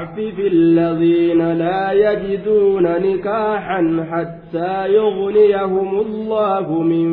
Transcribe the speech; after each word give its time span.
وليستعفف 0.00 0.38
الذين 0.38 1.52
لا 1.52 1.92
يجدون 1.92 2.82
نكاحا 2.82 4.06
حتى 4.10 4.88
يغنيهم 4.88 6.00
الله 6.00 6.82
من 6.82 7.08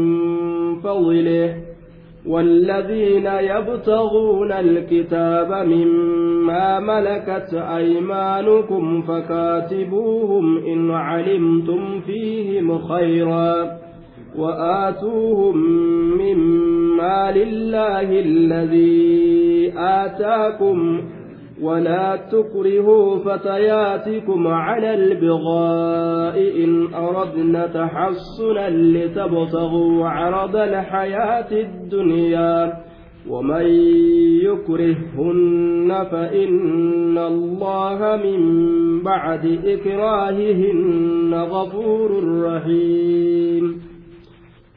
فضله. 0.79 1.55
والذين 2.27 3.25
يبتغون 3.25 4.51
الكتاب 4.51 5.67
مما 5.67 6.79
ملكت 6.79 7.53
أيمانكم 7.53 9.01
فكاتبوهم 9.01 10.65
إن 10.65 10.91
علمتم 10.91 11.99
فيهم 11.99 12.77
خيرا 12.79 13.77
وآتوهم 14.37 15.57
مما 16.17 17.31
لله 17.31 18.19
الذي 18.19 19.73
آتاكم 19.77 21.01
ولا 21.61 22.15
تكرهوا 22.15 23.17
فتياتكم 23.17 24.47
على 24.47 24.93
البغاء 24.93 26.63
إن 26.63 26.93
أردنا 26.93 27.67
تحصنا 27.67 28.69
لتبتغوا 28.69 30.07
عرض 30.07 30.55
الحياة 30.55 31.51
الدنيا. 31.51 32.73
ومن 33.29 33.65
يكرههن 34.43 36.05
فإن 36.11 37.17
الله 37.17 38.19
من 38.23 38.39
بعد 39.03 39.59
إكراههن 39.65 41.33
غفور 41.33 42.41
رحيم. 42.43 43.81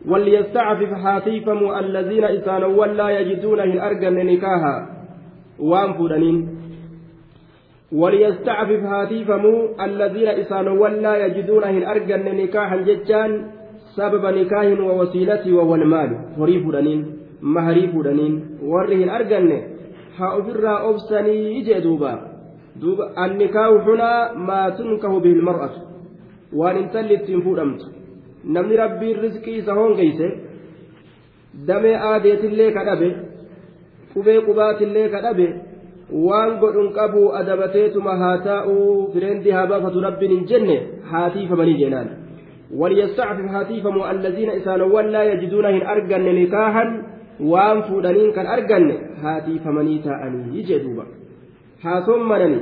وليستعفف 0.08 0.92
حاتيفم 0.92 1.70
الذين 1.78 2.24
إسانوا 2.24 2.80
ولا 2.80 3.10
يجدون 3.20 3.60
إن 3.60 3.78
أرجن 3.78 4.26
نكاها. 4.26 5.00
وأنفرنين 5.58 6.59
وليستعفف 7.92 8.82
هاتيفموا 8.84 9.84
الذين 9.84 10.28
إسانوا 10.28 10.78
ولا 10.82 11.26
يجدون 11.26 11.64
هن 11.64 11.82
أرجن 11.82 12.24
نكاحا 12.36 12.76
ججان 12.76 13.30
سبب 13.96 14.24
نكاح 14.26 14.66
ووسيلة 14.80 15.52
والمال 15.52 16.10
هريف 16.38 16.64
دنين 16.70 17.00
مهريف 17.42 17.92
دنين. 17.96 18.34
ورهن 18.62 19.08
أرجن 19.08 19.50
ها 20.18 20.38
أفر 20.38 20.64
أبسني 20.90 21.58
يجدوبا 21.58 22.12
دوبا. 22.80 23.04
النكاح 23.24 23.68
هنا 23.86 24.32
ما 24.48 24.70
تنكه 24.70 25.20
به 25.20 25.32
المرأة. 25.32 25.70
وأن 26.52 26.76
انتلت 26.76 27.22
تنفودمت 27.28 27.82
namni 28.44 28.76
rabbiin 28.76 29.20
rizqii 29.20 29.56
isa 29.60 29.74
hongeyse 29.74 30.26
damee 31.66 31.96
aadeetillee 32.10 32.70
ka 32.72 32.84
dhabe 32.84 33.08
qubee 34.14 34.40
qubaatillee 34.46 35.08
ka 35.12 35.20
dhabe 35.26 35.46
waan 36.12 36.58
godhun 36.58 36.92
qabu 36.92 37.28
adabateetuma 37.42 38.16
haa 38.16 38.38
taa'uu 38.48 39.12
fireendi 39.12 39.50
haa 39.50 39.66
baafatu 39.66 40.00
rabbiin 40.00 40.36
hin 40.36 40.48
jenne 40.54 40.80
haatiifamanii 41.12 41.78
jeenaan 41.84 42.10
وليستعفف 42.80 43.44
هاتيفم 43.50 44.02
الذين 44.10 44.50
إسانوا 44.50 45.02
لا 45.02 45.22
يجدون 45.22 45.64
هن 45.64 45.82
أرجن 45.86 46.42
نكاحا 46.42 46.84
وان 47.40 47.82
فودنين 47.82 48.32
كان 48.32 48.46
أرجن 48.46 48.98
هاتيفمني 49.22 49.98
تاءني 49.98 50.58
يجدوبا 50.58 51.04
هاثم 51.82 52.28
منني 52.28 52.60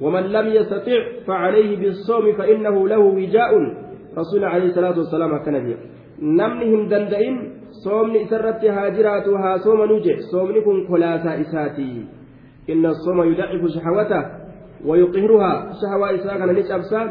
ومن 0.00 0.22
لم 0.22 0.46
يستطع 0.46 1.00
فعليه 1.26 1.76
بالصوم 1.76 2.32
فإنه 2.32 2.88
له 2.88 2.98
وجاء 2.98 3.50
رسول 4.18 4.44
عليه 4.44 4.64
الصلاة 4.64 4.98
والسلام 4.98 5.38
كان 5.44 5.76
نمنهم 6.22 6.88
دندئن 6.88 7.36
صومني 7.84 8.24
سرت 8.30 8.64
هاجرات 8.64 9.28
هاصوم 9.28 9.80
نجي 9.92 10.16
صومنكم 10.32 10.86
خلاصة 10.88 11.30
إساتي 11.40 12.04
إن 12.69 12.85
الصوم 12.85 13.19
يضعف 13.31 13.61
شهوته 13.75 14.21
ويقهرها 14.85 15.53
شهوة 15.81 16.15
إساء 16.15 16.37
كان 16.39 16.49
نشأبسا 16.55 17.01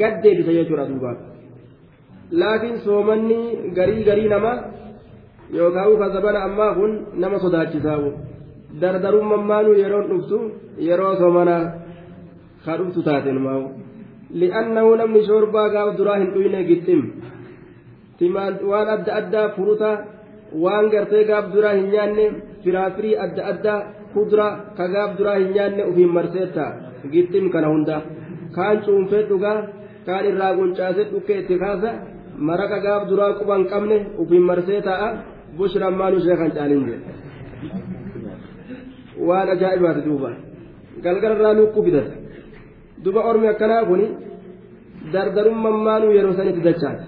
قد 0.00 0.24
بسيجر 0.38 0.84
دوبا 0.88 1.12
لكن 2.32 2.72
صومني 2.84 3.40
غري 3.76 3.98
غري 4.08 4.28
نما 4.28 4.54
yookaan 5.52 5.96
ka 5.96 6.06
zabana 6.12 6.44
ammaa 6.44 6.74
kun 6.76 6.92
nama 7.16 7.38
sodaachisaa'u 7.40 8.08
dardarummaan 8.80 9.46
maanuu 9.50 9.80
yeroon 9.82 10.06
dhuftu 10.10 10.38
yeroo 10.88 11.14
somana 11.16 11.56
ka 12.64 12.76
dhuftu 12.78 13.00
taateen 13.08 13.40
maa'u 13.46 13.64
li'annahu 14.40 14.90
namni 15.00 15.24
shoorbaa 15.28 15.68
gaaf 15.74 15.96
duraa 15.98 16.18
hin 16.22 16.30
dhuyne 16.34 16.60
gixxim 16.68 17.00
waan 18.70 18.88
adda 18.96 19.10
addaa 19.20 19.48
furuta 19.56 19.90
waan 20.64 20.90
gartee 20.92 21.24
gaaf 21.30 21.52
duraa 21.54 21.74
hin 21.78 21.88
nyaanne 21.94 22.24
firaafirii 22.64 23.16
adda 23.24 23.42
addaa 23.52 23.80
kudura 24.13 24.47
kagaaf 24.77 25.11
duraa 25.17 25.37
hin 25.41 25.49
nyaanne 25.55 25.83
ufiin 25.89 26.11
marseetta 26.17 26.65
gixxim 27.13 27.45
kana 27.53 27.67
hunda. 27.73 27.97
Kaan 28.55 28.77
cuunfee 28.85 29.23
dhugaa 29.29 29.57
kaan 30.07 30.23
irraa 30.29 30.51
guncaasee 30.57 31.05
dhukkee 31.11 31.37
itti 31.41 31.55
kaasa 31.63 31.89
maraqa 32.47 32.77
gaaf 32.85 33.01
duraa 33.09 33.31
quban 33.39 33.61
qabne 33.71 33.97
ufiin 34.21 34.45
marsee 34.49 34.81
ta'a. 34.87 35.07
Bushran 35.57 35.93
maanu 35.99 36.15
ishee 36.21 36.37
kan 36.41 36.51
caalin 36.57 36.81
jedhe 36.87 36.99
waan 39.27 39.47
ajaa'ibaati 39.53 40.01
duuba. 40.07 40.29
Galgalarraa 41.03 41.53
lukkuu 41.59 41.83
fidata 41.87 42.13
duba 43.03 43.21
ormi 43.29 43.47
akkanaa 43.53 43.83
kun 43.89 44.01
dardarummaan 45.13 45.77
maanuu 45.87 46.11
yeroo 46.17 46.33
sanitti 46.37 46.61
dachaata 46.67 47.05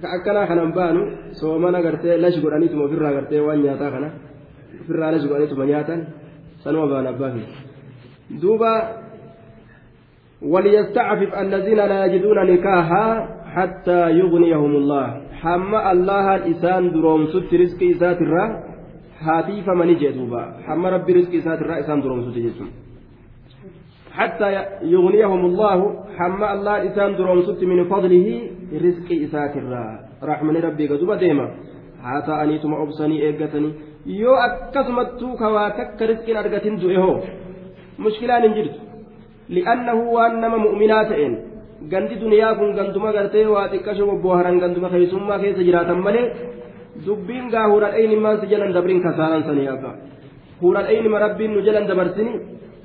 ka 0.00 0.06
akkanaa 0.16 0.46
kanan 0.50 0.70
baanu 0.78 1.00
soomana 1.40 1.78
gartee 1.86 2.16
lashi 2.22 2.40
godhaniituma 2.44 2.84
ofirraa 2.88 3.12
gartee 3.16 3.40
waan 3.46 3.60
nyaataa 3.64 3.90
kana 3.94 4.08
ofirraa 4.88 5.12
lashi 5.12 5.28
godhaniituma 5.28 5.66
nyaatan 5.68 6.00
sanuma 6.64 6.86
baan 6.88 7.06
abbaa 7.12 7.30
fi 7.36 7.42
duuba 8.40 8.72
وليستعفف 10.42 11.34
الذين 11.34 11.76
لا 11.76 12.04
يجدون 12.04 12.38
نكاحا 12.46 13.06
حتى 13.54 14.10
يغنيهم 14.10 14.72
الله 14.76 15.06
حما 15.42 15.92
الله 15.92 16.26
الإسان 16.34 16.92
دروم 16.94 17.26
ست 17.26 17.50
رزق 17.54 17.80
إسات 17.82 18.22
الرا 18.22 18.44
هاتي 19.18 19.62
فمن 19.66 19.98
جدوبا 19.98 20.42
حما 20.66 20.88
ربي 20.94 21.12
رزق 21.12 21.32
إسات 21.34 21.58
الرا 21.62 21.80
إسان 21.80 22.00
دروم 22.00 22.30
ست 22.30 22.38
جسم 22.38 22.66
حتى 24.18 24.48
يغنيهم 24.94 25.42
الله 25.50 25.78
حما 26.18 26.46
الله 26.54 26.74
الإسان 26.82 27.10
دروم 27.18 27.42
ست 27.42 27.62
من 27.64 27.84
فضله 27.92 28.26
رزق 28.86 29.08
إسات 29.24 29.56
الرا 29.56 29.86
رحمن 30.22 30.56
ربي 30.56 30.84
قدوبا 30.86 31.16
ديما 31.16 31.46
إيقتني 33.26 33.70
yoo 34.08 34.36
akkasumattuu 34.46 35.36
kawaa 35.42 35.70
takka 35.78 36.06
riskiin 36.10 36.36
argatin 36.42 36.80
du'e 36.82 36.96
hoo 37.04 37.16
mushkilaan 38.04 38.42
hin 38.46 38.54
jirtu 38.58 38.78
li'annahu 39.56 40.02
waan 40.16 40.40
nama 40.42 40.58
mu'minaa 40.66 41.04
ta'een 41.10 41.34
gandi 41.92 42.14
duniyaa 42.22 42.54
kun 42.58 42.70
ganduma 42.78 43.12
gartee 43.16 43.46
waa 43.54 43.66
xiqqasho 43.72 44.04
bobbooharan 44.10 44.60
ganduma 44.62 44.88
keessummaa 44.94 45.38
keessa 45.42 45.62
jiraatan 45.68 46.00
malee 46.06 46.24
dubbiin 47.06 47.46
gaa 47.54 47.66
huradhayni 47.72 48.16
maan 48.24 48.40
si 48.40 48.46
jalan 48.52 48.72
dabrin 48.76 49.00
kasaaraan 49.06 49.44
sanii 49.48 49.68
abba 49.74 49.90
huradhaynima 50.62 51.18
rabbiin 51.26 51.52
nu 51.54 51.60
jalan 51.68 51.86
dabarsini 51.90 52.32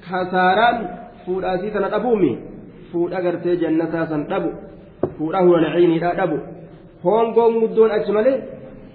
kasaaraan 0.10 0.78
fuudhaasii 1.26 1.72
sana 1.76 1.90
dhabuumi 1.96 2.32
fuudha 2.92 3.20
gartee 3.26 3.56
jannataa 3.64 4.06
san 4.12 4.22
dhabu 4.32 4.50
fuudha 5.18 5.40
huradhayniidhaa 5.48 6.16
dhabu 6.20 6.38
hongoon 7.06 7.54
guddoon 7.62 7.92
achi 7.98 8.12
malee 8.18 8.38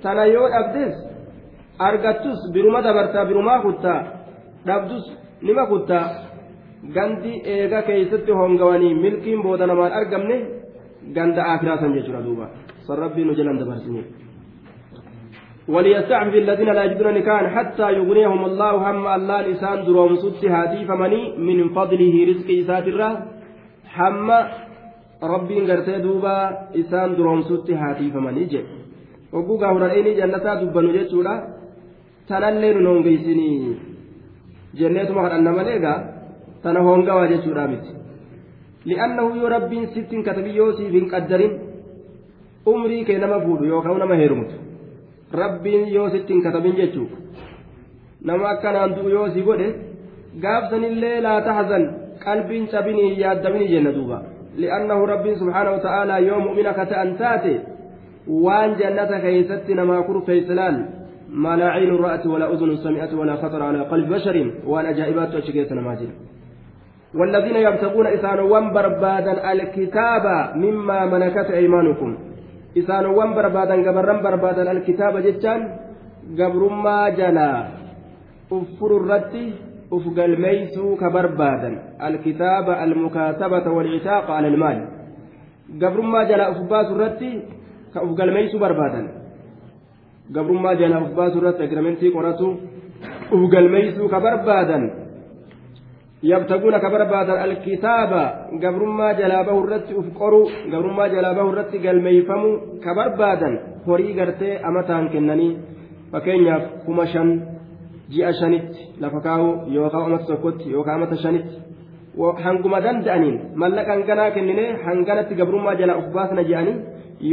tana 0.02 0.24
yoo 0.34 0.48
dhabdes 0.54 0.94
argattus 1.78 2.50
biruma 2.52 2.82
dabartaa 2.82 3.24
birumaa 3.24 3.60
kuttaa 3.66 4.00
dhabdus 4.66 5.04
nima 5.42 5.66
kuttaa 5.66 6.04
gandi 6.94 7.32
eega 7.54 7.82
keeysatti 7.82 8.32
hongawanii 8.32 8.94
milkiin 8.94 9.42
booda 9.42 9.66
namaan 9.66 9.92
argamne 9.92 10.36
ganda 11.14 11.42
aakiraa 11.50 11.78
san 11.82 11.94
jechuudha 11.96 12.22
duuba 12.22 12.46
san 12.86 12.98
rabbiin 13.04 13.26
nu 13.28 13.34
jalan 13.34 13.58
dabarsine 13.58 14.04
وليستعفف 15.74 16.34
الذين 16.34 16.70
لا 16.72 16.84
يجدون 16.84 17.14
نكاحا 17.14 17.48
حتى 17.48 17.86
يغنيهم 17.92 18.44
الله 18.44 18.72
هم 18.90 19.06
الله 19.06 19.38
لسان 19.48 19.84
دروم 19.84 20.16
ست 20.16 20.44
هاتي 20.44 20.80
فمني 20.88 21.22
من 21.48 21.58
فضله 21.76 22.14
رزق 22.30 22.48
إساترة 22.60 23.08
هم 23.96 24.28
ربي 25.32 25.58
غرتي 25.68 25.98
دوبا 26.04 26.36
إسان 26.80 27.16
دروم 27.16 27.40
ست 27.50 27.68
هاتي 27.70 28.06
فمني 28.14 28.44
جي 28.52 28.62
وقوقا 29.32 29.68
هرائني 29.74 30.10
جنتا 30.20 30.54
دبنو 30.60 30.90
جيتشولا 30.96 31.34
tanallee 32.28 32.72
nu 32.74 32.90
hongeessinii 32.90 33.76
jenneetuma 34.78 35.22
kadhanna 35.22 35.52
malee 35.58 35.76
egaa 35.80 35.98
tana 36.62 36.80
hongawaa 36.80 37.28
jechuudha 37.32 37.68
miti. 37.68 37.92
Li'annahu 38.84 39.36
yoo 39.40 39.48
rabbiin 39.48 39.86
sittiin 39.94 40.24
katabi 40.24 40.56
yoo 40.56 40.72
siif 40.72 40.92
hin 40.92 41.10
qaddarin 41.12 41.54
umrii 42.72 43.04
kee 43.04 43.18
nama 43.18 43.40
fuudhu 43.44 43.70
yookaan 43.72 43.98
nama 43.98 44.14
heerumtu. 44.22 44.54
Rabbiin 45.42 45.88
yoo 45.94 46.08
sittiin 46.10 46.42
katabin 46.42 46.76
jechuudha. 46.80 47.16
Nama 48.24 48.48
akkanaan 48.50 48.96
du'u 48.96 49.08
yoo 49.16 49.28
si 49.34 49.42
godhe 49.48 49.68
gaafsanillee 50.42 51.20
laa 51.22 51.40
tahzan 51.48 51.88
qalbiin 52.24 52.68
cabinii 52.68 53.20
yaaddamini 53.20 53.68
jenna 53.72 53.94
duuba. 53.96 54.22
Li'annahu 54.56 55.06
rabbiin 55.06 55.38
subhaanahu 55.38 55.82
ta'aalaa 55.86 56.18
yoo 56.28 56.40
mu'mina 56.46 56.74
ka 56.74 56.86
ta'an 56.92 57.16
taate 57.18 57.54
waan 58.44 58.78
jannata 58.80 59.20
keessatti 59.20 59.74
namaa 59.74 60.02
kurfeeysilaan 60.02 60.76
ما 61.28 61.56
لا 61.56 61.68
عين 61.68 61.96
رأت 61.96 62.26
ولا 62.26 62.52
أذن 62.52 62.76
سمعت 62.76 63.12
ولا 63.14 63.36
خطر 63.36 63.62
على 63.62 63.80
قلب 63.80 64.08
بشر 64.12 64.52
وأنا 64.66 64.92
جائبات 64.92 65.34
أشكيت 65.34 65.72
ماجد 65.72 66.10
والذين 67.14 67.56
يبتغون 67.56 68.06
إسانوان 68.06 68.72
بربادا 68.72 69.52
الكتاب 69.52 70.24
مما 70.56 71.06
ملكت 71.06 71.50
أيمانكم. 71.50 72.18
إسانوان 72.78 73.34
بربادا 73.34 73.74
قبرا 73.90 74.22
بربادا 74.22 74.72
الكتاب 74.72 75.18
جتان 75.18 75.60
قبرما 76.38 77.08
جلا. 77.08 77.68
أفر 78.52 78.96
الرتي 78.96 79.52
أفقل 79.92 80.40
ميسو 80.40 80.96
كبربادا 80.96 81.70
الكتاب 82.08 82.70
المكاتبة 82.70 83.66
والعتاق 83.70 84.30
على 84.30 84.48
المال. 84.48 84.78
قبرما 85.82 86.24
جلا 86.24 86.50
أفباس 86.50 86.86
الرتي 86.86 87.42
كأفقل 87.94 88.34
ميسو 88.34 88.58
بربادا 88.58 89.17
قبرما 90.36 90.72
جلا 90.74 90.98
أفباس 91.02 91.32
الرتي 91.36 91.64
أجرمنتي 91.64 92.08
قرأتو 92.08 92.48
أفقل 93.34 93.66
ميسو 93.74 94.08
كبربادا 94.08 94.78
يبتغون 96.22 96.78
كبربادا 96.78 97.34
الكتاب 97.44 98.12
قبرما 98.62 99.12
جلابه 99.12 99.56
الرت 99.64 99.88
أفقروا 100.00 100.46
قبرما 100.72 101.04
جلابه 101.14 101.44
الرت 101.50 101.72
قلميفموا 101.86 102.54
كبربادا 102.84 103.50
horii 103.88 104.14
gartee 104.14 104.60
amataan 104.68 105.08
kennanii. 105.08 105.58
Fakkeenyaaf 106.12 106.62
kuma 106.84 107.06
shan 107.06 107.28
ji'a 108.12 108.32
shanitti 108.40 108.80
lafa 109.00 109.20
kaa'u 109.20 109.48
yookaan 109.76 110.04
amata 110.04 110.26
tokkotti 110.30 110.72
yookaan 110.72 110.96
amata 110.96 111.16
shanitti. 111.22 111.56
Hanguma 112.18 112.80
danda'aniin 112.82 113.36
mallaqaan 113.54 114.02
ganaa 114.08 114.30
kennine 114.30 114.78
hanganatti 114.84 115.34
gabrummaa 115.34 115.74
jala 115.80 115.98
uf 116.00 116.08
baasna 116.14 116.42
je'anii 116.50 116.76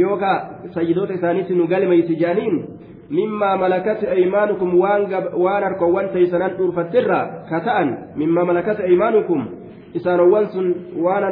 yookaan 0.00 0.70
sayyidoota 0.74 1.14
isaaniitti 1.18 1.54
nu 1.54 1.66
galmeeysi 1.66 2.16
je'aniin 2.22 2.56
mimmaa 3.10 3.56
malakati 3.56 4.06
aymaanukum 4.06 4.70
waan 4.80 5.62
harkowwan 5.64 6.08
taysanan 6.14 6.56
dhuurfattirra 6.58 7.20
ka 7.50 7.60
ta'an 7.60 7.88
mimmaa 8.16 8.44
malakati 8.44 8.82
aymaanukum 8.82 9.46
isaanowwan 9.94 10.46
sun 10.54 10.66
waan 11.04 11.24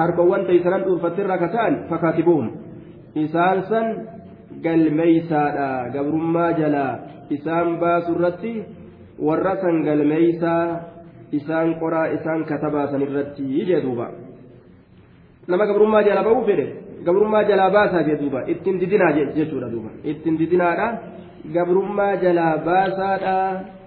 harkowwan 0.00 0.46
taysanan 0.46 0.84
dhuurfattirra 0.84 1.38
ka 1.38 1.48
ta'an 1.48 1.74
fakaatibuhum 1.88 2.50
isaan 3.24 3.62
san 3.68 3.86
galmeeysaadha 4.64 5.68
gabrummaa 5.94 6.52
jalaa 6.60 6.92
isaan 7.36 7.76
baasu 7.80 8.12
irratti 8.16 8.54
warra 9.26 9.56
san 9.62 9.82
galmeeysaa 9.88 10.93
isaan 11.32 11.74
qoraa 11.80 12.06
isaan 12.16 12.44
katabaasan 12.44 13.02
irratti 13.06 13.44
jee 13.70 13.80
duuba 13.82 14.10
nama 15.48 15.66
gabrummaa 15.66 16.02
jalaa 16.02 16.24
ba'uu 16.28 16.44
fedhe 16.50 16.66
gabrummaa 17.06 17.44
jalaa 17.50 17.70
baasaa 17.70 18.02
jee 18.08 18.18
duuba 18.22 18.44
ittiin 18.52 18.80
didinaa 18.80 19.12
jechuudha 19.36 19.70
duuba 19.74 19.90
ittiin 20.04 20.38
didinaadha 20.38 20.86
gabrummaa 21.54 22.16
jalaa 22.16 22.54
baasaadha 22.68 23.36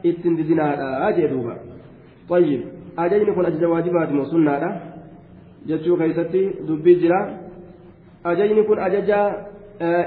ittiin 0.03 0.37
didinaadha 0.37 1.11
jee 1.19 1.29
duuba 1.35 1.55
طيب 2.29 2.61
ajajni 2.97 3.31
kun 3.33 3.45
ajaja 3.45 3.69
waajibaati 3.69 4.13
moo 4.13 4.25
sunnaadha 4.25 4.69
jechuu 5.67 5.97
keessatti 5.97 6.41
dubbii 6.67 6.95
jira 7.01 7.19
ajajni 8.23 8.63
kun 8.63 8.79
ajaja 8.87 9.19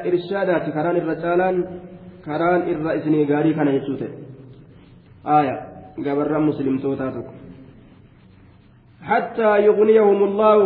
irshaadaati 0.09 0.73
karaan 0.77 0.97
irra 0.97 1.15
caalaan 1.23 1.57
karaan 2.27 2.69
irra 2.73 2.95
isinii 2.99 3.27
gaarii 3.31 3.55
kana 3.55 3.73
jechuu 3.77 3.97
ta'e 4.01 4.11
aaya 5.37 5.70
gabarran 6.07 6.43
muslimtootaa 6.51 7.13
tokko 7.17 7.33
حتى 9.03 9.65
يغنيهم 9.65 10.25
الله 10.25 10.59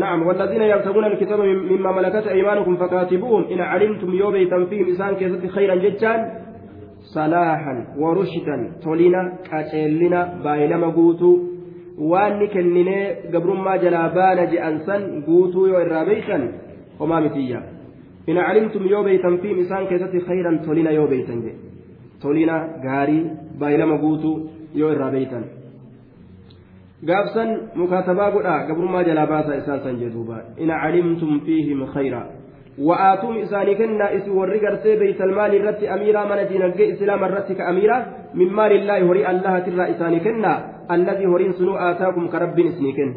نعم 0.00 0.26
والذين 0.26 0.62
يبتغون 0.62 1.04
الكتاب 1.04 1.40
مما 1.40 1.92
ملكت 1.92 2.26
أيمانكم 2.26 2.76
فكاتبوهم 2.76 3.44
إن 3.52 3.60
علمتم 3.60 4.14
يوبيتا 4.14 4.64
فيهم 4.64 4.90
إسان 4.92 5.14
كيست 5.14 5.46
خيرا 5.46 5.74
جتان 5.74 6.30
صلاحا 7.00 7.74
ورشدا 7.98 8.72
تولينا 8.82 9.22
كاتشيلنا 9.50 10.40
بايلما 10.44 10.86
قوتو 10.86 11.38
waan 11.98 12.48
kenninee 12.48 13.30
gabrummaa 13.32 13.78
jalaa 13.78 14.08
baana 14.08 14.46
je'an 14.46 14.76
san 14.86 15.22
guutuu 15.26 15.66
yoo 15.66 15.80
irraa 15.80 16.04
beeytan 16.04 16.44
homaa 16.98 17.20
mitiyya 17.20 17.62
in 18.26 18.36
calimtum 18.36 18.86
yoo 18.90 19.02
beeytan 19.04 19.38
fiim 19.38 19.58
isaan 19.64 19.86
keessatti 19.86 20.20
khayran 20.20 20.60
tolina 22.22 22.56
gaarii 22.82 23.22
baay'ilama 23.58 23.98
guutuu 23.98 24.34
yoo 24.74 24.92
irraa 24.92 25.10
beeytan. 25.10 25.44
Gaafsan 27.06 27.50
mukaatabaa 27.74 28.30
godhaa 28.30 28.64
gabrummaa 28.66 29.04
jalaa 29.10 29.26
baasaa 29.26 29.60
isaan 29.62 29.86
san 29.86 30.00
jedhuuba 30.02 30.42
in 30.56 30.74
calimtum 30.82 31.40
fiihim 31.46 31.86
khayra. 31.94 32.26
إساني 33.42 33.74
كنا 33.74 34.16
إسي 34.16 34.30
ورقر 34.30 34.74
بيت 34.84 35.20
المال 35.20 35.54
الرت 35.54 35.82
أميرا 35.82 36.22
من 36.30 36.40
دينجي 36.48 36.92
إسلام 36.92 37.24
الرت 37.24 37.52
كأميرا 37.52 38.06
من 38.34 38.48
مال 38.52 38.72
الله 38.72 38.98
هري 39.10 39.30
الله 39.30 39.58
ترى 39.58 39.84
إساني 39.90 40.20
كنا 40.20 40.52
الذي 40.90 41.26
هرين 41.26 41.52
سنو 41.58 41.74
آتاكم 41.74 42.24
كرب 42.32 42.58
إسني 42.60 42.92
كن 42.92 43.10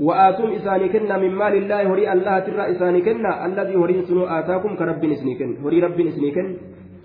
وآتوم 0.00 0.50
إساني 0.58 0.88
كنا 0.88 1.16
من 1.18 1.32
مال 1.40 1.54
الله 1.62 1.82
هري 1.92 2.12
الله 2.12 2.38
ترى 2.38 2.62
إساني 2.72 3.00
كنا 3.06 3.46
الذي 3.46 3.76
هرين 3.76 4.02
سنو 4.08 4.24
آتاكم 4.24 4.76
كرب 4.80 5.04
إسني 5.04 5.34
كن 5.38 5.50
هري 5.64 5.78
رب 5.84 5.98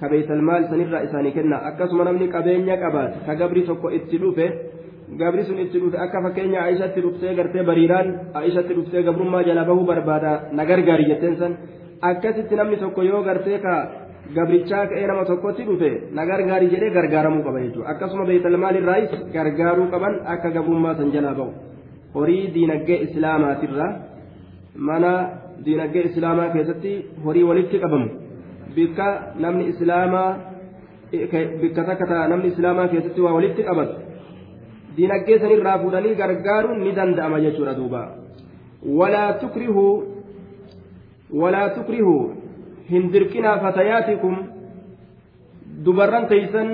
إسني 0.01 0.05
كن 0.05 0.07
كبيت 0.07 0.31
المال 0.31 0.61
سنرى 0.69 1.03
إساني 1.03 1.31
كنا 1.31 1.67
أكسم 1.67 2.01
نمني 2.01 2.27
كبين 2.27 2.67
يكبات 2.69 3.13
كقبري 3.27 3.61
سوكو 3.67 3.87
اتلوفه 3.89 4.49
gabri 5.15 5.43
sun 5.45 5.57
itti 5.57 5.79
dhufe 5.79 5.95
akka 5.95 6.21
fakkeenya 6.21 6.59
aishatti 6.67 7.01
dhuftee 7.01 7.35
gartee 7.35 7.63
bariiraan 7.63 8.07
aishatti 8.33 8.73
dhuftee 8.75 9.03
gabrummaa 9.03 9.43
jala 9.43 9.63
bahuu 9.63 9.85
barbaada 9.85 10.51
na 10.51 10.65
gargaari 10.65 11.05
jetteen 11.09 11.37
san 11.39 11.53
akkasitti 12.01 12.55
namni 12.55 12.77
tokko 12.77 13.01
yoo 13.03 13.23
gartee 13.23 13.59
ka 13.59 13.73
gabrichaa 14.35 14.87
ka'ee 14.87 15.07
nama 15.07 15.23
tokkotti 15.25 15.63
dhufe 15.63 16.11
na 16.11 16.25
gargaari 16.25 16.67
jedhee 16.73 16.91
gargaaramuu 16.97 17.43
qaba 17.47 17.59
jechuudha 17.59 17.89
akkasuma 17.93 18.25
beekalmaalirraayis 18.25 19.31
gargaaruu 19.35 19.87
qaban 19.93 20.19
akka 20.33 20.49
gabrummaa 20.49 20.95
san 20.99 21.11
jalaa 21.15 21.33
bahu 21.39 21.51
horii 22.15 22.51
diinaggee 22.55 22.99
islaamaatirra 23.07 23.87
mana 24.75 25.11
diinaggee 25.65 26.03
islaamaa 26.09 26.49
keessatti 26.55 27.05
horii 27.25 27.43
walitti 27.43 27.79
qabamu 27.79 28.26
bikka 28.77 29.07
namni 29.45 29.69
islaamaa 29.73 30.29
bikka 31.61 31.87
takka 31.91 32.27
namni 32.33 32.53
islaamaa 32.55 32.91
keessatti 32.93 33.25
waa 33.27 33.37
walitti 33.37 33.69
qabatu. 33.69 34.07
dinagdee 34.97 35.39
sanirraa 35.39 35.77
fuudhanii 35.81 36.15
gargaaruun 36.21 36.79
ni 36.83 36.95
danda'ama 36.97 37.39
jechuudha 37.45 37.77
duuba 37.79 38.01
walaa 38.99 39.33
tukrihuu 39.41 39.93
walaa 41.41 41.69
tukrihuu 41.77 42.21
hin 42.91 43.09
dirqinaa 43.13 43.57
fatayaatikum 43.65 44.35
dubarran 45.85 46.27
teeysan 46.33 46.69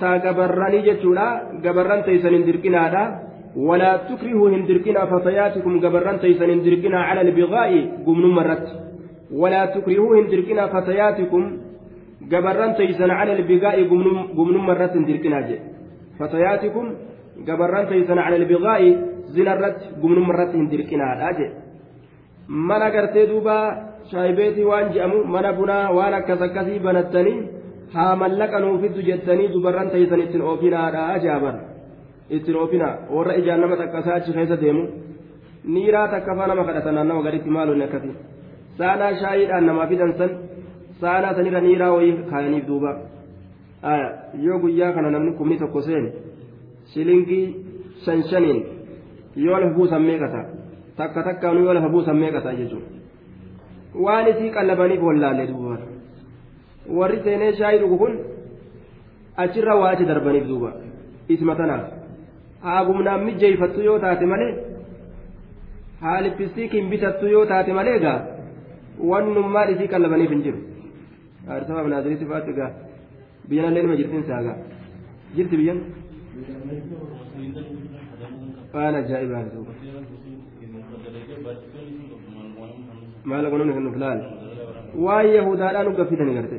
taa 0.00 0.16
gabarranii 0.26 0.82
jechuudha 0.88 1.26
gabarran 1.66 2.04
teeysan 2.08 2.38
hin 2.38 2.46
dirqinaadha 2.50 3.04
walaa 3.68 3.98
tukrihuu 4.10 4.48
hin 4.54 4.66
dirqinaa 4.70 5.06
fatayaatikum 5.14 5.80
gabarran 5.86 6.22
teeysan 6.24 6.54
hin 6.54 6.64
dirqinaa 6.66 7.06
cala 7.08 7.26
albigaa'i 7.26 7.80
gumnumma 8.08 8.46
irratti 8.46 8.85
dirqinaa 10.30 10.68
fatayaatikum 10.68 11.44
gabarran 12.30 12.74
teeysan 12.76 13.10
cala 13.10 13.32
albigaa'i 13.32 13.84
gumnumma 14.38 14.72
irratti 14.74 14.98
hin 14.98 15.06
dirqinaa 15.06 15.42
jedhe 15.48 15.62
fatayaatikum 16.18 16.86
gabarran 17.48 17.86
teeysan 17.90 18.18
cala 18.24 18.36
albigaa'i 18.36 18.90
zina 19.34 19.54
irratti 19.56 19.86
gumnumma 20.02 20.34
irratti 20.34 20.56
hin 20.60 20.70
dirqinaadha 20.70 21.32
jedhe 21.38 21.54
mana 22.48 22.90
gartee 22.90 23.26
duuba 23.30 23.56
shaayibeetii 24.10 24.64
waan 24.70 24.92
je'amu 24.94 25.24
mana 25.34 25.52
bunaa 25.52 25.92
waan 25.98 26.14
akkas 26.20 26.42
akkasii 26.48 26.78
banattanii 26.86 27.38
haa 27.94 28.16
mallaqa 28.22 28.60
nuufiddu 28.60 29.02
jettanii 29.08 29.48
dubarran 29.54 29.90
teeysan 29.90 30.20
ittiin 30.26 30.46
oofinaadha 30.50 31.18
jaabar 31.24 31.54
ittiin 32.30 32.56
oofina 32.62 32.88
warra 33.16 33.34
ijaan 33.40 33.60
nama 33.60 33.76
xaqqasaa 33.82 34.16
achi 34.20 34.32
keessa 34.38 34.60
deemu 34.62 34.84
niiraa 35.74 36.08
takka 36.14 36.36
faa 36.38 36.46
nama 36.46 36.64
kadhata 36.68 36.92
naannawa 36.92 37.22
gaditti 37.26 37.50
maalonni 37.56 37.84
akkasii 37.88 38.16
saanaa 38.78 39.12
shaayiidhaan 39.22 39.66
namaa 39.70 39.86
fidan 39.92 40.12
san 40.20 40.30
saanaa 41.00 41.34
sanirra 41.38 41.60
niiraa 41.66 41.92
wayii 41.96 42.14
kaayaniif 42.30 42.66
duuba 42.70 42.90
yoo 44.46 44.58
guyyaa 44.64 44.92
kana 44.96 45.10
namni 45.16 45.32
kumni 45.38 45.56
tokko 45.62 45.80
seene 45.88 46.10
shilingii 46.92 47.44
shan 48.04 48.22
shaniin 48.30 48.60
yoo 49.46 49.58
lafa 49.62 49.74
buusan 49.78 50.02
meeqata 50.08 50.40
takka 51.00 51.20
takkaanuu 51.28 51.64
yoo 51.68 51.74
lafa 51.78 51.88
buusan 51.96 52.16
meeqata 52.22 52.50
jechuudha 52.60 52.88
waan 54.06 54.26
isii 54.32 54.50
qallabaniif 54.56 55.02
wallaalle 55.08 55.44
duuba 55.52 55.76
warri 56.98 57.18
seenee 57.26 57.52
shaayii 57.60 57.80
dhugu 57.82 57.96
kun 58.02 58.14
achirra 59.44 59.74
waa 59.80 59.90
achi 59.96 60.04
darbaniif 60.12 60.46
duuba 60.52 60.70
isma 61.34 61.54
tanaaf 61.60 61.84
haagumnaan 62.66 63.24
mijjeeyfattu 63.28 63.80
yoo 63.88 63.98
taate 64.04 64.26
malee 64.32 64.52
haa 66.04 66.20
lippistiikiin 66.26 66.90
bitattu 66.92 67.26
yoo 67.34 67.44
taate 67.52 67.72
malee 67.78 67.98
gaa 68.04 68.18
wannummaan 69.12 69.70
isii 69.74 69.88
qallabaniif 69.94 70.30
hin 70.34 70.42
jiru 70.46 70.58
aarisabaaf 71.48 71.86
naaziriitti 71.92 72.26
fa'aatti 72.32 72.52
gaa 72.58 72.70
biyyanallee 73.48 73.82
nima 73.86 73.96
jirtin 74.00 74.24
saagaa 74.30 74.56
jirti 75.36 75.56
biyyan 75.62 75.78
waan 78.74 78.94
ajaa'ibaa 79.02 79.44
ta'u 79.52 79.64
maal 83.30 83.50
gonuun 83.52 83.72
kan 83.76 83.84
nuuf 83.88 83.98
laal 84.04 84.20
waan 85.08 85.26
yahudaadhaan 85.36 85.92
uggaffitan 85.92 86.34
garte 86.38 86.58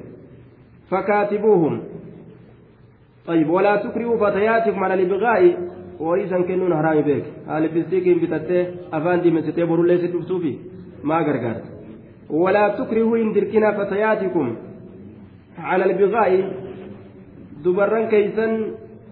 فكاتبوهم 0.92 1.74
طيب 3.28 3.50
ولا 3.50 3.76
تكرهوا 3.84 4.18
فتياتكم 4.24 4.84
على 4.84 4.94
الابغاء 4.94 5.42
horii 6.00 6.30
san 6.32 6.44
kennuun 6.48 6.74
haraami 6.78 7.04
beek 7.10 7.26
haali 7.48 7.68
bistiikiin 7.76 8.20
bitattee 8.24 8.62
afaan 8.98 9.24
diimessitee 9.24 9.66
borullee 9.72 9.98
si 10.02 10.08
dhuftuufi 10.14 10.52
maa 11.10 11.24
gargaarta 11.28 11.70
walaa 12.43 12.69
tukrihuu 12.81 13.15
hin 13.23 13.35
dirqinaa 13.35 13.73
fatayaatikum 13.81 14.47
على 15.59 15.85
البغاء 15.85 16.31
دبران 17.65 18.05
كيسن 18.13 18.53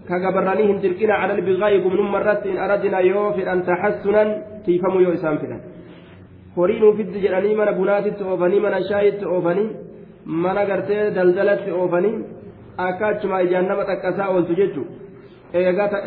كغبراني 0.09 0.63
hin 0.69 0.79
dirqina 0.85 1.15
على 1.23 1.33
البغاء 1.39 1.73
قمن 1.85 2.01
مرت 2.15 2.47
إن 2.47 2.57
أردنا 2.57 2.99
يوفر 2.99 3.53
أن 3.53 3.59
تحسنا 3.67 4.23
تيفموا 4.67 5.03
يو 5.03 5.13
إسام 5.13 5.37
فدان 5.43 5.61
horii 6.57 6.81
nuufiddi 6.81 7.21
jedhanii 7.25 7.55
mana 7.55 7.73
bunaatitti 7.73 8.25
oofanii 8.25 8.61
mana 8.61 8.79
shaayitti 8.89 9.25
oofanii 9.35 9.69
mana 10.45 10.65
gartee 10.71 11.11
daldalatti 11.17 11.71
oofanii 11.81 12.15
akka 12.87 13.07
achuma 13.13 13.43
ijaan 13.45 13.69
nama 13.71 13.85
xaqqasaa 13.91 14.29
ooltu 14.35 14.57
jechuudha 14.61 14.91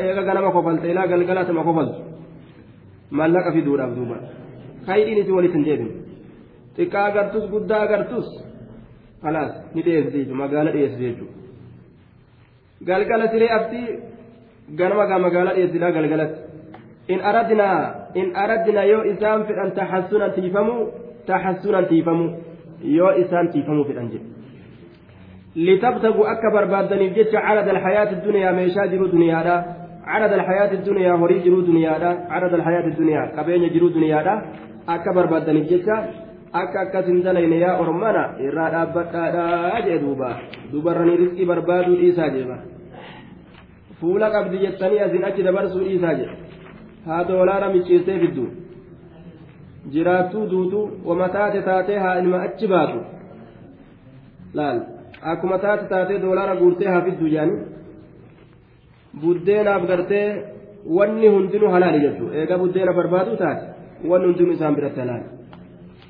eega 0.07 0.23
ganama 0.29 0.51
kofalte 0.55 0.91
ilaa 0.91 1.07
galgalatuma 1.11 1.63
kofaltu 1.67 1.99
maallaqa 3.17 3.51
fiduudhaaf 3.55 3.95
duuba 3.97 4.17
kaayidhiin 4.87 5.21
isii 5.21 5.37
walitti 5.37 5.57
hin 5.57 5.65
deebine 5.69 5.93
xiqqaa 6.78 7.04
agartus 7.10 7.44
guddaa 7.52 7.80
agartus. 7.86 8.28
Kalaas 9.22 9.52
ni 9.74 9.80
dhiyeessite 9.86 10.16
jechuudha 10.20 10.40
magaala 10.42 10.70
dhiyeessite 10.74 11.04
jechuudha. 11.08 11.34
Galgala 12.88 13.26
siree 13.32 13.50
aftii 13.58 13.86
ganama 14.78 15.04
gaa 15.10 15.18
magaalaa 15.26 15.54
dhiyeessilaa 15.56 15.92
galgalatti. 15.96 16.38
In 17.12 17.20
aradnaa 17.30 17.76
in 18.20 18.26
aradna 18.42 18.82
yoo 18.92 19.02
isaan 19.12 19.40
fedhan 19.48 19.70
taxassunan 19.78 20.30
tiifamuu 20.36 20.82
taxassunan 21.30 21.84
tiifamuu 21.90 22.28
yoo 22.98 23.12
isaan 23.22 23.46
tiifamuu 23.52 23.84
fedhan 23.88 24.08
jedhe 24.12 24.26
litabtaguu 25.66 26.24
akka 26.32 26.48
barbaaddaniif 26.56 27.12
jecha 27.18 27.40
carada 27.46 27.70
alhayaati 27.76 28.14
duniyaa 28.26 28.52
meeshaa 28.58 28.86
jiruu 28.92 29.08
duniyaadha 29.14 29.54
carada 30.08 30.34
alhayaati 30.40 30.76
duniyaa 30.88 31.16
horii 31.22 31.40
jiruu 31.46 31.62
duniyaadha 31.68 32.10
carada 32.32 32.54
alhayaati 32.60 32.90
duniyaa 33.00 33.26
qabeenya 33.36 33.68
jiruu 33.74 33.90
duniyaadha 33.96 34.34
akka 34.94 35.10
barbaaddaniif 35.18 35.66
jecha 35.72 35.96
akka 36.52 36.80
akkas 36.80 37.06
hin 37.06 37.22
dalayne 37.24 37.58
yaa 37.60 37.76
ormana 37.82 38.22
irraa 38.46 38.70
dhaabbadhaadhaa 38.74 39.80
jee 39.86 39.98
duuba. 40.04 40.30
Dubarranii 40.72 41.16
riskii 41.22 41.46
barbaaduu 41.46 41.96
dhiisaa 42.00 42.28
jeeba 42.36 42.56
fuula 44.00 44.30
qabdi 44.30 44.58
jettanii 44.64 45.00
asin 45.06 45.24
achi 45.28 45.42
dabarsuu 45.46 45.84
dhiisaa 45.84 46.14
jedhe 46.20 46.36
haa 47.06 47.24
doolaara 47.28 47.68
micciirtee 47.74 48.18
fiddu. 48.24 48.44
Jiraattuu 49.92 50.44
duutu 50.50 50.80
wama 51.04 51.28
taate 51.28 51.62
taatee 51.62 51.98
haa 52.04 52.18
ilma 52.20 52.42
achi 52.42 52.66
baatu. 52.74 53.00
Laal 54.54 54.78
akkuma 55.32 55.58
taate 55.58 55.84
taatee 55.94 56.18
doolaara 56.26 56.56
guurtee 56.60 56.88
haa 56.88 57.02
fiddu 57.08 57.28
jaani. 57.34 57.56
Buddeenaaf 59.22 59.86
gartee 59.90 60.26
wanni 60.98 61.28
hundinuu 61.34 61.70
halaali 61.74 62.00
jechuudha 62.06 62.36
eega 62.40 62.58
buddeena 62.58 62.92
barbaadu 62.98 63.36
taate 63.42 63.64
wanni 64.10 64.26
hundinuu 64.28 64.54
isaan 64.56 64.74
biratti 64.78 65.00
halaali 65.00 65.37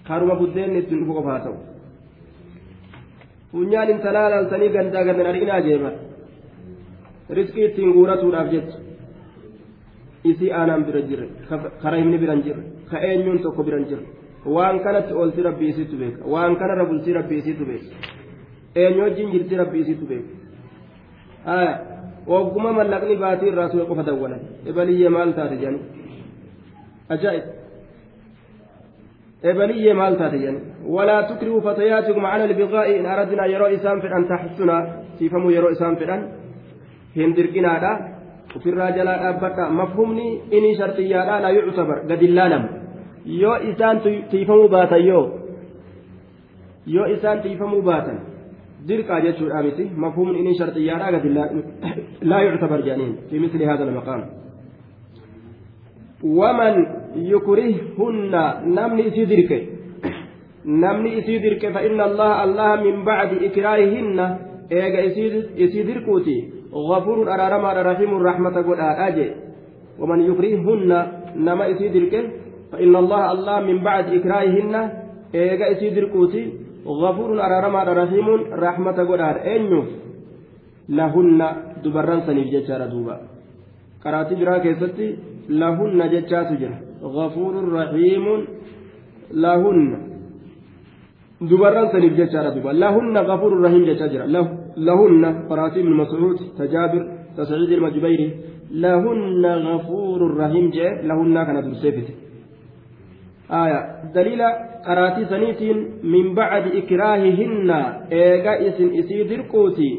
karuma 0.08 0.34
buddeenni 0.40 0.78
ittiin 0.82 1.00
dhufu 1.00 1.14
qofaa 1.18 1.40
ta'u. 1.44 1.56
Funyaan 3.52 3.90
intalaa 3.94 4.28
laaltanii 4.32 4.70
gandaa 4.76 5.04
gandan 5.08 5.26
arginaa 5.32 5.60
jeeba 5.66 5.90
riskii 7.36 7.64
ittiin 7.68 7.90
guuratuudhaaf 7.96 8.48
jecha. 8.54 8.76
Isii 10.30 10.50
aanaan 10.58 10.82
bira 10.86 11.00
jirre 11.08 11.26
kara 11.82 11.96
himni 12.00 12.18
biran 12.22 12.40
jirre 12.46 12.62
ka 12.90 12.96
eenyuun 13.08 13.38
tokko 13.44 13.62
biran 13.68 13.84
jirre. 13.88 14.06
Waan 14.54 14.76
kanatti 14.84 15.12
oolti 15.20 15.40
rabbi 15.48 15.64
isiitu 15.72 15.96
beeka. 16.00 16.20
Waan 16.32 16.52
kanarra 16.60 16.84
bultii 16.90 17.12
rabbi 17.18 17.34
isiitu 17.40 17.64
beeka. 17.70 17.88
Eenyu 18.80 19.00
wajjin 19.04 19.28
jirti 19.32 19.54
rabbi 19.62 19.78
isiitu 19.82 20.04
beeka. 20.10 20.30
Haya 21.48 21.72
ogguma 22.36 22.70
mallaqni 22.78 23.16
baatii 23.22 23.48
irraa 23.52 23.68
su'e 23.72 23.84
qofa 23.90 24.02
dawwalan 24.08 24.40
ebaliyyee 24.70 25.08
maal 25.16 25.30
taate 25.38 25.56
jedhani 25.62 25.80
ajaa'ib 27.14 27.44
ebaliyyee 29.42 29.94
maal 29.94 30.14
taate 30.20 30.38
jedhani 30.38 30.60
walaa 30.96 31.22
tukrihu 31.22 31.60
fatayaatikum 31.66 32.22
cala 32.22 32.44
albiqaa'i 32.50 32.98
in 32.98 33.06
aradnaa 33.06 33.46
yeroo 33.54 33.68
isaan 33.78 34.00
fedhan 34.04 34.24
taxsuna 34.28 34.76
siifamuu 35.18 35.50
yeroo 35.56 35.70
isaan 35.76 35.96
fedhan 35.96 36.22
hin 37.16 37.36
dirqinaadha 37.36 37.90
ofirraa 38.56 38.90
jalaa 38.98 39.18
dhaabbadha 39.22 39.70
mafhumni 39.80 40.26
inni 40.56 40.76
shartiyyaadha 40.80 41.40
laa 41.44 41.52
yuctabar 41.58 41.98
gad 42.10 42.20
hin 42.26 42.34
laalamu 42.38 42.68
yoo 43.42 43.56
isaan 43.70 44.00
tiifamuu 44.30 44.68
baatan 44.74 45.06
yoo 45.10 45.24
yoo 46.96 47.06
isaan 47.16 47.40
tiifamuu 47.46 47.82
baatan 47.90 48.18
dirqaa 48.88 49.20
jechuudha 49.26 49.62
miti 49.62 49.90
mafhumni 50.04 50.38
inni 50.38 50.54
shartiyyaadha 50.60 51.12
gad 51.14 51.26
laa 52.30 52.42
yuctabar 52.48 52.80
jedhaniin 52.86 53.14
fi 53.30 53.36
misli 53.44 53.64
haadha 53.70 53.84
almaqaam 53.88 54.22
waman 56.40 56.76
yukrihhunna 57.16 58.42
namni 58.64 59.02
isii 59.08 59.26
dirqe 59.26 59.58
namni 60.64 61.18
isii 61.18 61.38
dirqe 61.38 61.72
fa 61.72 61.82
inna 61.82 62.04
allaha 62.04 62.42
allaha 62.42 62.76
min 62.84 63.04
bacdi 63.04 63.44
ikraahihinna 63.46 64.38
eega 64.70 65.00
isii 65.64 65.84
dirquuti 65.84 66.58
غفور 66.74 67.34
أرارما 67.34 67.72
رحيم 67.82 68.22
رحمة 68.22 68.56
قل 68.62 68.80
آجي. 68.80 69.28
ومن 69.98 70.20
يكرههن 70.20 71.06
نما 71.36 71.64
إسيدرك. 71.72 72.14
فإن 72.72 72.96
الله 72.96 73.32
الله 73.32 73.60
من 73.60 73.78
بعد 73.82 74.04
إكراههن. 74.12 74.74
إيغا 75.34 75.72
إسيدركوتي. 75.72 76.42
غفور 76.86 77.30
أرارما 77.40 77.82
رحيم 77.82 78.28
رحمة 78.52 78.98
قل 79.08 79.20
أنيو. 79.20 79.82
لهن 80.88 81.40
دبران 81.84 82.20
سنيف 82.26 82.48
جتشار 82.52 82.86
دوبا. 82.92 83.16
قراتي 84.04 84.34
جرا 84.34 84.58
كيستي. 84.58 85.06
لهن 85.48 86.00
جتشات 86.12 86.52
جرا. 86.60 86.87
غفور 87.02 87.72
رحيم 87.72 88.26
لهن. 89.32 90.08
دبران 91.40 91.86
سنيف 91.92 92.12
جتشار 92.18 92.48
دوبا 92.54 92.70
لهن 92.70 93.16
غفور 93.18 93.60
رحيم 93.64 93.84
جتشار 93.84 94.26
له 94.26 94.46
لهن 94.76 95.24
قراتي 95.48 95.82
من 95.82 95.92
مسعود 95.96 96.38
تجابر 96.58 97.02
تسعيد 97.36 97.70
المجبيري. 97.72 98.28
لهن 98.70 99.44
غفور 99.46 100.36
رحيم 100.36 100.70
جاء 100.70 101.06
لهن 101.06 101.36
كان 101.46 101.56
درسيفت 101.70 102.08
آية. 103.50 103.80
دليل 104.14 104.42
قراتي 104.86 105.24
سنيتين 105.24 105.76
من 106.02 106.34
بعد 106.34 106.64
إكراههن. 106.80 107.70
إيغا 108.12 108.68
إسن 108.68 108.88
إسيدر 108.98 109.40
قوتي 109.52 109.90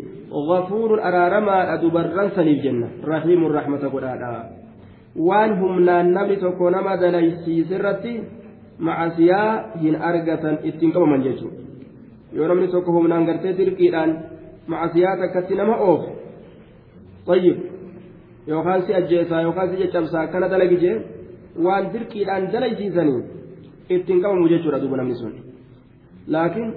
غفور 0.49 0.89
أرارما 1.03 1.73
أدبران 1.73 2.29
سنيف 2.35 2.63
جنة. 2.63 2.87
رحيم 3.05 3.45
الرحمة 3.45 3.83
قرانا 3.89 4.58
waan 5.27 5.59
humnaan 5.61 6.13
namni 6.15 6.37
tokko 6.43 6.69
nama 6.75 6.97
dalaysiisirratti 7.01 8.13
macasiyaa 8.87 9.51
hin 9.81 9.95
argatan 10.09 10.55
ittiin 10.63 10.91
qabaman 10.95 11.23
jechuudha. 11.23 11.59
Yoo 12.33 12.47
namni 12.47 12.67
tokko 12.73 12.91
humnaan 12.97 13.25
gartee 13.29 13.57
dirqiidhaan 13.57 14.11
macasiyaa 14.67 15.17
takkatti 15.21 15.55
nama 15.55 15.75
oofu 15.87 16.09
tayyib 17.27 17.57
yookaan 18.47 18.81
si 18.85 18.93
ajjeesaa 18.99 19.41
yookaan 19.47 19.69
si 19.71 19.75
caccabsaa 19.83 20.21
akkana 20.27 20.47
dalagijee 20.53 20.95
waan 21.65 21.83
dirqiidhaan 21.93 22.51
dalaysiisanii 22.53 23.21
ittiin 23.95 24.21
qabamu 24.23 24.47
jechuudha 24.53 24.81
duuba 24.81 24.97
namni 24.97 25.15
sun. 25.21 25.33
Laakiin 26.33 26.69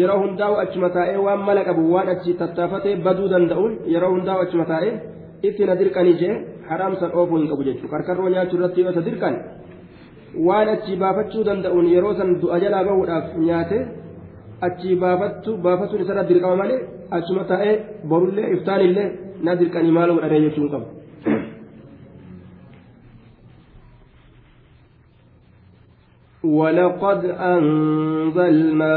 yeroo 0.00 0.18
hundaa'u 0.24 0.54
achuma 0.64 0.88
taa'ee 0.96 1.18
waan 1.26 1.40
mala 1.48 1.62
qabu 1.68 1.82
waan 1.94 2.08
achi 2.14 2.34
tattaafatee 2.40 2.96
baduu 3.06 3.28
danda'uun 3.34 3.72
yeroo 3.94 4.10
hundaa'u 4.16 4.40
achuma 4.46 4.64
taa'ee 4.72 4.92
itti 5.48 5.62
na 5.68 5.74
dirqanii 5.80 6.16
jee 6.22 6.34
haraam 6.72 6.94
san 7.00 7.10
oofuu 7.18 7.38
hin 7.40 7.48
qabu 7.52 7.66
jechuudha 7.68 7.92
karkarroo 7.94 8.30
nyaachuu 8.34 8.58
irratti 8.60 8.80
yoo 8.84 8.92
isa 8.94 9.04
dirqan 9.08 9.36
waan 10.46 10.68
achi 10.74 10.96
baafachuu 11.02 11.44
danda'uun 11.48 11.86
yeroo 11.94 12.14
san 12.20 12.30
du'a 12.42 12.60
jalaa 12.64 12.84
bahuudhaaf 12.88 13.36
nyaate 13.46 13.78
achi 14.68 14.96
baafachuun 15.02 16.02
isarra 16.04 16.24
dirqama 16.30 16.56
malee 16.62 16.80
achuma 17.18 17.44
taa'ee 17.52 17.74
borullee 18.10 18.48
iftaanillee 18.56 19.08
na 19.44 19.56
dirqanii 19.60 19.96
maal 19.98 20.10
godhanii 20.16 20.44
jechuun 20.46 20.70
qabu. 20.74 21.01
ولقد 26.44 27.24
أنزلنا 27.24 28.96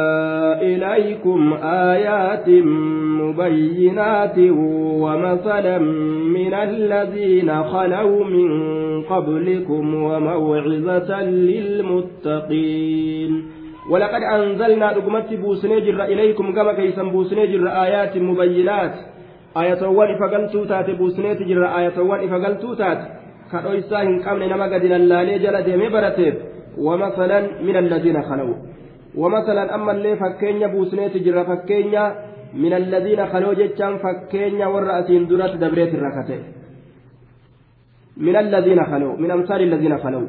إليكم 0.61 1.53
آيات 1.63 2.49
مبينات 3.21 4.37
ومثلا 5.03 5.77
من 6.37 6.53
الذين 6.53 7.63
خلوا 7.63 8.25
من 8.25 8.49
قبلكم 9.01 9.95
وموعظة 9.95 11.21
للمتقين 12.25 13.45
ولقد 13.89 14.21
أنزلنا 14.23 14.85
لقمت 14.85 15.33
بوسنجر 15.33 16.03
إليكم 16.03 16.53
كما 16.55 16.73
كيسا 16.73 17.03
بوسنجر 17.03 17.67
آيات 17.67 18.17
مبينات 18.17 18.93
آية 19.57 19.87
وان 19.87 20.17
فقلتو 20.19 20.63
تات 20.65 20.89
بوسنجر 20.89 21.65
آية 21.77 21.99
وان 21.99 22.27
فقلتو 22.29 22.73
تات 22.73 22.97
كأويسا 23.51 24.01
هن 24.03 24.19
قمن 24.19 24.49
نما 24.49 24.65
قد 24.73 24.85
لالي 24.85 25.39
جلد 25.39 25.69
مبرتب 25.69 26.33
ومثلا 26.77 27.39
من 27.61 27.75
الذين 27.75 28.21
خلوا 28.21 28.55
ومثلا 29.17 29.75
أما 29.75 29.91
اللي 29.91 30.15
فكينيا 30.15 30.67
بوسنيت 30.67 31.17
جرا 31.17 31.43
فكينيا 31.43 32.15
من 32.53 32.73
الذين 32.73 33.25
خلوا 33.25 33.53
جتشان 33.53 33.97
فكينيا 33.97 34.67
والرأسين 34.67 35.27
درات 35.27 35.53
دبريت 35.55 35.93
الركتين 35.93 36.43
من 38.17 38.35
الذين 38.35 38.85
خلوا 38.85 39.17
من 39.17 39.31
أمثال 39.31 39.61
الذين 39.61 39.97
خلوا 39.97 40.27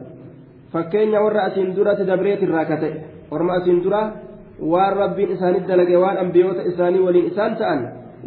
ta'e 2.81 2.93
orma 3.31 3.53
asiin 3.55 3.83
dura 3.85 4.13
waan 4.61 4.97
rabbiin 4.97 5.31
isaaniif 5.31 5.69
dalage 5.69 5.97
waan 5.97 6.19
ambiyoota 6.19 6.63
isaanii 6.63 7.01
waliin 7.01 7.27
isaan 7.27 7.57
ta'an 7.57 7.81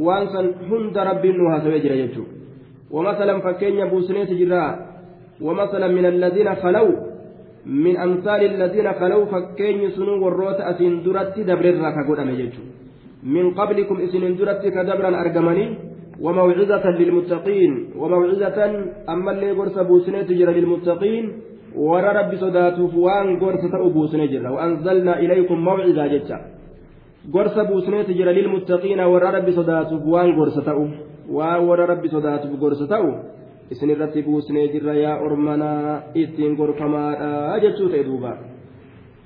waan 0.06 0.28
san 0.32 0.46
hunda 0.70 1.04
rabbiin 1.04 1.38
nu 1.38 1.50
haasawee 1.50 1.80
jira 1.80 1.96
jechuudha 1.96 2.34
wamasalan 2.92 3.42
fakkeenya 3.42 3.86
buusneeti 3.88 4.36
jirraa 4.36 4.78
wamasalan 5.42 5.94
min 5.94 6.06
alladhiina 6.06 6.56
khalaw 6.56 6.88
min 7.86 7.98
amsaali 8.06 8.50
alladhiina 8.52 8.94
khalaw 9.02 9.22
fakkeenyi 9.34 9.92
sunuu 9.98 10.18
warroota 10.24 10.66
asiin 10.72 11.04
duratti 11.06 11.48
dabreerraa 11.50 11.94
ka 11.98 12.08
godhame 12.10 12.34
jechuudha 12.42 12.74
min 13.24 13.54
qablikum 13.60 14.02
isinin 14.06 14.38
duratti 14.38 14.74
وموعظة 16.20 16.86
للمتقين 17.00 17.72
وموعظة 17.96 18.58
أما 19.10 19.32
اللي 19.32 19.52
قرص 19.52 19.78
بوسنة 19.88 20.22
تجرى 20.22 20.52
للمتقين 20.52 21.26
sodaatuuf 22.40 22.94
waan 22.96 23.38
gorsa 23.40 23.70
ta'u 23.70 23.90
buusne 23.94 24.28
jirra 24.28 24.52
waanzalnaa 24.52 25.20
ilaykum 25.22 25.60
mawcidaa 25.62 26.08
jecha 26.10 26.40
gorsa 27.32 27.66
buusneeti 27.66 28.14
jira 28.14 28.34
lilmuttaqiina 28.34 29.08
warra 29.08 29.32
rabbi 29.32 29.54
sodaatuuf 29.54 30.02
waan 30.06 30.34
gorsa 30.36 30.62
ta'u 30.62 30.88
waan 31.30 31.68
warra 31.68 31.86
rabbi 31.86 32.10
sodaatuuf 32.10 32.60
gorsa 32.60 32.88
ta'u 32.88 33.14
isin 33.72 33.90
irratti 33.90 34.24
buusnee 34.24 34.68
jirra 34.74 34.94
yaa 34.94 35.18
ormanaa 35.26 36.02
ittiin 36.14 36.56
gorfamaadha 36.56 37.60
jechuu 37.66 37.90
ta'e 37.90 38.06
duuba. 38.06 38.38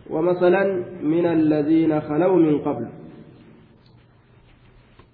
ومثلا 0.10 0.64
من 1.04 1.26
الذين 1.26 2.02
خلوا 2.02 2.36
من 2.36 2.60
قبل 2.60 2.88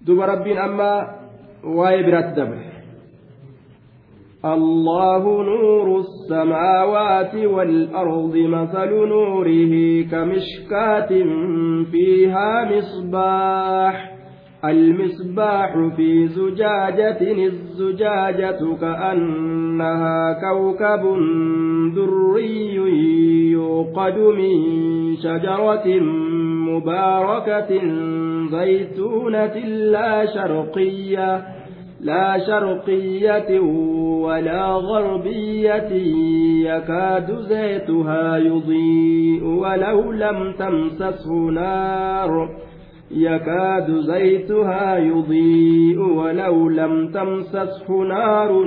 دوب 0.06 0.20
ربين 0.20 0.58
أما 0.58 1.18
واي 1.64 2.02
برات 2.02 2.24
دبر 2.24 2.70
الله 4.44 5.42
نور 5.42 6.00
السماوات 6.00 7.34
والأرض 7.34 8.36
مثل 8.36 8.90
نوره 8.90 10.02
كمشكاة 10.10 11.08
فيها 11.92 12.70
مصباح 12.72 14.19
المصباح 14.64 15.78
في 15.96 16.28
زجاجة 16.28 17.46
الزجاجة 17.46 18.76
كأنها 18.80 20.40
كوكب 20.40 21.02
دري 21.94 22.74
يوقد 23.50 24.18
من 24.18 24.56
شجرة 25.16 26.00
مباركة 26.68 27.80
زيتونة 28.50 29.56
لا 29.66 30.26
شرقية 30.34 31.42
لا 32.00 32.38
شرقية 32.46 33.60
ولا 34.20 34.66
غربية 34.66 35.92
يكاد 36.66 37.36
زيتها 37.40 38.36
يضيء 38.36 39.44
ولو 39.44 40.12
لم 40.12 40.52
تمسسه 40.58 41.32
نار. 41.32 42.48
يكاد 43.10 43.90
زيتها 43.90 44.98
يضيء 44.98 46.00
ولو 46.00 46.68
لم 46.68 47.08
تمسسه 47.08 47.92
نار 48.02 48.64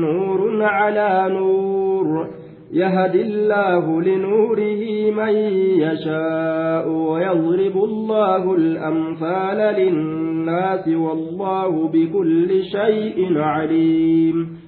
نور 0.00 0.62
على 0.62 1.28
نور. 1.28 2.30
يهدي 2.72 3.22
الله 3.22 4.02
لنوره 4.02 5.10
من 5.10 5.34
يشاء 5.84 6.88
ويضرب 6.88 7.76
الله 7.84 8.54
الأمثال 8.54 9.58
للناس 9.80 10.88
والله 10.88 11.88
بكل 11.88 12.64
شيء 12.64 13.38
عليم. 13.38 14.58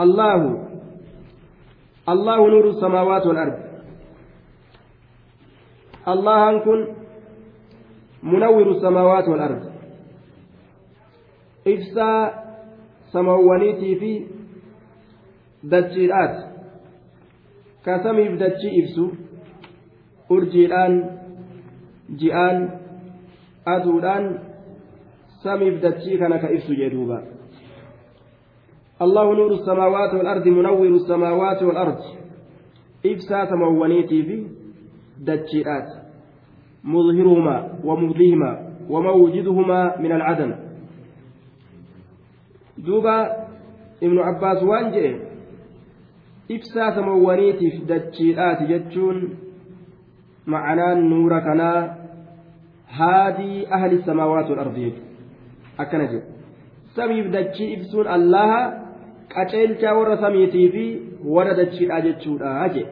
الله 0.00 0.66
الله 2.08 2.48
نور 2.48 2.68
السماوات 2.68 3.26
والأرض. 3.26 3.58
الله 6.08 6.50
أنكن 6.50 6.93
منور 8.24 8.70
السماوات 8.70 9.28
والأرض. 9.28 9.62
إفسا 11.68 12.10
سموانيتي 13.12 13.90
في 14.00 14.12
دجيرات 15.64 16.36
dachii 17.84 18.72
ibsu 18.80 19.04
urjiidhaan 20.32 20.92
ji'aan 22.20 22.56
aduudhaan 23.74 24.24
samiif 25.44 25.84
dachii 25.84 26.16
kana 26.18 26.40
ka 26.40 26.48
ibsu 26.48 26.72
jedhuuba 26.72 27.18
الله 29.04 29.26
نور 29.34 29.52
السماوات 29.52 30.14
والأرض 30.14 30.46
منور 30.48 30.86
السماوات 30.86 31.62
والأرض. 31.62 32.00
إبسا 33.06 33.44
سموانيتي 33.44 34.22
في 34.22 34.36
دجيرات 35.18 36.03
مظهرهما 36.84 37.56
ومبديهما 37.84 38.70
وموجدهما 38.88 40.00
من 40.00 40.12
العدم 40.12 40.54
دوبا 42.78 43.18
ابن 44.02 44.18
عباس 44.18 44.62
samawwaniitiif 46.94 47.86
dachiidhaati 47.88 48.66
jechuun 48.68 49.20
ma'anaan 50.46 51.08
nuura 51.08 51.40
kanaa 51.40 51.96
haadii 52.98 53.66
ahli 53.76 54.02
samaawaati 54.08 54.52
wal 54.52 54.60
ardi 54.64 54.84
jechuudha 54.84 55.80
akkana 55.84 56.06
jedhu 56.06 56.26
samiif 56.96 57.30
dachii 57.36 57.70
ibsuun 57.76 58.10
allaha 58.16 58.60
qaceelchaa 59.34 59.94
warra 59.98 60.18
samiitii 60.26 60.68
fi 60.74 60.84
warra 61.36 61.54
dachiidhaa 61.60 62.00
jechuudha 62.08 62.52
jedhe 62.76 62.84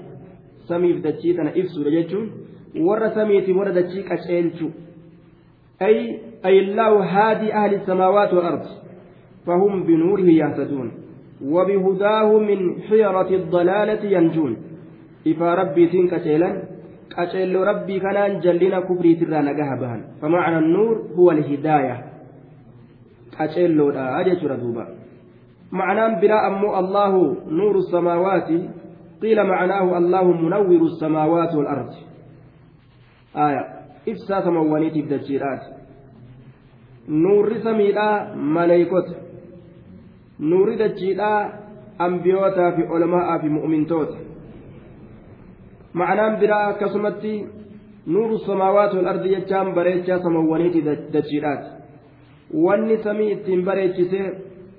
samiif 0.68 1.02
dachii 1.08 1.34
tana 1.34 1.54
ibsuudha 1.64 1.94
jechuun 1.96 2.30
warra 2.80 3.14
samiitiif 3.14 3.56
warra 3.56 3.72
dachii 3.72 4.02
qaceelchu 4.02 4.72
ay 5.80 6.20
ayillaahu 6.42 7.02
haadii 7.02 7.52
ahli 7.52 7.80
samaawaati 7.86 8.34
wal 8.34 8.46
ardi 8.46 8.68
fahum 9.46 9.86
binuurihi 9.86 10.38
yahtaduun. 10.38 11.02
وبهداه 11.44 12.38
من 12.38 12.82
حيرة 12.82 13.30
الضلالة 13.30 14.04
ينجون 14.04 14.56
إفا 15.26 15.54
ربي 15.54 15.86
تين 15.86 16.08
كتيلا 16.08 16.62
قتل 17.16 17.56
ربي 17.56 18.00
كان 18.00 18.40
جلنا 18.40 18.80
كبري 18.80 19.14
ترى 19.14 19.38
نجاها 19.42 19.76
بهن 19.80 20.00
فمعنى 20.22 20.58
النور 20.58 21.02
هو 21.18 21.30
الهداية 21.30 22.04
لا 23.66 24.20
أجت 24.20 24.44
ردوبا 24.44 24.86
معنى 25.72 26.20
بلا 26.20 26.46
أمو 26.46 26.78
الله 26.78 27.36
نور 27.48 27.76
السماوات 27.76 28.48
قيل 29.22 29.44
معناه 29.44 29.98
الله 29.98 30.24
منور 30.32 30.82
السماوات 30.82 31.54
والأرض 31.54 31.92
ibsaa 34.06 34.42
samawwaniitiif 34.42 35.08
dachiidhaati 35.10 35.66
nuurri 37.08 37.62
samiidhaa 37.62 38.34
maleeykota 38.34 39.12
nuurri 40.38 40.76
dachiidhaa 40.78 41.52
ambiyootaa 41.98 42.72
fi 42.72 42.82
olma'aa 42.82 43.38
fi 43.38 43.48
mu'umintoota 43.48 44.16
macnaan 45.92 46.36
biraa 46.40 46.66
akkasumatti 46.68 47.46
nuuru 48.06 48.38
samaawaati 48.38 48.96
wal 48.96 49.08
ardi 49.14 49.34
jechaan 49.34 49.72
bareechaa 49.74 50.18
samawwaniitiif 50.26 51.12
dachiidhaati 51.12 51.70
wanni 52.66 52.98
samii 53.04 53.30
ittiin 53.30 53.64
bareechisee 53.64 54.26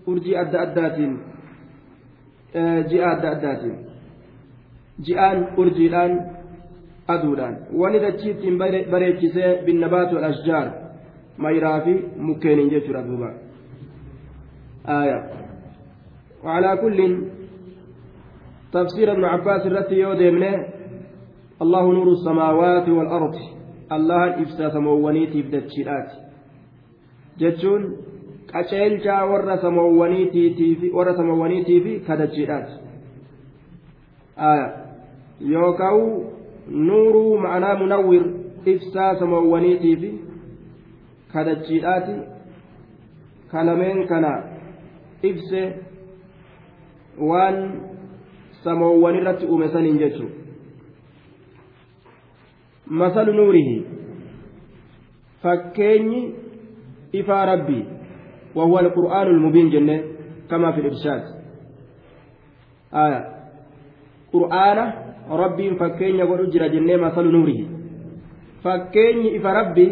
urjii 0.07 0.37
adda 0.37 0.61
addaatiin 0.61 1.19
eh, 2.53 2.85
ji'a 2.89 3.11
adda 3.11 3.31
addaatiin 3.31 3.77
ji'aan 5.05 5.47
urjiidhaan. 5.57 6.32
Aduudhaan 7.07 7.55
wanni 7.81 7.99
dachii 7.99 8.31
ittiin 8.31 8.57
bareechisee 8.91 9.61
binnabaatu 9.65 10.17
ashjaar 10.29 10.67
mayiraa 11.37 11.79
fi 11.85 11.93
mukkeeniin 12.17 12.69
jechuudha 12.75 13.07
duuba 13.07 13.29
aayaa 14.97 15.23
وعلى 16.43 16.77
كل 16.77 16.99
تفسير 18.73 19.11
ابن 19.11 19.23
عباس 19.23 19.65
الرتي 19.65 19.95
يوديمنه 19.95 20.65
الله 21.61 21.93
نور 21.93 22.07
السماوات 22.11 22.89
والأرض 22.89 23.35
الله 23.91 24.43
إفسا 24.43 24.69
سموونيتي 24.69 25.41
بدتشيرات 25.41 26.09
جتشون 27.39 27.81
qaceelchaa 28.53 29.25
warra 29.25 29.57
samawwaniitii 31.17 31.79
fi 31.85 31.93
kadachiidhaati 32.07 32.73
yookaan 35.53 36.01
nuuruu 36.67 37.39
ma'anaa 37.39 37.75
munawwir 37.75 38.23
ibsaa 38.65 39.15
samawwaniitii 39.19 39.95
fi 39.95 40.11
kadachiidhaati 41.33 42.15
kanameen 43.51 44.07
kana 44.07 44.43
ibse 45.21 45.75
waan 47.29 47.57
samoowwan 48.63 49.15
irratti 49.15 49.45
uume 49.45 49.67
saniin 49.73 49.97
jechuudha 49.97 50.35
masalu 52.85 53.33
nuurihi 53.33 53.85
fakkeenyi 55.43 56.35
ifaa 57.11 57.45
rabbii 57.45 57.85
وهو 58.55 58.79
القرآن 58.79 59.27
المبين 59.27 59.69
جنة 59.69 60.03
كما 60.49 60.71
في 60.71 60.79
الإرشاد 60.81 61.23
qur'aana 64.33 65.02
rabbiin 65.37 65.77
fakkeenya 65.77 66.25
godhu 66.25 66.51
jira 66.51 66.69
jennee 66.69 66.97
masalu 66.97 67.31
nuurihi 67.31 67.67
fakkeenyi 68.63 69.35
ifa 69.35 69.53
rabbii 69.53 69.91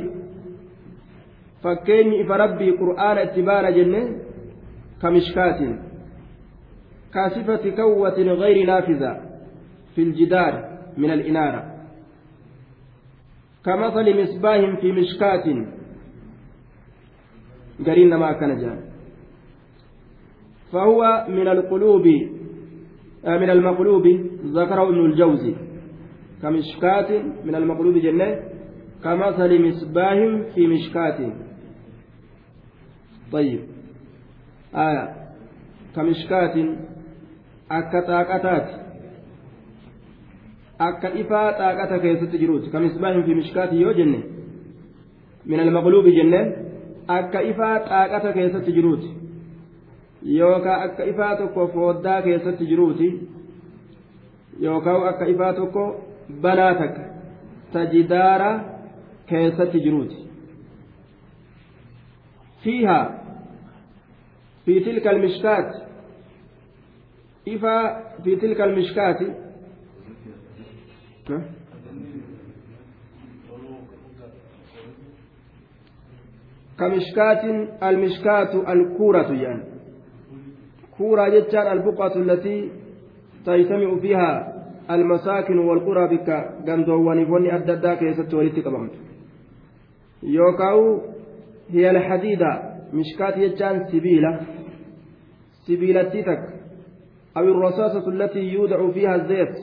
fakkeenyi 1.63 2.19
ifa 2.23 2.37
rabbii 2.37 2.77
qur'aana 2.81 3.23
itti 3.23 3.41
baana 3.41 3.71
jenne 3.71 4.01
kamishkaatiin 5.01 5.91
كاسفة 7.13 7.75
كوة 7.75 8.17
غير 8.41 8.65
نافذة 8.65 9.21
في 9.95 10.01
الجدار 10.01 10.53
من 10.97 11.11
الإنارة 11.11 11.61
كمثل 13.65 14.21
مصباح 14.21 14.79
في 14.81 14.91
مشكاة 14.91 15.65
قرين 17.85 18.15
ما 18.15 18.31
كان 18.31 18.57
جان 18.61 18.79
فهو 20.71 21.25
من 21.29 21.47
القلوب 21.47 22.05
آه، 23.25 23.37
من 23.37 23.49
المقلوب 23.49 24.05
ذكره 24.45 24.89
ابن 24.89 25.05
الجوزي 25.05 25.55
كمشكاة 26.41 27.21
من 27.45 27.55
المقلوب 27.55 27.97
جنة 27.97 28.39
كمثل 29.03 29.67
مصباح 29.67 30.17
في 30.55 30.67
مشكاة 30.67 31.33
طيب 33.31 33.59
آية 34.75 35.15
كمشكاة 35.95 36.55
akka 37.77 38.01
xaaqataati 38.07 38.73
akka 40.87 41.09
ifaa 41.21 41.51
xaaqata 41.59 41.99
keessatti 42.05 42.41
jiruuti 42.41 42.69
kamisbaahin 42.73 43.23
fi 43.27 43.35
mishkaati 43.35 43.81
yoo 43.81 43.93
jenne 43.99 44.19
min 45.53 45.59
almaqluubi 45.65 46.15
jenneen 46.17 46.49
akka 47.17 47.43
ifaa 47.51 47.75
xaaqata 47.89 48.33
keessatti 48.37 48.75
jiruuti 48.77 49.09
yookaan 50.39 50.83
akka 50.87 51.03
ifaa 51.13 51.35
tokko 51.43 51.67
fooddaa 51.75 52.21
keessatti 52.27 52.69
jiruuti 52.71 53.07
yookaan 54.59 55.07
akka 55.07 55.25
ifaa 55.25 55.53
tokko 55.53 55.83
banaa 56.41 56.73
takka 56.73 57.03
tajidaara 57.73 58.51
keessatti 59.25 59.79
jiruuti 59.79 60.17
fiihaa 62.63 63.05
fi 64.65 64.81
tilka 64.81 65.09
almishkaati 65.09 65.91
إفا 67.47 68.03
في 68.23 68.35
تلك 68.35 68.61
المشكاة 68.61 69.19
كمشكاة 76.79 77.67
المشكاة 77.89 78.73
الكورة 78.73 79.33
يعني 79.33 79.63
كورة 80.97 81.29
جتان 81.29 81.77
البقعة 81.77 82.15
التي 82.15 82.71
تجتمع 83.45 83.99
فيها 83.99 84.53
المساكن 84.91 85.57
والقرى 85.57 86.17
بك 86.17 86.29
غندواني 86.67 87.25
فوني 87.25 87.55
أددا 87.55 87.95
كيست 87.95 88.33
ولدت 88.33 88.65
قبمت 88.65 88.91
يوكاو 90.23 91.01
هي 91.69 91.91
الحديدة 91.91 92.71
مشكاة 92.93 93.47
جتان 93.47 93.83
سبيلة. 93.91 94.39
سبيلة 95.67 96.03
تك 96.03 96.43
أو 97.37 97.43
الرصاصة 97.43 98.09
التي 98.09 98.39
يودع 98.39 98.91
فيها 98.91 99.15
الزيت. 99.15 99.55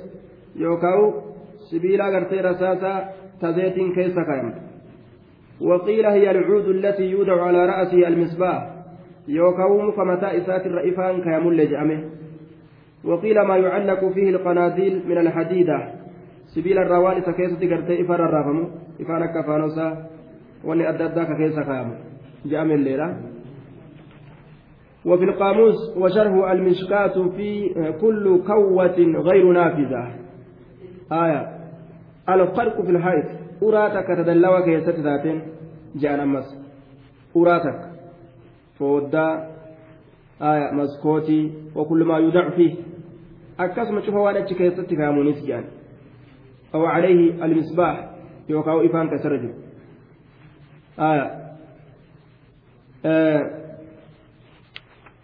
يوكاو 0.57 1.23
سبيلا 1.71 2.09
غرتي 2.09 2.41
رصاصة 2.41 3.09
تزيت 3.41 3.75
كيس 3.75 4.15
كايم 4.15 4.55
وقيل 5.61 6.07
هي 6.07 6.31
العود 6.31 6.69
التي 6.69 7.03
يودع 7.03 7.43
على 7.43 7.67
رأسه 7.67 8.09
المصباح. 8.09 8.75
يوكاو 9.29 9.81
مكمتا 9.83 10.37
إسات 10.37 10.67
الرئيفان 10.67 11.23
كيمل 11.23 11.57
لجأمه. 11.57 12.11
وقيل 13.05 13.41
ما 13.41 13.57
يعلق 13.57 14.09
فيه 14.09 14.31
القناديل 14.31 15.09
من 15.09 15.19
الحديدة. 15.19 15.93
سبيل 16.47 16.79
الروان 16.79 17.21
سكيسة 17.21 17.77
غرتي 17.77 18.03
إفار 18.03 18.25
الرافم 18.25 18.69
إفانك 19.01 19.47
فانوسا 19.47 20.07
واني 20.65 20.89
أددك 20.89 21.37
كيس 21.37 21.59
كايم 21.59 21.95
جأمه 22.47 22.75
الليلة. 22.75 23.17
وفي 25.07 25.25
القاموس 25.25 25.97
وشرح 25.97 26.51
المشكاة 26.51 27.29
في 27.37 27.69
كل 28.01 28.43
كوة 28.47 28.97
غير 28.99 29.53
نافذة. 29.53 30.15
آية. 31.13 31.59
الفرق 32.29 32.83
في 32.83 32.91
الحيط 32.91 33.25
أراتك 33.63 34.07
تدلوا 34.07 34.61
كيست 34.61 35.01
ذاتين. 35.01 35.43
جاء 35.97 36.17
نمس. 36.25 36.57
أراتك 37.37 37.81
فودا 38.79 39.49
آية. 40.43 40.73
مسكوتي. 40.73 41.53
وكل 41.77 42.05
ما 42.05 42.19
يودع 42.19 42.51
فيه. 42.51 42.88
أكسم 43.61 44.01
شوفوا 44.01 44.21
وأنا 44.21 44.41
كيست 44.41 44.95
كامونيس 44.95 45.45
جان 45.47 45.65
أو 46.75 46.87
عليه 46.87 47.45
المصباح 47.45 48.11
يوقع 48.49 48.87
إفان 48.87 49.11
كسرج 49.11 49.51
آية 50.99 51.39
آه 53.05 53.59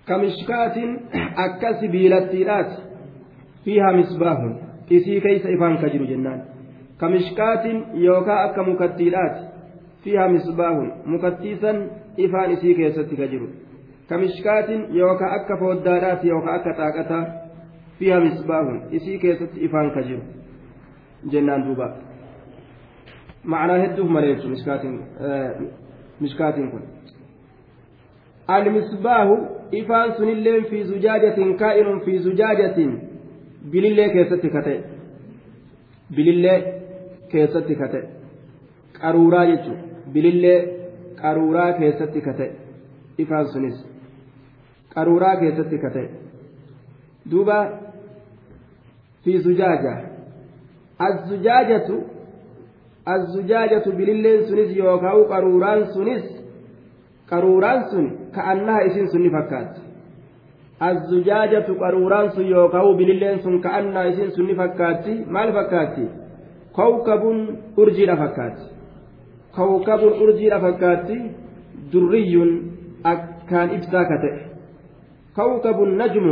kamishkaatin 0.07 0.91
akka 1.37 1.75
sibiilattiidhaati 1.81 2.83
fiihaa 3.65 3.93
misbaahun 3.93 4.59
isii 4.91 5.21
keeysa 5.21 5.49
ifaan 5.49 5.79
ka 5.79 5.89
jiru 5.89 6.07
jennaan 6.07 6.43
kamishkaatin 6.97 7.85
yookaa 8.07 8.43
akka 8.43 8.65
mukattiidhaati 8.65 9.47
fiihaa 10.05 10.29
misbaahun 10.29 10.93
mukattiisan 11.15 11.81
ifaan 12.27 12.51
isii 12.57 12.75
keessatti 12.81 13.17
ka 13.17 13.27
jiru 13.33 13.49
kamishkaatin 14.09 14.87
yookaa 14.99 15.33
akka 15.39 15.57
fooddaadhaati 15.63 16.29
yookaa 16.29 16.55
akka 16.55 16.77
xaaqataa 16.81 17.25
fiihaa 17.99 18.21
misbaahun 18.21 18.83
isii 18.91 19.19
keessatti 19.19 19.65
ifaan 19.69 19.91
ka 19.95 20.03
jiru 20.09 20.23
jennaan 21.31 21.65
duuba. 21.67 21.87
Ma'anaa 23.45 23.79
hedduuf 23.85 24.11
maleessu 24.11 24.49
mishkaatiin 26.21 26.71
kun. 26.71 26.83
المصباح 28.51 29.29
إفان 29.75 30.13
سنلين 30.19 30.63
في 30.65 30.85
زجاجة 30.85 31.57
كائن 31.57 31.99
في 32.05 32.19
زجاجة 32.19 32.99
بلله 33.73 34.07
كيست 34.07 34.47
كتئ 34.47 34.81
بلله 36.11 36.63
كيست 37.31 37.73
كتئ 37.81 38.05
قرورا 39.03 39.45
جتو 39.45 39.75
بلله 40.15 40.57
قرورا 41.23 41.71
كيست 41.71 42.19
كتئ 42.27 42.51
إفان 43.21 43.45
سنس 43.45 43.87
قرورا 44.97 45.35
كيست 45.35 45.75
كتئ 45.75 46.09
دوبا 47.27 47.84
في 49.25 49.39
زجاجة. 49.39 49.95
الزجاجة 51.09 51.89
الزجاجة 53.09 53.85
بللين 53.99 54.41
سنس 54.49 54.71
يوكاو 54.77 55.25
قروران 55.33 55.85
سنس. 55.95 56.25
قروران 57.31 57.81
سن 57.91 58.07
كأنها 58.35 58.87
إسن 58.87 59.07
سن 59.07 59.25
فكات. 59.37 59.73
الزجاجة 60.83 61.67
قروران 61.83 62.31
سن 62.31 62.47
يوكاو 62.47 62.97
بللين 62.97 63.39
سن 63.39 63.61
كأنها 63.61 64.09
إسن 64.09 64.31
سن 64.37 64.49
فكات 64.61 65.07
ما 65.29 65.45
الفكات 65.45 65.97
كوكب 66.77 67.23
أرجي 67.79 68.07
لفكات 68.07 68.59
كوكب 69.57 70.03
أرجي 70.23 70.49
لفكات 70.51 71.09
دري 71.93 72.35
أكان 73.07 73.69
إبساكته. 73.77 74.37
كوكب 75.37 75.79
نجم. 75.81 76.29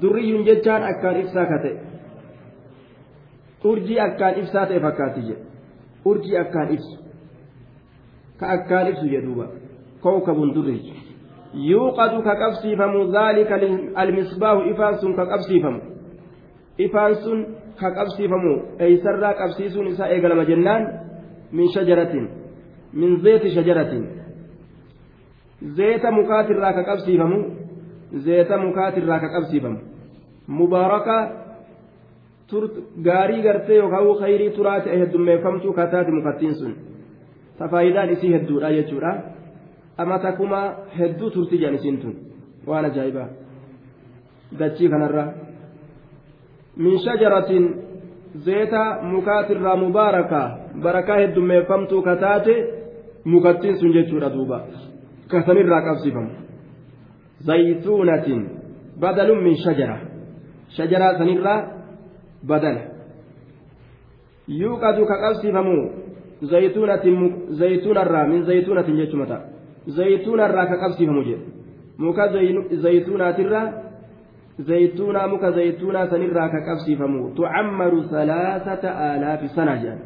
durriyyuun 0.00 0.44
jechaan 0.48 0.82
akkaan 0.90 1.20
ibsaa 1.20 1.46
kate. 1.52 1.72
Urjii 3.64 4.00
akkaan 4.00 4.34
ibsaa 4.40 4.66
ta'e 4.66 4.80
fakkaati 4.80 5.20
jedhe 5.28 5.44
urjii 6.10 6.38
akkaan 6.38 6.68
ibsu. 6.76 6.96
Ka 8.38 8.46
akkaan 8.56 8.86
ibsu 8.92 9.06
jedhuuba 9.14 9.46
kowkabun 10.00 10.54
durriyyu 10.54 10.94
yuuqadu 11.70 12.22
ka 12.22 12.34
qabsiifamu 12.42 12.98
zaalika 13.12 13.54
almisbaahu 14.02 14.60
ifaan 14.72 14.98
sun 15.00 15.16
ka 15.18 15.26
qabsiifamu. 15.32 15.80
Ifaan 16.78 17.14
sun 17.24 17.38
ka 17.80 17.88
qabsiifamu 17.98 18.52
eeysarraa 18.78 19.34
qabsiisuun 19.40 19.86
isaa 19.92 20.08
eegalama 20.14 20.44
jennaan 20.50 20.82
min 21.52 21.66
shajaratin 21.74 22.28
min 22.92 23.20
zeeti 23.24 23.50
shajaratin. 23.56 24.04
Zeeta 25.76 26.10
mukaatirraa 26.10 26.72
ka 26.72 26.82
qabsiifamu 26.90 27.38
zeeta 28.24 28.58
mukaatirraa 28.58 29.20
ka 29.20 29.28
qabsiifamu 29.28 29.78
mubaaraka 30.46 31.16
gaarii 33.02 33.42
gartee 33.42 33.76
yookaan 33.76 34.18
khayrii 34.18 34.50
turaa 34.50 34.80
ta'e 34.80 34.98
heddummeeffamtuu 34.98 35.72
kataati 35.72 36.12
mukattiin 36.12 36.54
sun. 36.54 36.76
Tafaayidaan 37.58 38.10
isii 38.10 38.32
hedduudha 38.32 38.70
jechuudha. 38.70 39.14
Amata 39.98 40.32
kuma 40.32 40.60
hedduu 40.98 41.30
turti 41.30 41.58
jedhan 41.58 41.74
isiin 41.74 41.98
tun. 41.98 42.14
Waan 42.66 42.84
ajaa'ibaa 42.84 43.28
dachii 44.58 44.88
kanarraa 44.88 45.28
min 46.76 46.98
shajaratin 46.98 47.74
zeeta 48.44 48.98
mukaatirraa 49.02 49.76
mubaarakaa 49.76 50.58
barakaa 50.82 51.16
heddummeeffamtuu 51.16 52.02
kataate 52.02 52.54
mukattiin 53.24 53.78
sun 53.78 53.92
jechuudha 53.92 54.30
duuba. 54.34 54.60
Kasanirraa 55.28 55.82
qabsiifamu. 55.82 56.45
Zaytuunatin 57.44 58.48
badalun 59.00 59.42
min 59.44 59.56
shajara 59.64 60.00
shajaraa 60.76 61.18
sanirraa 61.18 61.60
badala 62.46 62.80
yuuqadu 64.48 65.06
ka 65.06 65.16
qabsiifamu 65.24 65.76
zaytuunarraa 67.60 68.26
min 68.26 68.44
zaytuunatin 68.44 68.96
jechuma 68.96 69.26
ta'a 69.26 69.44
zaytuunarraa 69.98 70.66
ka 70.66 70.76
qabsiifamu 70.82 71.22
jedhe 71.24 71.44
muka 71.98 72.28
zaytuunaatirraa 72.84 73.72
zaytuunaa 74.68 75.28
muka 75.28 75.52
zaytuunaa 75.52 76.06
sanirraa 76.10 76.48
ka 76.48 76.60
qabsiifamu 76.68 77.30
tucammaru 77.36 78.02
salaasata 78.10 78.90
aalaafi 79.08 79.48
sana 79.48 79.76
jedhan 79.76 80.00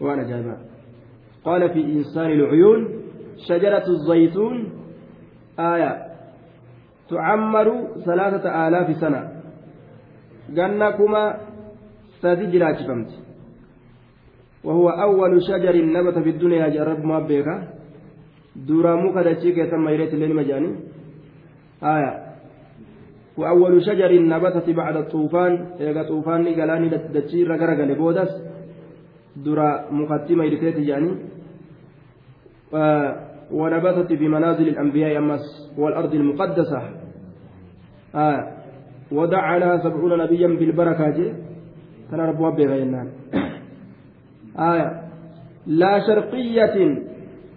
waan 0.00 0.20
ajaa'ibaa 0.24 0.58
qaala 1.44 1.68
fi 1.68 1.80
insaani 1.80 2.36
lcuyuun 2.36 2.88
shajaratu 3.48 3.96
zaytuun 4.08 4.56
aaya 5.58 5.90
tucammaru 7.14 8.02
salaasata 8.02 8.50
aalaafi 8.50 8.94
sana 8.98 9.20
ganna 10.50 10.98
kuma 10.98 11.22
sadi 12.18 12.50
jiraachifamti 12.50 13.22
وهو 14.64 14.88
أول 14.88 15.42
شجر 15.44 15.76
نبت 15.76 16.18
في 16.24 16.30
الدنيا 16.30 16.68
جرب 16.68 17.04
ما 17.04 17.18
بيكا 17.28 17.68
دورا 18.56 18.96
مكا 18.96 19.22
دتشيك 19.22 19.68
ثم 19.68 19.88
يريت 19.88 20.14
الليل 20.16 20.32
مجاني 20.36 20.70
آية. 21.84 22.12
وأول 23.36 23.74
شجر 23.84 24.12
نبتت 24.32 24.70
بعد 24.70 24.96
الطوفان. 24.96 25.52
إيغا 25.80 26.02
طوفان 26.08 26.48
قالاني 26.48 26.88
دتشي 26.88 27.44
رقرق 27.44 27.78
لبودس 27.84 28.32
دورا 29.44 29.68
مقدمة 29.92 30.44
يريت 30.44 30.78
جاني. 30.88 31.12
ونبتت 33.52 34.12
في 34.12 34.26
منازل 34.28 34.68
الأنبياء 34.68 35.18
أمس 35.18 35.44
والأرض 35.78 36.14
المقدسة. 36.14 36.80
آية 38.14 38.42
ودعا 39.12 39.58
لها 39.58 39.76
سبعون 39.78 40.18
نبيا 40.18 40.48
بالبركة 40.48 41.18
كان 42.10 42.20
رب 42.20 42.40
وبيغا 42.40 42.76
ينان 42.76 43.08
آية 44.58 45.02
لا 45.66 45.98
شرقية 46.06 46.76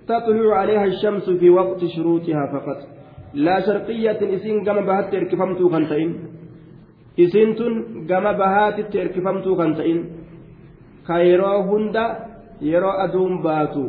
تطلع 0.07 0.55
عليها 0.55 0.85
الشمس 0.85 1.29
في 1.29 1.49
وقت 1.49 1.85
شروطها 1.85 2.45
فقط. 2.53 2.79
لا 3.33 3.59
شرقية 3.59 4.35
إسين 4.35 4.63
كما 4.65 4.81
بهات 4.81 5.11
تركفمتو 5.11 5.69
كنتين 5.69 6.09
إسين 7.19 7.55
تن 7.55 7.73
كما 8.09 8.31
بهات 8.31 8.77
تركفمتو 8.93 9.55
كنتين 9.59 9.99
كايرو 11.07 11.61
هندا 11.69 12.05
يرو 12.61 12.89
أدون 12.89 13.41
باتو. 13.43 13.85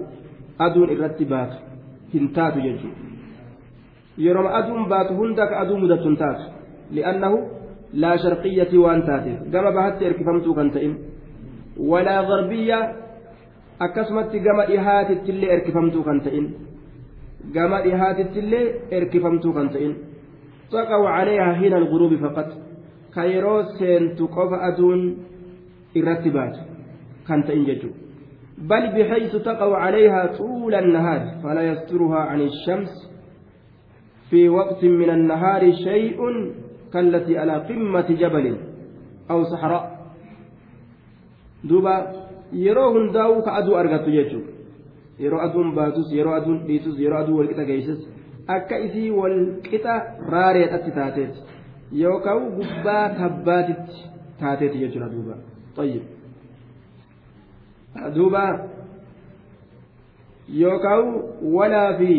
أدون 0.60 0.88
إرتي 0.90 1.24
باتو. 1.24 1.58
هنتاتو 2.14 2.58
يجو. 2.58 2.90
يرو 4.18 4.48
أدون 4.58 4.82
باتو 4.88 5.14
هندا 5.20 5.44
كأدون 5.50 5.78
مدتون 5.82 6.16
تاتو. 6.20 6.57
لأنه 6.90 7.32
لا 7.92 8.16
شرقية 8.16 8.78
وان 8.78 9.02
تاتي 9.06 9.34
كما 9.52 9.70
garbiyya 11.78 12.78
akkasumatti 13.78 14.40
gama 14.40 14.66
dhihaatittillee 14.66 15.50
erkifamtuu 15.54 16.02
kan 16.02 16.20
ta'in 16.20 16.46
gama 17.54 17.78
dhihaatittillee 17.84 18.90
erkifamtuu 18.90 19.52
kan 19.52 19.68
ta'in 19.70 19.92
taqaw 20.72 21.06
caleehaa 21.06 21.54
hina 21.60 21.76
alguruubi 21.76 22.18
faqat 22.24 22.50
ka 23.14 23.22
yeroo 23.32 23.62
seentu 23.78 24.28
qofa 24.36 24.58
aduun 24.68 25.00
irratti 25.94 26.34
baatu 26.36 26.60
kan 27.28 27.46
ta'in 27.46 27.64
jechuu 27.70 27.94
بل 28.58 28.86
بحيث 28.90 29.36
تقع 29.36 29.76
عليها 29.76 30.26
طول 30.38 30.74
النهار 30.74 31.22
فلا 31.42 31.62
يسترها 31.62 32.18
عن 32.18 32.40
الشمس 32.40 33.10
في 34.30 34.48
وقت 34.48 34.84
من 34.84 35.10
النهار 35.10 35.72
شيء 35.72 36.18
كالتي 36.92 37.38
على 37.38 37.52
قمة 37.52 38.08
جبل 38.10 38.56
أو 39.30 39.44
صحراء 39.44 39.98
yeroo 42.52 42.90
hundaa'uu 42.92 43.42
ka 43.42 43.54
aduu 43.60 43.76
argattu 43.76 44.10
jechuudha 44.10 44.52
yeroo 45.24 45.40
aduun 45.46 45.74
baatus 45.78 46.12
yeroo 46.12 46.34
aduun 46.34 46.60
dhiitus 46.68 47.00
yeroo 47.00 47.18
aduu 47.18 47.38
walqixa 47.38 47.64
geessus 47.70 48.00
akka 48.56 48.78
isii 48.86 49.10
walqixa 49.10 49.94
raareedhatti 50.34 50.90
taateeti 50.98 51.40
yookaan 52.02 52.48
gubbaa 52.58 53.04
tabbaatitti 53.20 53.96
taateeti 54.40 54.78
jechuudha 54.84 55.08
duuba 55.14 55.34
xayyib 55.76 56.04
duuba 58.16 58.44
yookaan 60.62 61.14
walaa 61.56 61.92
fi 61.98 62.12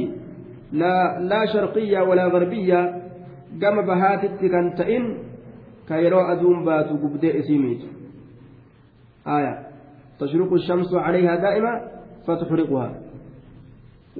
laa 0.81 1.45
sharqiyyaa 1.53 2.07
walaa 2.11 2.29
garbiyyaa 2.37 2.85
gama 3.57 3.81
bahaatitti 3.83 4.49
kan 4.49 4.75
ta'in 4.77 5.05
ka 5.87 5.97
yeroo 6.03 6.23
aduun 6.33 6.65
baatu 6.65 6.97
gubdee 7.01 7.33
isii 7.39 7.57
miitu. 7.57 7.87
Aya. 9.25 9.53
Tashruqu 10.19 10.57
shamsu 10.67 10.95
calayhaa 11.05 11.37
daa'ima 11.45 11.73
fatuxriquhaa 12.25 12.91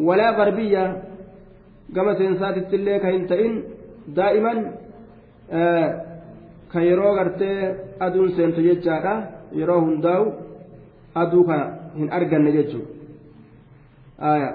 walaa 0.07 0.33
garbiya 0.39 0.83
gama 1.95 2.15
seensaatitti 2.19 2.75
illee 2.75 2.99
ka 3.03 3.07
hin 3.13 3.27
ta'in 3.31 3.53
daa'iman 4.17 4.59
ka 6.71 6.79
yeroo 6.89 7.15
gartee 7.15 7.75
aduun 7.99 8.31
seentu 8.35 8.61
jechaadha. 8.61 9.13
Yeroo 9.59 9.81
hundaa'u 9.81 10.25
aduu 11.21 11.43
kana 11.43 11.65
hin 11.97 12.09
arganne 12.17 12.51
jechuu 12.57 12.85
aya. 14.31 14.49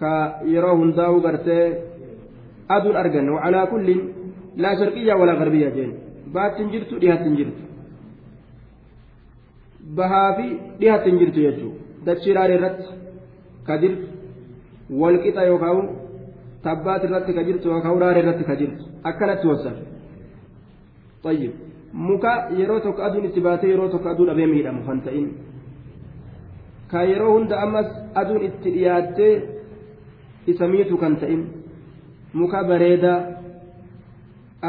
Ka 0.00 0.12
yeroo 0.52 0.76
hundaa'u 0.80 1.20
gartee 1.20 1.64
aduun 2.68 2.96
arganne 3.02 3.30
wacalaa 3.36 3.66
kullin 3.72 4.00
laa 4.62 4.74
sharqiyyaa 4.80 5.18
walaa 5.20 5.36
garbiyaa 5.42 5.70
jeen 5.76 5.92
baattin 6.34 6.70
jirtu 6.74 7.00
dhihaattin 7.02 7.36
jirtu 7.40 7.62
bahaa 9.98 10.30
fi 10.38 10.46
dhihaatti 10.80 11.10
hin 11.10 11.18
jirtu 11.22 11.40
jechuudha 11.46 12.06
dachii 12.06 12.34
raaree 12.38 12.56
irratti 12.58 12.84
ka 13.66 13.78
jirtu 13.82 14.06
walqixa 15.02 15.42
yookaan 15.50 15.88
tabbaat 16.66 17.04
irratti 17.08 17.32
ka 17.38 17.42
jirtu 17.48 17.74
yookaan 17.74 18.00
raaree 18.04 18.22
irratti 18.24 18.44
ka 18.50 18.56
jirtu 18.62 18.84
akkanatti 19.10 19.46
wasan 19.52 19.76
tayyib 21.26 21.52
muka 22.08 22.32
yeroo 22.60 22.80
tokko 22.86 23.02
aduun 23.08 23.28
itti 23.28 23.40
baatee 23.48 23.70
yeroo 23.74 23.88
tokko 23.94 24.08
aduu 24.14 24.26
dhabee 24.30 24.48
miidhamu 24.54 24.82
kan 24.88 25.00
ta'in 25.08 25.28
ka 26.90 27.04
yeroo 27.10 27.32
hunda 27.36 27.60
ammas 27.66 27.88
aduun 28.22 28.42
itti 28.48 28.74
dhiyaattee 28.76 29.34
isa 30.54 30.68
miitu 30.74 30.96
kan 31.04 31.16
ta'in 31.22 31.46
muka 32.40 32.62
bareedaa 32.70 33.18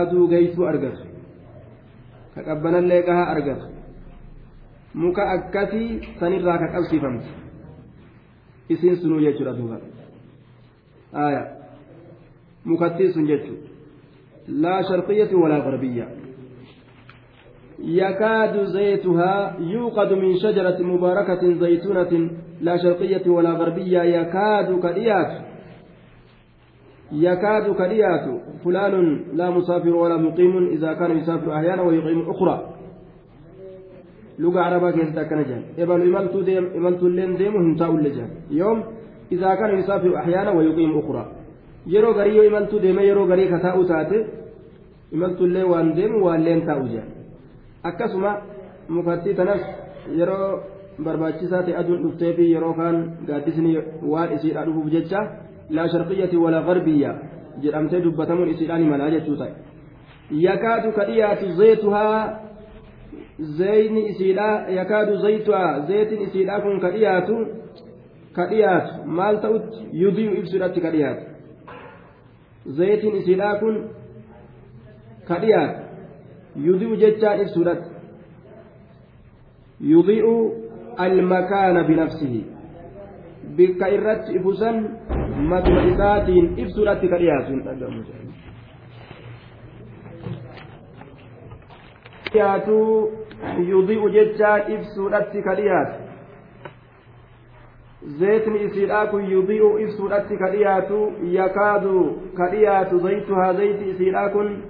aduu 0.01 0.27
geessuu 0.31 0.65
argatu 0.71 1.03
ka 2.35 2.43
qabbanallee 2.47 3.01
gahaa 3.07 3.31
argatu 3.33 3.65
muka 5.03 5.23
akkasii 5.35 5.89
sanirraa 6.19 6.57
ka 6.63 6.67
qabsiifamte 6.75 7.29
isiin 8.75 8.95
sunuu 9.01 9.19
jechuudha 9.25 9.57
duuba 9.57 9.77
aya 11.25 11.43
mukattii 12.65 13.11
sun 13.13 13.27
jechu 13.31 13.53
laa 14.63 14.79
sharqiyyati 14.91 15.35
walaa 15.43 15.65
garbiyya 15.67 16.07
يكاد 17.79 18.63
زيتها 18.63 19.57
يوقد 19.59 20.13
من 20.13 20.37
شجرة 20.37 20.77
مباركة 20.81 21.53
زيتونة 21.53 22.29
لا 22.61 22.77
شرقية 22.77 23.29
ولا 23.29 23.49
غربية 23.49 24.01
يكاد 24.01 24.79
كريات 24.79 25.46
يكاد 27.11 27.65
كريات 27.75 28.25
فلان 28.63 29.23
لا 29.33 29.49
مسافر 29.49 29.95
ولا 29.95 30.17
مقيم 30.17 30.67
إذا 30.67 30.93
كان 30.93 31.17
يسافر 31.17 31.55
أحيانا 31.55 31.81
ويقيم 31.81 32.29
أخرى 32.29 32.57
luga 34.39 34.65
arabaa 34.65 34.91
keessatti 34.91 35.19
akkana 35.19 35.43
jedhan 35.43 35.63
ebalu 35.81 36.05
imaltuu 36.05 36.41
imaltuulleen 36.79 37.37
deemu 37.39 37.59
hin 37.63 37.75
taa'ulle 37.77 38.09
jedhan 38.09 38.29
yoom 38.59 38.83
isaa 39.35 39.55
kana 39.57 39.73
yusaafiru 39.79 40.17
ahyaana 40.21 40.51
wayuqiimu 40.57 40.99
ukura 40.99 41.23
yeroo 41.93 42.13
garii 42.13 42.35
yoo 42.37 42.45
imaltuu 42.49 42.79
deeme 42.83 43.05
yeroo 43.07 43.25
garii 43.31 43.47
ka 43.53 43.59
taa'u 43.65 43.85
taate 43.91 44.25
imaltuullee 45.11 45.63
waan 45.71 45.89
deemu 45.95 46.25
waanleen 46.25 46.61
taa'u 46.69 46.85
jedhan 46.91 47.09
akkasuma 47.83 48.31
mukattii 48.89 49.33
tanas 49.33 49.61
yeroo 50.19 50.51
barbaachisaa 51.03 51.63
ta'e 51.63 51.77
aduun 51.81 52.03
dhuftee 52.03 52.33
fi 52.33 52.51
yeroo 52.53 52.73
kaan 52.73 53.03
gaaddisni 53.27 53.77
waan 54.13 54.33
isiidhaa 54.37 54.65
dhufuuf 54.69 54.91
jecha 54.95 55.19
laa 55.69 55.87
sharqiyyati 55.93 56.37
walaa 56.37 56.63
garbiyya 56.69 57.11
jedhamtee 57.63 58.01
dubbatamuun 58.05 58.49
isiidhaan 58.53 58.83
imalaa 58.87 59.09
jechuu 59.15 59.37
ta'e 59.41 59.53
yakaadu 60.47 60.91
ka 60.97 61.05
dhiyaatu 61.09 61.45
zeetuhaa 61.61 62.39
zeyni 63.59 64.01
isiidha 64.11 64.49
yakaadu 64.79 65.17
zaytuha 65.25 65.79
zeetin 65.87 66.21
isiidha 66.27 66.61
kun 66.61 66.79
ka 66.85 66.89
dhiyaatu 66.95 67.35
ka 68.35 68.45
dhiyaatu 68.51 68.93
maal 69.19 69.41
ta'utti 69.45 69.79
yudiyu 70.03 70.31
ibsuudhatti 70.39 70.81
ka 70.85 70.91
dhiyaatu 70.95 71.23
zeetin 72.79 73.15
isiidha 73.21 73.51
kun 73.59 73.75
ka 75.27 75.35
dhiyaatu 75.43 75.79
yudiyu 76.69 76.95
jechaan 77.05 77.41
ibsuudhatti 77.45 77.89
ifusan 85.37 85.49
matuma 85.49 85.81
isaatiin 85.83 86.53
ibsuudhatti 86.57 87.07
ka 87.07 87.17
dhiyaatu 87.17 87.51
hin 87.51 87.63
dhagamu 87.63 88.03
dhiyaatu 92.31 93.11
yudi'u 93.69 94.09
jechaan 94.09 94.71
ibsuudhatti 94.71 95.41
ka 95.41 95.55
dhiyaatu. 95.55 95.93
Zeetni 98.19 98.63
isiidhaa 98.63 99.05
kun 99.07 99.31
yudi'u 99.31 99.77
ibsuudhatti 99.77 100.37
ka 100.37 100.49
dhiyaatu 100.51 101.13
yakaadu 101.21 102.21
ka 102.37 102.49
dhiyaatu 102.51 102.99
zaytuhaa 102.99 103.53
zayti 103.53 103.89
isiidhaa 103.89 104.29
kun 104.29 104.63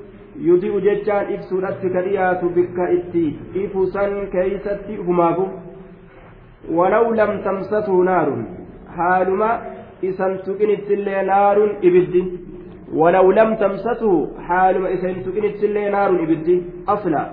yudi'u 0.49 0.81
jechaan 0.81 1.33
ibsuudhatti 1.33 1.89
ka 1.89 2.01
dhiyaatu 2.01 2.49
bikka 2.49 2.89
itti 2.89 3.39
ifu 3.63 3.87
san 3.87 4.27
keeysatti 4.31 4.99
ufumaafu 4.99 5.49
walaw 6.69 7.15
lam 7.15 7.43
tamsatu 7.43 8.03
naarun 8.03 8.45
haaluma 8.97 9.76
isan 10.01 10.37
tuqinittillee 10.45 11.21
naarun 11.31 11.71
ibiddi 11.81 12.21
walaw 12.99 13.25
lam 13.39 13.57
tamsatu 13.63 14.11
haaluma 14.49 14.89
isan 14.97 15.23
tuqinittillee 15.25 15.89
naarun 15.95 16.23
ibiddi 16.25 16.55
asla 16.95 17.23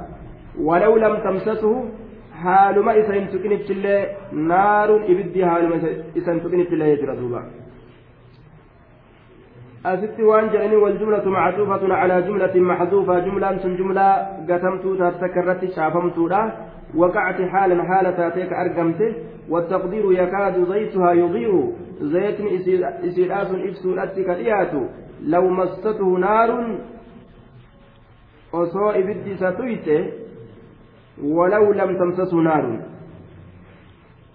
walaw 0.69 0.93
lam 1.05 1.15
tamsatu 1.27 1.75
haaluma 2.45 2.97
isa 3.01 3.13
hin 3.13 3.29
tuqinittillee 3.33 4.01
naaruun 4.33 5.05
ibiddi 5.13 5.43
haaluma 5.51 5.77
isa 6.15 6.33
hin 6.33 6.41
tuqinittillee 6.45 6.91
jechuudha 6.93 7.17
duuba 7.21 7.43
asitti 9.93 10.29
waan 10.31 10.51
jedhanii 10.55 10.83
waljumlatu 10.85 11.35
macduufatun 11.37 11.97
calaa 12.01 12.21
jumlatin 12.29 12.69
maxduufa 12.71 13.21
jumlaan 13.27 13.61
sun 13.65 13.77
jumlaa 13.81 14.13
gatamtuu 14.53 14.97
taattakka 15.03 15.45
irratti 15.45 15.75
shaafamtuudha 15.79 16.45
وقعت 16.97 17.43
حالا 17.53 17.83
حالة 17.83 18.11
تاتيك 18.11 18.53
أرقمته 18.53 19.15
والتقدير 19.49 20.13
يكاد 20.13 20.65
زيتها 20.73 21.13
يضيء 21.13 21.73
زيت 22.01 22.41
إسيرات 23.05 23.51
إفسون 23.69 23.99
أتك 23.99 24.29
لو 25.23 25.49
مسته 25.49 26.19
نار 26.19 26.51
tuyte 29.59 29.97
walaw 31.23 31.65
lam 31.75 31.97
tamsasu 31.99 32.43
naarun 32.43 32.79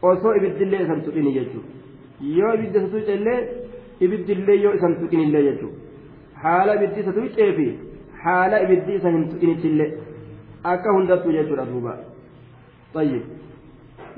osoo 0.02 0.34
ibiddillee 0.40 0.84
isan 0.86 1.02
tuqini 1.06 1.32
jechuudha 1.38 1.70
yoo 2.38 2.54
ibiddi 2.54 2.78
isa 2.80 2.90
tuyce 2.94 3.14
illee 3.20 3.40
ibiddillee 4.06 4.62
yoo 4.64 4.74
isan 4.74 4.96
tuqinillee 5.00 5.44
jechuudha 5.48 5.78
haala 6.44 6.76
ibiddi 6.76 7.00
isa 7.04 7.14
tuycee 7.18 7.52
fi 7.58 7.68
haala 8.24 8.62
ibiddi 8.66 8.96
isa 9.00 9.10
hin 9.16 9.26
tuqinittillee 9.32 9.92
akka 10.74 10.96
hundattuu 11.00 11.36
jechuudha 11.40 11.66
duuba 11.74 11.98
طيب 12.94 13.22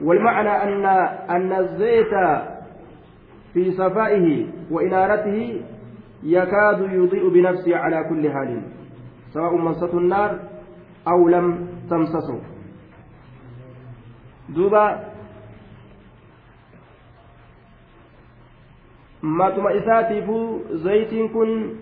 والمعنى 0.04 0.49
أن 0.49 0.86
أن 1.36 1.51
الزيت 1.54 2.13
في 3.54 3.72
صفائه 3.72 4.46
وإنارته 4.72 5.62
يكاد 6.24 6.80
يضيء 6.82 7.30
بنفسه 7.30 7.76
على 7.78 8.04
كل 8.10 8.32
حال 8.32 8.62
سواء 9.34 9.58
مسته 9.58 9.98
النار 9.98 10.40
أو 11.08 11.28
لم 11.28 11.68
تمسسه 11.90 12.40
دوبا 14.50 15.12
matuma 19.22 19.72
isaatiifuu 19.74 20.66
zayitiin 20.84 21.30
kun 21.30 21.78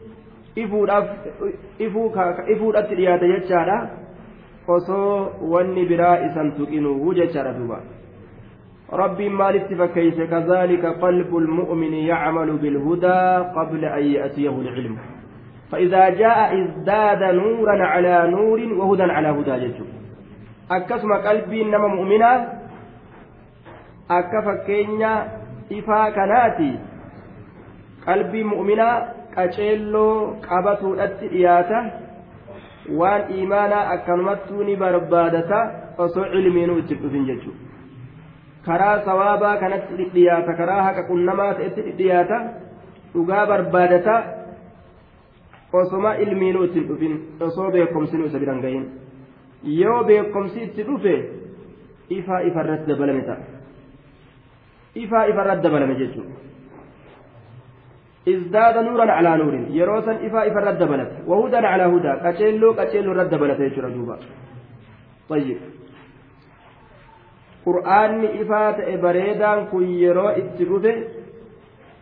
ifuudhatti 2.47 2.95
dhiyaate 2.95 3.27
jechaadha 3.27 3.89
osoo 4.67 5.31
wanni 5.51 5.85
biraa 5.85 6.17
isan 6.25 6.51
tuqinuu 6.57 7.13
jechaadha 7.13 7.53
duuba 7.59 7.79
ربي 8.93 9.29
مالك 9.29 9.73
فكيف 9.73 10.21
كذلك 10.21 10.85
قلب 10.85 11.37
المؤمن 11.37 11.93
يعمل 11.93 12.57
بالهدى 12.57 13.45
قبل 13.55 13.85
أن 13.85 14.03
يأتيه 14.03 14.49
العلم 14.49 14.97
فإذا 15.71 16.09
جاء 16.09 16.63
ازداد 16.63 17.23
نورا 17.35 17.85
على 17.85 18.31
نور 18.31 18.59
وهدى 18.73 19.03
على 19.03 19.27
هدى 19.27 19.67
جدّ 19.67 19.85
أكسم 20.71 21.13
قلبي 21.13 21.61
إنما 21.61 21.87
مؤمنا 21.87 22.59
akka 24.09 24.41
fakkeenya 24.41 25.09
ifaa 25.69 26.11
kanaati 26.11 26.69
qalbii 28.05 28.43
mu'minaa 28.43 28.95
qaceelloo 29.35 30.41
qabatuudhatti 30.47 31.29
dhiyaata 31.33 31.83
waan 33.01 33.29
imaanaa 33.43 33.85
akkanumattuu 33.95 34.63
ni 34.63 34.75
barbaadata 34.83 35.59
osoo 35.97 36.25
cilmiinuu 36.33 36.77
itti 36.77 36.95
karaa 38.69 38.95
sawaabaa 39.07 39.57
kanatti 39.63 40.09
dhiyaata 40.15 40.57
karaa 40.61 40.81
haqa 40.87 41.03
qunnamaa 41.11 41.53
ta'etti 41.59 41.95
dhiyaata 41.99 42.39
dhugaa 43.13 43.45
barbaadata 43.51 44.15
osoma 45.81 46.15
ilmiinuu 46.25 46.65
itti 46.69 46.87
dhufin 46.89 47.15
osoo 47.47 47.69
beekomsinuu 47.77 48.27
isa 48.31 48.43
biran 48.43 48.61
gahin 48.65 48.85
yoo 49.81 50.03
beekomsi 50.11 50.59
itti 50.67 50.89
dhufe 50.91 51.15
ifaa 52.19 52.43
ifarratti 52.51 52.91
dabalame 52.91 53.23
ta'a 53.31 53.41
ifaa 55.05 55.25
ifarratti 55.33 55.67
dabalame 55.67 55.95
jechuudha. 56.03 56.39
ازداد 58.27 58.75
نورا 58.85 59.11
على 59.17 59.31
نور 59.41 59.53
يروسا 59.79 60.13
إفا 60.25 60.39
إفا 60.47 60.59
رد 60.67 60.81
بلت 60.91 61.11
وهدى 61.29 61.57
على 61.73 61.85
هدى 61.93 62.11
قتلوا 62.25 62.73
قتلوا 62.79 63.13
رد 63.19 63.33
بلت 63.41 63.59
يجرى 63.59 63.89
دوبا 63.95 64.15
طيب 65.29 65.57
qur'aanni 67.65 68.27
ifaa 68.41 68.73
ta'e 68.79 68.97
bareedaan 69.05 69.67
kun 69.71 69.85
yeroo 70.03 70.31
itti 70.41 70.63
dhufe 70.69 70.93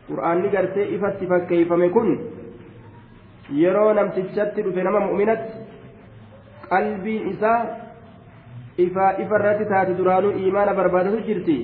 qur'aanni 0.10 0.50
gartee 0.56 0.86
ifatti 0.98 1.26
fakkeeyfame 1.32 1.90
kun 1.96 2.10
yeroo 3.64 3.94
namtichatti 3.94 4.62
dhufe 4.68 4.84
nama 4.84 5.00
mu'minatti 5.08 5.54
qalbiin 6.70 7.30
isaa 7.34 7.60
ifaa 8.86 9.12
ifarratti 9.24 9.66
taate 9.74 9.98
duraanuu 9.98 10.32
imaana 10.48 10.74
barbaadatu 10.80 11.22
jirti. 11.28 11.58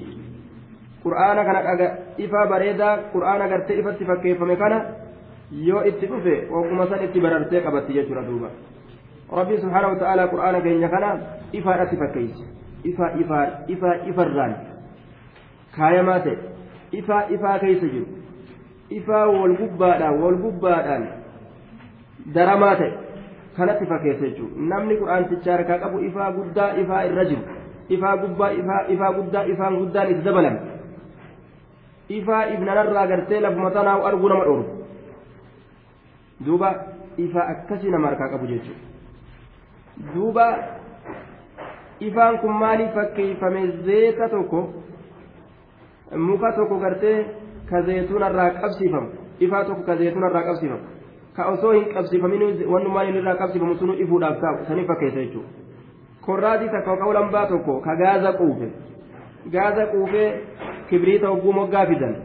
Qur'aana 1.04 1.46
kana 1.48 1.60
ifaa 2.26 2.46
bareedaa 2.54 2.98
qur'aana 3.14 3.48
gartee 3.54 3.80
ifatti 3.80 4.06
fakkeeffame 4.12 4.56
kana 4.56 4.78
yoo 5.68 5.84
itti 5.92 6.06
dhufe 6.12 6.36
oguma 6.52 6.88
san 6.88 7.04
itti 7.04 7.20
barartee 7.26 7.62
qabatti 7.62 7.94
jechuudha 8.00 8.26
duuba. 8.30 8.50
Rabbii 9.38 9.62
subhaanahu 9.62 9.94
wa 9.94 10.00
ta'aalaa 10.00 10.28
qur'aana 10.34 10.62
keenya 10.62 10.90
kana 10.90 11.10
ifaadhatti 11.60 11.98
fakkeeyse 12.04 12.44
ifaa 12.92 13.12
ifaa 13.24 13.46
ifaa 13.76 13.96
ifarraan. 14.12 14.54
Kaayamaa 15.78 16.20
ta'e. 16.26 16.38
Ifaa 17.00 17.24
ifaa 17.36 17.60
keessa 17.64 17.88
jiru. 17.94 18.08
Ifaa 19.00 19.26
wal 19.36 19.56
gubbaadhaan 19.62 20.20
wal 20.24 20.38
gubbaadhaan 20.46 21.04
daramaa 22.36 22.76
ta'e. 22.82 22.92
Kanatti 23.58 23.86
fakkeessa 23.92 24.26
jechuudha 24.30 24.68
namni 24.74 24.96
qur'aantichaa 25.02 25.56
harkaa 25.58 25.80
qabu 25.86 25.98
ifaa 26.10 26.30
guddaa 26.38 26.70
ifaa 26.84 27.02
irra 27.10 27.26
jiru. 27.32 27.44
Ifaa 27.96 28.16
gubbaa 28.22 28.52
ifaa 28.94 29.12
guddaa 29.18 29.44
ifaan 29.56 29.76
guddaan 29.82 30.12
itti 30.14 30.26
dabalan 30.30 30.58
ifaa 32.10 32.46
ibnanarraa 32.54 33.08
gartee 33.08 33.40
lafuma 33.40 33.72
tanaa 33.72 34.00
arguu 34.08 34.30
nama 34.30 34.46
dhoorgu 34.46 34.86
duuba 36.46 36.70
ifaa 37.18 37.48
akkasii 37.54 37.92
nama 37.92 38.08
harkaa 38.08 38.30
qabu 38.34 38.48
jechuudha 38.48 40.12
duuba 40.16 40.46
ifaan 42.08 42.40
kun 42.44 42.54
maaliif 42.64 42.94
fakkeeffame 43.00 43.62
zeeta 43.86 44.30
tokko 44.30 44.62
muka 46.28 46.52
tokko 46.58 46.78
gartee 46.86 47.18
ka 47.70 47.82
zeetunarraa 47.90 48.50
qabsiifamu 48.62 49.08
ifaa 49.48 49.64
tokko 49.70 49.84
ka 49.90 49.96
zeetunarraa 50.02 50.44
qabsiifamu 50.50 50.82
ka 51.36 51.46
osoo 51.54 51.72
hin 51.78 51.86
qabsiifamin 51.94 52.44
wannumaan 52.74 53.16
irraa 53.22 53.36
qabsiifamu 53.44 53.76
sunu 53.84 53.94
ifuudhaaf 54.06 54.42
ta'u 54.44 54.66
sanii 54.68 54.88
fakkeessa 54.92 55.20
jechuudha 55.20 55.50
korraatii 56.26 56.70
takka 56.76 56.98
ka 56.98 57.14
lambaa 57.20 57.46
tokko 57.54 57.80
ka 57.88 57.96
gaaza 58.04 58.34
quufe 58.42 58.68
gaaza 59.56 59.88
quufee 59.96 60.28
kibriita 60.90 61.28
hogguu 61.34 61.54
moggaa 61.60 61.86
fidan 61.92 62.16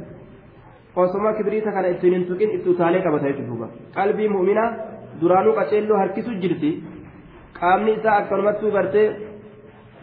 osoma 1.04 1.32
kibriita 1.38 1.72
kana 1.72 1.88
ittiin 1.94 2.14
hin 2.14 2.26
tuqin 2.28 2.50
itti 2.58 2.68
utaalee 2.74 3.02
qabata 3.06 3.32
jechuudha 3.32 3.68
qalbii 3.96 4.28
mu'minaa 4.36 4.68
duraanuu 5.20 5.54
qaceelloo 5.58 5.98
harkisu 6.02 6.34
jirti 6.44 6.70
qaamni 7.60 7.92
isaa 7.98 8.16
akkanumattuu 8.22 8.70
gartee 8.76 9.06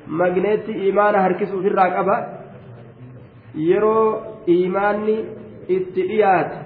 magneetti 0.07 0.71
imaana 0.89 1.21
harkisu 1.25 1.57
ofirraa 1.59 1.89
qaba. 1.95 2.15
Yeroo 3.69 4.43
imaanni 4.47 5.17
itti 5.77 6.01
dhiyaate 6.09 6.57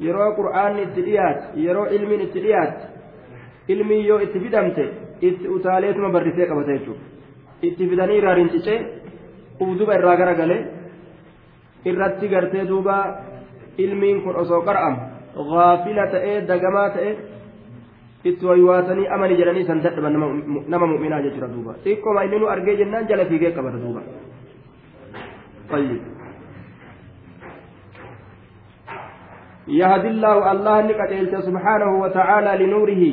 yeroo 0.00 0.30
qur'aanni 0.38 0.82
itti 0.86 1.02
dhiyaate 1.08 1.42
yeroo 1.64 1.86
ilmiin 1.96 2.20
itti 2.26 2.40
dhiyaate 2.46 2.82
ilmiin 3.74 4.06
yoo 4.06 4.18
itti 4.26 4.40
fidamte 4.40 4.84
itti 5.20 5.48
utaaleetuma 5.48 6.10
barrisee 6.14 6.46
qabata 6.46 6.72
jechuudha. 6.72 7.04
Itti 7.62 7.88
fidanii 7.90 8.18
irraa 8.20 8.34
rincicee 8.34 8.78
ufduba 9.60 9.94
irraa 9.98 10.16
gara 10.16 10.34
galee 10.34 10.62
irratti 11.84 12.28
gartee 12.28 12.64
duuba 12.68 12.96
ilmiin 13.78 14.22
kun 14.22 14.36
osoo 14.36 14.60
qara'amu 14.68 14.98
gaafila 15.52 16.06
ta'ee 16.12 16.36
dagamaa 16.48 16.90
ta'e 16.96 17.10
itti 18.28 18.46
waywaatanii 18.50 19.06
amani 19.14 19.38
jedhanii 19.40 19.66
san 19.68 19.82
dadhaban 19.86 20.16
nama 20.68 20.86
mu'minaa 20.92 21.22
jechuudha 21.26 21.52
duuba 21.54 21.78
xiqqooma 21.84 22.24
inni 22.26 22.38
nu 22.42 22.50
argee 22.54 22.76
jennaan 22.80 23.08
jala 23.08 23.24
fiigee 23.30 23.54
qabata 23.56 23.78
duuba. 23.84 24.02
يهدي 29.66 30.08
الله 30.08 30.36
الله 30.52 30.76
نكتلت 30.88 31.34
سبحانه 31.48 31.90
وتعالى 32.02 32.50
لنوره 32.62 33.04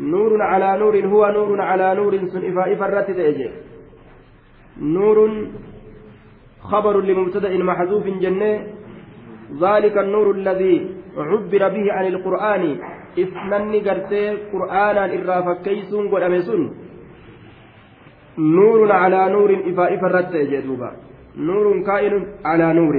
nuurun 0.00 0.40
calaa 0.40 1.94
nuurin 1.94 2.30
sun 2.32 2.42
ifaa 2.50 2.72
ifa 2.72 2.88
irratti 2.88 3.14
ta'e 3.14 3.32
jee 3.38 3.52
nuurun 4.80 5.34
خبر 6.60 7.00
لمبتدأ 7.00 7.52
محذوف 7.56 8.04
جنة 8.20 8.52
ذلك 9.64 9.94
النور 9.98 10.30
الذي 10.30 10.76
عبر 11.16 11.68
به 11.68 11.92
عن 11.92 12.06
القرآن. 12.06 12.78
إثنان 13.18 13.72
قرتي 13.86 14.36
قرآنا 14.52 15.04
إرافا 15.04 15.54
كيسون 15.64 16.08
قد 16.08 16.70
نور 18.38 18.92
على 18.92 19.32
نور 19.32 19.50
إفا 19.66 19.94
إفا 19.94 20.06
الرت 20.06 20.32
جدوبا. 20.36 20.90
نور 21.36 21.82
كائن 21.82 22.26
على 22.44 22.72
نور 22.72 22.94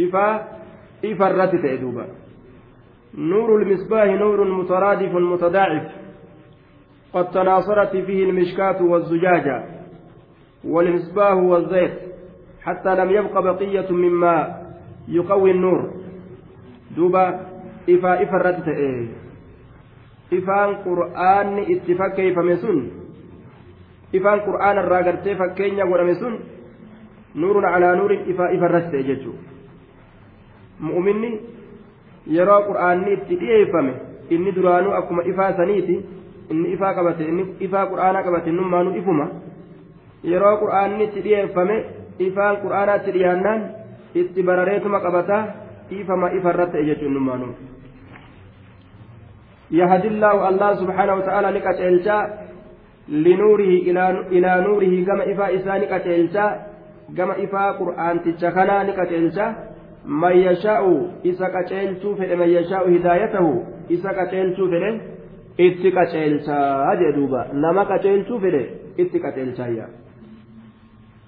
إفا 0.00 0.48
إفا 1.04 1.26
جدوبا. 1.54 2.06
نور 3.14 3.62
المصباح 3.62 4.04
نور 4.04 4.44
مترادف 4.44 5.12
متضاعف. 5.14 5.86
قد 7.12 7.30
تناصرت 7.30 7.96
فيه 7.96 8.30
المشكاة 8.30 8.82
والزجاجة 8.82 9.64
والمصباح 10.64 11.34
والزيت 11.34 11.92
حتى 12.62 12.94
لم 12.94 13.10
يبق 13.10 13.40
بقية 13.40 13.90
مما 13.90 14.62
يقوي 15.08 15.50
النور. 15.50 15.97
duuba 16.96 17.22
ifaa 17.86 18.16
ifarratti 18.24 18.62
ta'e 18.68 18.90
ifaan 20.38 20.76
qur'aanni 20.84 21.62
itti 21.74 21.94
fakkeeffame 22.00 22.56
sun 22.64 22.78
ifaan 24.12 24.40
qur'aana 24.46 24.84
irraa 24.84 25.02
gartee 25.02 25.36
fakkeenya 25.36 25.86
godhame 25.86 26.14
sun 26.22 26.38
nuurun 27.34 27.64
alaa 27.64 27.94
nuurin 27.96 28.24
ifaa 28.32 28.50
ifarratti 28.56 28.90
ta'e 28.92 29.06
jechuudha 29.10 29.42
mu'uminni 30.88 31.30
yeroo 32.36 32.62
qur'aanni 32.68 33.12
itti 33.18 33.40
dhiyeeffame 33.42 33.92
inni 34.30 34.54
duraanuu 34.56 34.96
akkuma 35.00 35.22
ifaa 35.32 35.52
saniiti 35.60 36.00
inni 36.50 36.72
ifaa 36.72 36.94
qabate 36.94 37.24
inni 37.30 37.46
ifaa 37.68 37.86
qur'aanaa 37.92 38.22
qabate 38.26 38.50
innummaanuu 38.50 38.96
ifuma 39.02 39.28
yeroo 40.32 40.56
qur'aanni 40.64 41.04
itti 41.08 41.24
dhiyeeffame 41.28 41.76
ifaan 42.28 42.60
qur'aanaatti 42.64 43.16
dhiyaannaan 43.16 43.64
itti 44.14 44.42
barareetuma 44.42 45.00
qabataa. 45.00 45.67
ifama 45.89 46.31
ifarra 46.39 46.67
ta'e 46.73 46.85
jechuun 46.89 47.13
nummaanuu 47.19 47.53
يهدي 49.73 50.07
الله 50.07 50.49
الله 50.49 50.71
سبحانه 50.85 51.13
وتعالى 51.15 51.47
نكتلشا 51.57 52.17
لنوره 53.09 53.73
إلى 54.35 54.51
نوره 54.67 54.93
كما 55.07 55.23
إفا 55.31 55.45
إسا 55.55 55.73
نكتلشا 55.81 56.45
كما 57.17 57.33
إفا 57.43 57.63
قرآن 57.81 58.15
تتشكنا 58.21 58.75
نكتلشا 58.83 59.47
man 60.05 60.37
yashaa'u 60.37 61.23
isa 61.23 61.49
qaceelchuu 61.49 62.15
fedhe 62.15 62.35
man 62.35 62.49
yashaa'u 62.51 62.89
hidaayatahu 62.91 63.51
isa 63.89 64.13
qaceelchuu 64.13 64.67
fedhe 64.73 64.89
itti 65.65 65.91
qaceelchaa 65.97 66.95
jee 67.01 67.11
duuba 67.15 67.47
nama 67.53 67.85
qaceelchuu 67.91 68.39
fedhe 68.39 68.63
itti 68.97 69.19
qaceelchaayya 69.25 69.87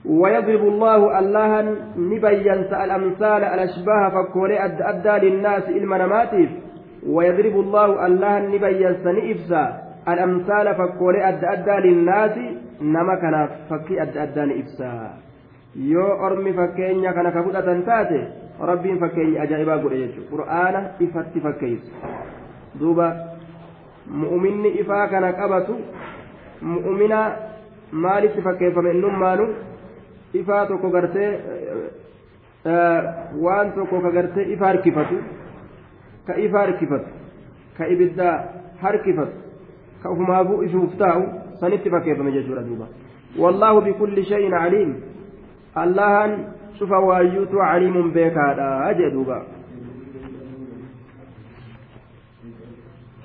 ويضرب 0.05 0.63
الله 0.69 1.19
اللها 1.19 1.63
نبين 1.97 2.53
الأمثال 2.85 3.45
الأشباه 3.45 4.09
فكولي 4.09 4.65
أد 4.65 4.83
أدى 4.83 5.29
للناس 5.29 5.69
إلما 5.69 5.99
نماتيف. 5.99 6.51
ويضرب 7.07 7.61
الله 7.61 8.07
اللها 8.07 8.41
نبين 8.41 8.95
سنئفسا 9.05 9.65
الأمثال 10.09 10.75
فكولي 10.75 11.29
أد 11.29 11.45
أدى 11.45 11.89
للناس 11.89 12.39
نما 12.81 13.15
كان 13.15 13.49
فكي 13.71 14.03
أد 14.03 14.17
أدى 14.17 14.41
نئفسا 14.41 15.11
يو 15.77 16.07
أرمي 16.27 16.53
فكينيا 16.53 17.11
كان 17.13 17.31
كفوتة 17.31 17.81
تاتي 17.81 18.23
rabbiin 18.61 18.99
fakkeenya 19.01 19.43
ajaa'ibaa 19.43 19.79
godhe 19.83 19.99
jechuudha 19.99 20.31
qur'aana 20.31 20.81
ifatti 21.05 21.41
fakkeessa 21.41 22.11
duuba 22.81 23.07
mu'uminni 24.23 24.73
ifaa 24.83 25.07
kana 25.13 25.33
qabatu 25.39 25.77
mu'umina 26.73 27.21
maalitti 28.05 28.45
fakkeeffame 28.49 28.91
innummaanu 28.97 29.47
ifaa 30.35 30.67
tokko 30.67 30.89
gartee 30.91 31.31
waan 33.45 33.73
tokko 33.75 34.01
ka 34.01 34.11
gartee 34.11 34.45
ifa 34.53 34.67
harkifatu 34.67 35.19
ka 36.27 36.37
ifa 36.47 36.59
harkifatu 36.59 37.11
ka 37.79 37.87
ibiddaa 37.95 38.35
harkifatu 38.83 39.37
ka 40.03 40.11
ufumaafuu 40.11 40.63
ifuuf 40.63 40.97
taa'u 40.99 41.23
sanitti 41.61 41.91
fakkeeffame 41.91 42.33
jechuudha 42.33 42.63
duuba 42.69 42.87
wallaahu 43.39 43.81
bikulli 43.81 44.25
shay'in 44.25 44.53
caliim 44.53 44.95
allahan 45.75 46.37
cufa 46.79 46.99
waayyuutu 47.09 47.57
caliimun 47.59 48.13
beekaadha 48.19 48.95
jee 49.01 49.11
duuba 49.17 49.39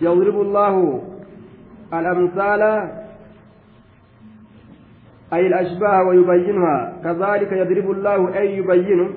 يضرب 0.02 0.42
الله 0.42 0.76
الأمثال 1.94 2.62
أي 5.34 5.48
الأشباه 5.48 6.04
ويبينها. 6.04 6.94
كذلك 7.04 7.52
يضرب 7.52 7.92
الله 7.92 8.38
أي 8.38 8.58
يبين 8.58 9.10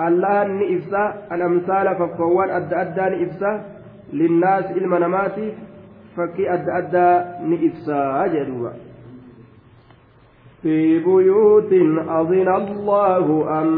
الله 0.00 0.44
نئفسا 0.44 1.14
الأمثال 1.32 1.96
فقوان 1.96 2.50
أدى 2.50 2.76
أدى 2.76 3.16
نئفسا. 3.16 3.64
للناس 4.12 4.64
المنامات 4.76 5.36
فكي 6.16 6.54
أدى 6.54 6.70
أدى 6.78 7.24
نئفسا 7.48 8.26
جدوبا. 8.26 8.72
في 10.62 10.98
بيوت 10.98 11.72
أذن 11.72 12.48
الله 12.48 13.26
أن 13.60 13.68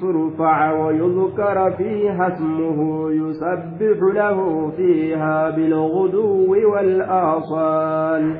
ترفع 0.00 0.72
ويذكر 0.72 1.70
فيها 1.70 2.28
اسمه 2.28 3.10
يسبح 3.10 3.98
له 4.14 4.70
فيها 4.76 5.50
بالغدو 5.50 6.72
والآصال. 6.72 8.36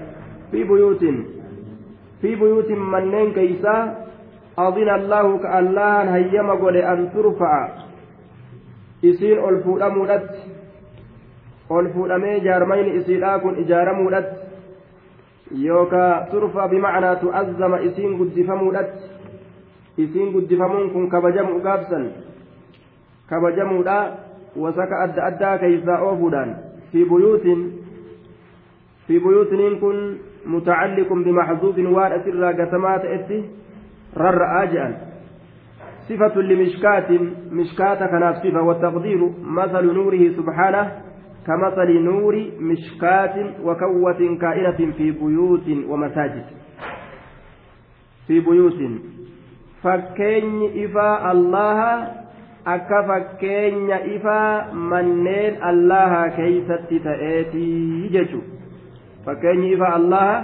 في 0.51 0.65
بيوت 0.65 1.05
في 2.23 2.35
بيوت 2.35 2.71
منين 2.71 3.33
كيسا 3.33 4.07
أذن 4.59 4.89
الله 4.89 5.39
كالله 5.39 6.17
هيما 6.17 6.55
قل 6.55 6.77
أن 6.77 7.11
ترفع 7.15 7.83
isiin 9.03 9.39
ol 9.43 9.57
fuudhamuudhatti 9.67 10.41
ol 11.69 11.89
fuudhamee 11.95 12.41
jaarmayni 12.45 12.97
isiidhaa 12.99 13.39
kun 13.43 13.57
ijaaramuudhatti 13.63 14.37
yookaa 15.65 16.27
turfa 16.31 16.69
bimacnaa 16.69 17.17
tu'azzama 17.23 17.81
isiin 17.89 18.17
guddifamuudhatti 18.19 19.03
isiin 20.05 20.33
guddifamuun 20.35 20.91
kun 20.91 21.09
kabajamu 21.15 21.61
gaabsan 21.67 22.05
kabajamuudha 23.27 23.97
wasaka 24.57 25.03
adda 25.07 25.25
addaa 25.31 25.59
keeysaa 25.65 26.01
oofuudhaan 26.09 26.57
fi 26.93 27.05
buyuutin 27.05 27.61
fi 29.07 29.21
buyuutiniin 29.21 29.81
kun 29.81 29.99
mutacalliqun 30.47 31.25
bimaxzuufin 31.25 31.87
waan 31.95 32.13
asirraa 32.13 32.53
gatamaa 32.53 32.99
ta'etti 32.99 33.45
rarra'aa 34.17 34.67
je'an 34.75 34.95
صفة 36.09 36.35
لمشكاة 36.35 37.11
مشكاة 37.53 38.07
كناف 38.07 38.37
صفة 38.43 38.63
والتقدير 38.63 39.21
مثل 39.43 39.85
نوره 39.95 40.23
سبحانه 40.37 40.93
كمثل 41.47 41.91
نور 42.03 42.35
مشكاة 42.61 43.37
وكوة 43.65 44.21
كائنة 44.41 44.81
في 44.99 45.11
بيوت 45.11 45.69
ومساجد 45.89 46.47
في 48.27 48.41
بيوت 48.41 48.81
فكين 49.83 50.85
إفا 50.85 51.33
الله 51.33 51.79
akka 52.65 53.03
fakkeenya 53.03 54.05
ifaa 54.17 54.71
manneen 54.73 55.57
allaha 55.71 56.31
keeysatti 56.37 57.01
ta'eetii 57.07 58.09
jechu 58.15 58.39
fakkeenyi 59.27 59.73
ifaa 59.73 59.95
allaha 59.95 60.37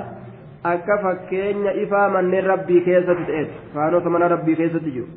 akka 0.72 0.98
fakkeenya 1.02 1.72
ifaa 1.84 2.08
manneen 2.16 2.46
rabbii 2.52 2.80
keessatti 2.90 3.24
ta'eeti 3.30 3.60
faanota 3.74 4.10
mana 4.10 4.28
rabbii 4.34 4.56
keessatti 4.60 4.94
jiru 4.96 5.08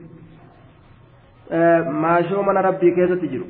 maashoo 2.06 2.44
mana 2.50 2.66
rabbii 2.70 2.96
keessatti 2.98 3.32
jiru 3.36 3.46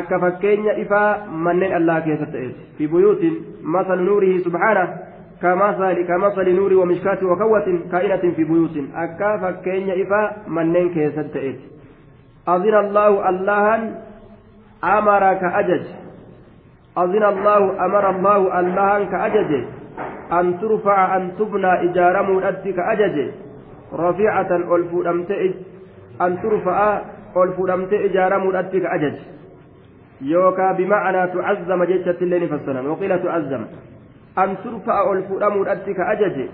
akka 0.00 0.20
fakkeenya 0.26 0.72
ifaa 0.86 1.10
manneen 1.48 1.76
allaa 1.82 2.00
keessatti 2.08 2.32
ta'eeti 2.38 2.74
fi 2.80 2.88
buyuutin 2.96 3.38
masal 3.76 4.04
nuurihi 4.08 4.42
subhaana 4.48 4.88
كمثل 5.42 6.06
كمثل 6.06 6.54
نور 6.56 6.74
ومشكاة 6.74 7.24
وكوة 7.24 7.80
كائنة 7.92 8.34
في 8.36 8.44
بيوت 8.44 8.76
أكا 8.94 9.36
فكين 9.36 9.90
إفا 9.90 10.36
منين 10.48 10.94
كيسد 10.94 11.30
تئت 11.32 11.60
أذن 12.48 12.74
الله 12.74 13.28
الله 13.28 13.94
أمر 14.84 15.34
كأجج 15.34 15.84
أذن 16.98 17.24
الله 17.24 17.84
أمر 17.84 18.10
الله 18.10 18.60
الله 18.60 19.04
كأجج 19.04 19.64
أن 20.32 20.60
ترفع 20.60 21.16
أن 21.16 21.32
تبنى 21.38 21.90
إجارة 21.90 22.22
مؤدت 22.22 22.68
كأجج 22.68 23.30
رفيعة 23.92 24.56
ألفودمت 24.56 25.30
أن 26.20 26.42
ترفع 26.42 27.00
ألفودمت 27.36 27.92
إجارة 27.92 28.36
مؤدت 28.38 28.76
كأجج 28.76 29.14
يوكا 30.20 30.72
بمعنى 30.72 31.26
تعزم 31.26 31.84
جيشة 31.84 32.16
الليل 32.22 32.48
فالسنة 32.48 32.92
وقيل 32.92 33.22
تعزم. 33.22 33.64
أن 34.38 34.56
ترفع 34.64 35.12
الفؤام 35.12 35.68
أتك 35.68 36.00
أجج 36.00 36.48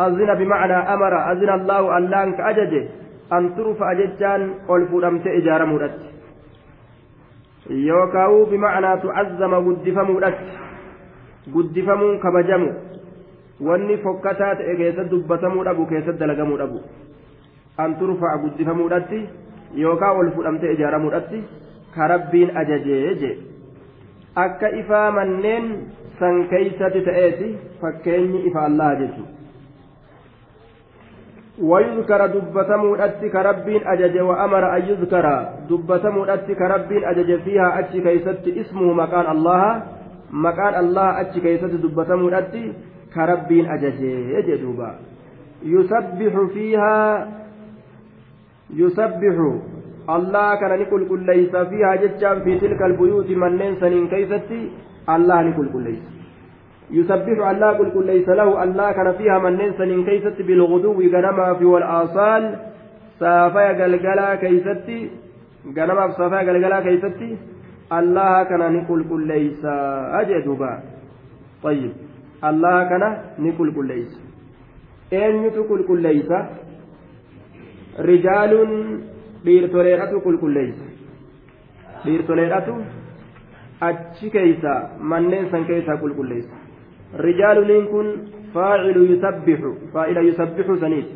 أذن 0.00 0.34
بمعنى 0.34 0.72
أمر 0.94 1.32
أذن 1.32 1.48
الله 1.48 1.96
أن 1.98 2.32
كأجج 2.32 2.84
أن 3.32 3.56
ترفع 3.56 3.92
ججان 3.92 4.54
الفؤام 4.70 5.18
تإجار 5.18 5.64
مرت 5.66 5.98
yookaan 7.70 8.46
bimacnaa 8.50 8.96
tucazzama 8.96 9.60
guddifamuudhatti 9.60 10.44
guddifamuun 11.52 12.18
kabajamu 12.24 12.72
wanni 13.68 13.98
fokkataa 14.06 14.54
ta'e 14.60 14.76
keessatti 14.80 15.10
dubbatamuu 15.10 15.64
dhabu 15.64 15.86
keessatti 15.92 16.20
dalagamuu 16.20 16.58
dhabu 16.62 16.82
an 17.84 17.96
turfa'a 18.02 18.38
guddifamuudhatti 18.44 19.20
yookaan 19.84 20.22
ol 20.22 20.30
fudhamtee 20.36 20.72
ijaaramuudhatti 20.78 21.44
ka 21.96 22.08
rabbiin 22.14 22.56
ajajee 22.62 23.14
je 23.24 23.32
akka 24.44 24.74
ifaa 24.82 25.10
manneen 25.18 25.74
san 26.20 26.46
keeysatti 26.54 27.04
ta'eeti 27.10 27.52
fakkeenyi 27.80 28.46
ifa 28.50 28.64
allaha 28.70 28.94
jechuudha. 29.02 29.39
ويذكر 31.60 32.26
دبتمو 32.26 32.94
أتي 32.94 33.28
كربين 33.28 33.82
أجج 33.86 34.18
وأمر 34.18 34.76
أن 34.76 34.82
يذكر 34.82 35.26
دبتمو 35.70 36.24
أتي 36.24 36.54
كربين 36.54 37.04
أجج 37.04 37.30
فيها 37.44 37.78
أتي 37.78 38.00
كيست 38.00 38.44
اسمه 38.48 38.92
مكان 38.92 39.26
الله 39.30 39.82
مكان 40.32 40.74
الله 40.84 41.20
أتي 41.20 41.40
كيست 41.40 41.72
دبتمو 41.84 42.28
أتي 42.28 42.72
كربين 43.14 43.64
أجج 43.70 44.00
يجدوبا 44.36 44.90
يسبح 45.64 46.34
فيها 46.54 46.96
يسبح. 48.70 49.36
الله 50.16 50.54
كان 50.60 50.72
نقول 50.80 51.08
كل 51.08 51.20
ليس 51.26 51.56
فيها 51.56 51.94
جتشان 52.02 52.36
في 52.44 52.58
تلك 52.58 52.82
البيوت 52.82 53.30
من 53.30 53.52
ننسن 53.60 54.08
كيستي 54.08 54.62
الله 55.14 55.42
نقول 55.42 55.68
كل 55.72 55.82
ليس. 55.84 56.19
يسبح 56.92 57.48
الله 57.50 57.70
قل 57.78 57.90
كل 57.94 58.06
ليس 58.06 58.28
له 58.28 58.64
الله 58.64 58.92
كان 58.92 59.12
فيها 59.18 59.38
من 59.38 59.52
ننسن 59.60 60.04
كيست 60.04 60.42
بالغدو 60.42 60.98
غنما 61.12 61.54
في 61.58 61.64
والآصال. 61.64 62.44
سافيا 63.20 63.72
قلقلا 63.78 64.34
كيستي 64.34 65.10
غنما 65.76 66.04
في 66.08 66.14
سافيا 66.20 66.38
قلقلا 66.48 66.80
كيستي 66.86 67.30
الله 67.98 68.42
كان 68.42 68.62
نقول 68.76 69.00
كل 69.10 69.22
ليس. 69.26 69.64
أجدوبا. 70.20 70.72
طيب. 71.62 71.92
الله 72.44 72.76
كان 72.90 73.04
نقول 73.38 73.68
كل 73.74 73.86
ليس. 73.92 74.12
يتقول 75.12 75.80
كل 75.88 76.00
ليس. 76.02 76.32
dhiirtoleedhatu 79.44 80.20
qulqulleeysa 80.24 80.86
dhiirtoleedhatu 82.04 82.74
achi 83.88 84.30
keeysa 84.36 84.72
manneen 85.12 85.46
san 85.52 85.64
keeysaa 85.70 85.96
qulqulleeysa 86.02 86.59
faacilu 88.54 89.04
yusabbixu 89.10 89.70
faa'ila 89.92 90.20
yusabbixu 90.28 90.76
saniiti 90.84 91.14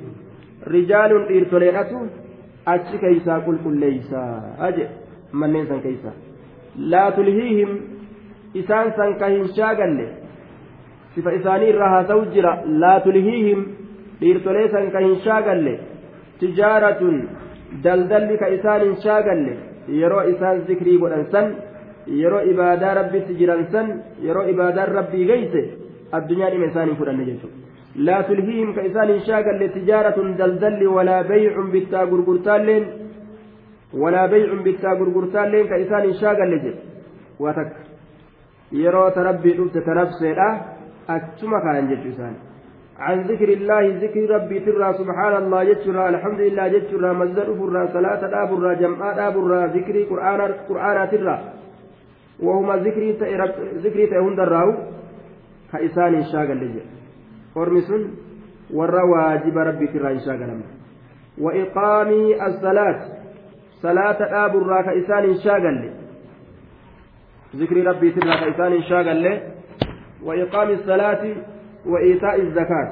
rijaaluun 0.75 1.25
dhiirtoleedhatu 1.31 2.03
achi 2.75 3.01
keeysaa 3.05 3.41
qulqulleeysa 3.47 4.21
aje 4.69 4.85
manneen 5.43 5.67
san 5.71 5.81
keeysa 5.87 6.13
laa 6.95 7.09
tulhiihim 7.19 7.73
isaan 8.63 8.93
san 8.99 9.17
ka 9.23 9.33
hin 9.35 9.49
shaagalle 9.59 10.07
sifa 11.15 11.37
isaanii 11.41 11.71
irraa 11.75 11.91
haasa'u 11.97 12.25
jira 12.37 12.55
laa 12.85 12.97
tulhiihim 13.07 13.67
dhiirtolee 14.23 14.67
san 14.77 14.91
ka 14.97 15.05
hin 15.07 15.21
shaagalle 15.29 15.75
tijaaratun 16.41 17.23
daldalli 17.87 18.41
ka 18.43 18.53
isaan 18.59 18.89
hin 18.89 18.99
shaagalle 19.07 19.55
yeroo 20.01 20.25
isaan 20.35 20.67
zikrii 20.69 20.99
godhan 21.05 21.31
san 21.37 21.55
yeroo 22.23 22.45
ibaadaa 22.53 22.95
rabbitti 23.01 23.41
jiran 23.41 23.67
san 23.75 23.97
yeroo 24.29 24.47
ibaadaan 24.55 24.95
rabbii 24.99 25.27
geyse 25.33 25.63
addunyaa 26.19 26.51
dhima 26.55 26.67
isaan 26.71 26.89
hin 26.91 26.99
fudhanne 27.01 27.25
jechuudha 27.31 27.65
tijaaratun 29.77 30.37
daldalli 30.41 30.87
walaa 30.97 31.23
baycun 31.33 31.69
bittaa 31.75 32.07
gurgurtaalleen 32.13 32.85
walaa 34.03 34.29
baycun 34.29 34.65
bittaa 34.69 34.95
gurgurtaalleen 35.03 35.69
ka 35.69 35.83
isaan 35.85 36.09
hin 36.09 36.17
shaagalle 36.23 36.59
jedhe 36.65 36.81
waa 37.47 37.55
takka 37.61 37.81
yeroo 38.83 39.07
ta 39.19 39.29
rabbii 39.31 39.55
dhufte 39.61 39.87
ta 39.91 39.95
nafseedha 40.01 40.49
achuma 41.17 41.63
kaayan 41.69 41.89
jechuu 41.93 42.13
isaanii 42.17 42.43
عن 42.99 43.23
ذكر 43.23 43.49
الله 43.49 43.99
ذكر 44.03 44.31
ربي 44.31 44.59
ترى 44.61 44.89
سبحان 44.99 45.35
الله 45.43 45.65
جترى 45.65 46.09
الحمد 46.09 46.41
لله 46.41 46.69
جترى 46.69 47.13
مزد 47.21 47.49
فرى 47.59 47.83
صلاة 47.93 48.23
دابرى 48.35 48.75
جمعاء 48.83 49.17
دابرى 49.17 49.61
ذكري 49.77 50.03
قرآن 50.11 50.41
قرآن 50.69 51.11
ترى 51.11 51.37
وهما 52.43 52.77
ذكري 52.77 53.09
ذكري 53.85 54.07
تهون 54.07 54.35
دراو 54.37 54.69
كإسان 55.75 56.25
شاغل 56.33 56.57
لجي 56.65 56.83
قرمس 57.55 57.91
ور 58.71 58.95
واجب 59.15 59.59
ربي 59.59 59.87
ترى 59.87 60.21
شاغل 60.27 60.51
وإقام 61.39 62.11
الصلاة 62.49 62.99
صلاة 63.83 64.19
دابرى 64.33 64.79
كإسان 64.83 65.25
شاغل 65.45 65.91
ذكر 67.57 67.77
ربي 67.87 68.11
ترى 68.11 68.33
كإسان 68.41 68.83
شاغل 68.83 69.41
وإقام 70.25 70.69
الصلاة 70.71 71.23
وإيتاء 71.87 72.41
الزكاة 72.41 72.89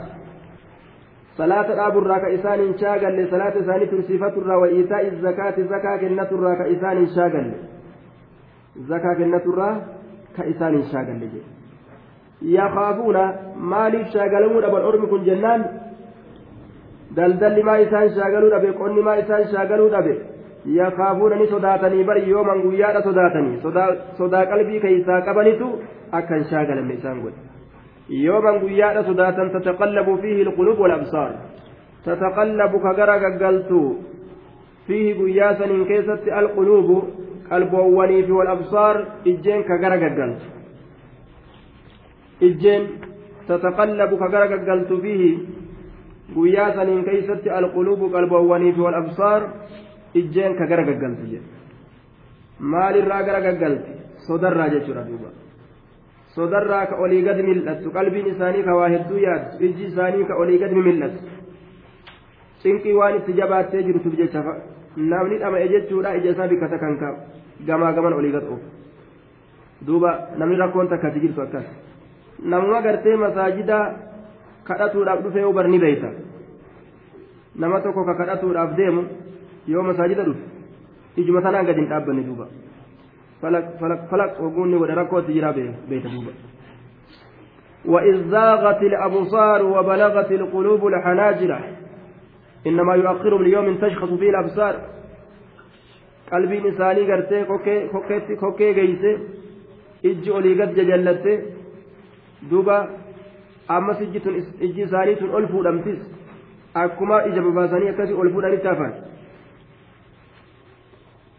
صلاة 1.38 1.86
أبو 1.86 1.98
الراك 1.98 2.24
إسان 2.24 2.78
شاغل 2.78 3.28
صلاة 3.30 3.50
ثاني 3.50 3.86
ترسيفة 3.86 4.26
الرا 4.40 4.56
وإيتاء 4.56 5.06
الزكاة 5.08 5.56
زكاة 5.62 5.96
كنة 5.96 6.28
الرا 6.32 6.54
كإسان 6.54 7.06
شاغل 7.16 7.52
زكاة 8.76 9.14
كنة 9.18 9.36
الرا 9.46 9.70
كإسان 10.36 10.82
شاغل 10.92 11.28
يخافون 12.44 13.16
مالي 13.56 14.04
شاغلون 14.12 14.64
أبو 14.64 14.76
الأرم 14.76 15.06
كن 15.06 15.24
جنان 15.24 15.60
دلدل 17.16 17.64
ما 17.64 17.82
إسان 17.82 18.08
شاغلون 18.16 18.52
أبي 18.52 18.70
قن 18.70 18.96
ما 19.06 19.18
إسان 19.20 19.44
شاغلون 19.52 19.94
أبي 19.94 20.14
يخافون 20.66 21.32
ni 21.38 21.46
sodaatanii 21.46 22.04
bari 22.04 22.30
yooman 22.30 22.62
guyyaadha 22.62 23.02
sodaatanii 23.02 23.60
sodaa 24.18 24.46
qalbii 24.46 24.80
keeysaa 24.80 25.20
qabanitu 25.26 25.66
akka 26.18 26.34
hin 26.34 26.44
shaagalamne 26.50 26.94
isaan 26.94 27.18
godhe 27.24 27.40
yooman 28.26 28.60
guyyaadha 28.60 29.02
sodaatan 29.08 29.50
tataqallabu 29.54 30.16
fiihi 30.22 30.46
alquluub 30.46 30.78
walabsaar 30.84 31.32
tataqallabu 32.04 32.82
ka 32.84 32.94
gara 33.00 33.18
gaggaltu 33.24 33.80
fiihi 34.86 35.18
guyyaa 35.20 35.54
saniin 35.58 35.84
keessatti 35.90 36.30
alquluubu 36.40 36.96
qalboowwanii 37.50 38.22
fi 38.26 38.32
walabsaar 38.40 38.96
ijjeen 39.32 39.64
ka 39.64 39.78
gara 39.82 39.96
gaggaltu 40.04 40.61
ijjeen 42.48 42.82
tataqallabu 43.48 44.16
ka 44.22 44.28
gara 44.34 44.46
gaggaltu 44.52 45.00
fiihi 45.02 45.30
guyyaa 46.34 46.74
saniin 46.76 47.04
keessatti 47.08 47.50
alquluubu 47.58 48.10
qalboowwanii 48.14 48.72
fi 48.76 48.80
walabsaar 48.86 49.42
ijjeen 50.20 50.56
ka 50.58 50.66
gara 50.66 50.84
gaggaltu 50.90 51.26
jedhe 51.32 51.62
maalirraa 52.62 53.22
gara 53.22 53.40
gaggalti? 53.40 53.92
Sodarraa 54.26 54.68
jechuudha 54.70 55.02
duuba. 55.08 55.30
Sodarraa 56.34 56.86
ka 56.86 56.96
olii 56.96 57.22
gad 57.22 57.38
mil'attu 57.44 57.90
qalbiin 57.90 58.26
isaanii 58.34 58.62
ka 58.64 58.76
waa 58.76 58.88
hedduu 58.88 59.18
yaaddu 59.18 59.64
ijji 59.66 59.84
isaanii 59.90 60.24
ka 60.24 60.34
olii 60.36 60.58
gad 60.58 60.72
mil'attu. 60.72 61.22
Cinqii 62.62 62.94
waan 62.94 63.16
itti 63.16 63.32
jabaattee 63.34 63.82
jirtuuf 63.82 64.14
jecha 64.16 64.44
namni 64.96 65.38
dhama'e 65.38 65.68
jechuudha 65.68 66.14
ija 66.16 66.30
isaa 66.30 66.48
bikkata 66.48 66.78
kan 66.78 66.98
ka 66.98 67.14
gamaa 67.66 67.92
gaman 67.92 68.12
olii 68.12 68.32
gad 68.32 68.44
oofu. 68.44 68.68
Duuba 69.86 70.10
namni 70.38 70.56
rakkoon 70.56 70.88
takkatti 70.88 71.20
jirtu 71.20 71.42
akkas 71.42 71.66
namuma 72.44 72.80
gartee 72.82 73.16
masaajida 73.16 73.78
kadhatuudhaaf 74.64 75.22
dhufee 75.24 75.40
yoo 75.40 75.52
barni 75.52 75.78
beeyta 75.78 76.10
nama 77.56 77.80
tokko 77.80 78.04
ka 78.04 78.14
kadhatuudhaaf 78.14 78.76
deemu 78.76 79.02
yoo 79.68 79.82
masaajida 79.82 80.24
dhufe 80.24 80.44
ijuma 81.16 81.42
sanaan 81.42 81.66
gadi 81.66 81.80
hin 81.80 81.88
dhaabbanne 81.88 82.22
duuba 82.22 82.46
falaq 84.10 84.40
oguunni 84.40 84.78
godhe 84.78 84.94
rakkootti 84.94 85.32
jira 85.32 85.52
beeyta 85.52 86.08
duuba 86.08 86.32
وإذ 87.84 88.30
زاغت 88.30 88.82
الأبصار 88.82 89.64
وبلغت 89.64 90.32
القلوب 90.32 90.86
الحناجر 90.86 91.60
إنما 92.66 92.94
يؤخرهم 92.94 93.42
ليوم 93.42 93.76
تشخص 93.76 94.08
فيه 94.08 94.30
الأبصار 94.30 94.74
قلبي 96.32 96.58
إنساني 96.58 97.12
قرتي 97.12 97.44
كوكي 97.44 98.36
كوكي 98.36 98.72
جيسي 98.72 99.18
إجي 100.04 100.30
duuba 102.50 102.88
ammas 103.68 104.00
ijji 104.00 104.82
isaanii 104.82 105.16
tun 105.16 105.34
ol 105.34 105.46
fuudhamtis 105.48 105.98
akkuma 106.74 107.22
ija 107.26 107.42
babaasanii 107.42 107.88
akkasii 107.88 108.14
ol 108.14 108.30
fuudhanitti 108.32 108.66
hafan. 108.66 108.92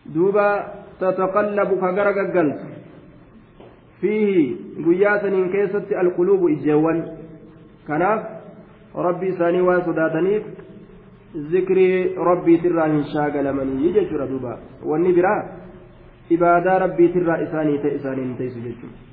duuba 0.05 0.47
tataqallabu 0.99 1.79
ka 1.79 1.91
gara 1.91 2.13
gaggaltu 2.13 2.65
fiihi 4.01 4.43
guyyaa 4.85 5.19
saniin 5.19 5.51
keessatti 5.51 5.95
alquluubu 5.95 6.49
ijjeewwan. 6.49 7.03
kanaaf 7.87 8.21
rabbi 8.95 9.27
isaanii 9.27 9.61
waan 9.61 9.85
sodaataniif 9.85 10.43
zikrii 11.51 12.15
rabbiitirraa 12.29 12.87
hin 12.87 13.03
shaagalamanii 13.13 13.93
jechuudha 13.93 14.27
duuba. 14.27 14.59
wanni 14.85 15.13
biraa 15.13 15.41
ibaadaa 16.29 16.79
rabbiitirraa 16.85 17.41
isaanii 17.47 17.77
ta'e 17.77 17.95
isaanii 17.95 18.23
hin 18.23 18.37
teessu 18.37 18.59
jechuudha. 18.59 19.12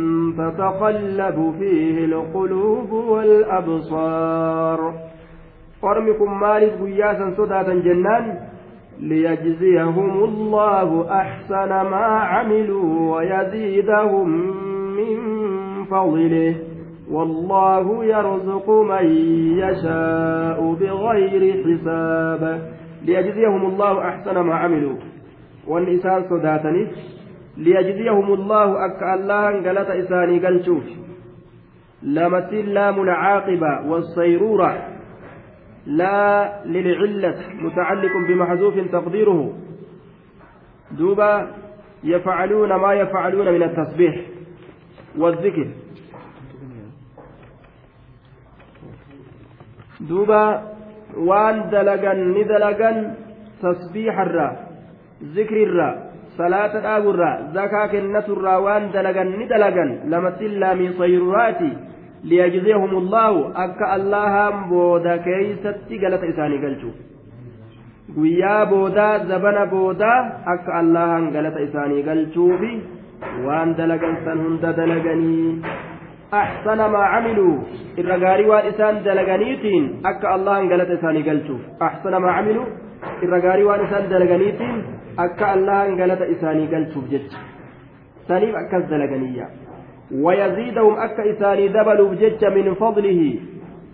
تتقلب 0.37 1.53
فيه 1.59 2.05
القلوب 2.05 2.91
والأبصار. 2.91 4.93
قرمكم 5.81 6.39
مالك 6.39 6.73
بياسا 6.81 7.33
صداة 7.37 7.73
جنان 7.73 8.37
ليجزيهم 8.99 10.23
الله 10.23 11.11
أحسن 11.11 11.69
ما 11.69 12.05
عملوا 12.05 13.15
ويزيدهم 13.15 14.29
من 14.97 15.17
فضله. 15.85 16.55
والله 17.11 18.05
يرزق 18.05 18.69
من 18.69 19.05
يشاء 19.57 20.73
بغير 20.73 21.63
حساب. 21.63 22.71
ليجزيهم 23.05 23.65
الله 23.65 23.99
أحسن 23.99 24.39
ما 24.39 24.55
عملوا. 24.55 24.95
والنساء 25.67 26.21
صداتني 26.29 26.87
ليجزيهم 27.57 28.33
الله 28.33 28.85
أكا 28.85 29.13
الله 29.13 29.51
قالت 29.51 29.89
إساني 29.89 30.47
قلتوف 30.47 30.83
لامت 32.01 32.53
اللام 32.53 33.01
العاقبة 33.01 33.87
والصيرورة. 33.87 34.87
لا 35.85 36.53
للعلة 36.65 37.39
متعلق 37.61 38.11
بمحذوف 38.27 38.91
تقديره. 38.91 39.53
دوبا 40.91 41.51
يفعلون 42.03 42.75
ما 42.75 42.93
يفعلون 42.93 43.51
من 43.53 43.63
التسبيح 43.63 44.15
والذكر. 45.17 45.67
دوبا 49.99 50.73
وان 51.17 51.69
دلقا 51.69 52.13
ندلقا 52.13 53.15
تسبيح 53.61 54.19
الرا 54.19 54.67
ذكر 55.23 55.63
الرا. 55.63 56.10
Salaata 56.37 56.81
dhaaburraa 56.85 57.37
zakaa 57.57 57.87
kennaturraa 57.93 58.59
waan 58.65 58.91
dalagan 58.95 59.31
ni 59.39 59.47
dalagan 59.53 59.91
lamatti 60.13 60.51
laamii 60.63 60.91
sayruraati 61.01 61.71
liyajziyahum 62.31 62.97
allaahu 63.03 63.45
akka 63.65 63.91
allahaan 63.97 64.65
booda 64.71 65.17
keeysatti 65.27 66.01
galata 66.03 66.31
isaanii 66.33 66.63
galchu 66.65 66.91
guyyaa 68.17 68.65
boodaa 68.73 69.13
zabana 69.31 69.65
boodaa 69.75 70.17
akka 70.55 70.77
allahan 70.81 71.31
galata 71.37 71.65
isaanii 71.67 72.03
galchuufi 72.09 72.73
waan 73.47 73.77
dalagan 73.81 74.19
san 74.25 74.45
hunda 74.47 74.75
dalaganii 74.81 75.47
أحسن 76.33 76.77
ما 76.77 77.03
عملوا 77.13 77.55
الرجاري 77.99 78.45
وإنسان 78.51 79.03
دلغانيتين 79.03 79.83
أك 80.05 80.23
الله 80.35 80.59
قالت 80.69 80.89
إساني 80.95 81.21
قلتو 81.27 81.55
أحسن 81.87 82.13
ما 82.23 82.31
عملوا 82.37 82.67
الرجاري 83.23 83.63
وإنسان 83.63 84.03
دلغانيتين 84.09 84.77
akka 85.17 85.51
allahan 85.55 85.97
galata 85.97 86.27
isaanii 86.27 86.67
galchuuf 86.67 87.09
jecha. 87.09 87.39
Saniif 88.27 88.55
akkas 88.55 88.89
dalaganiyya 88.89 89.47
ويزيدهم 90.11 90.99
أكا 90.99 91.31
إساني 91.31 91.67
دبلوا 91.67 92.09
بججة 92.09 92.49
من 92.49 92.73
فضله 92.73 93.39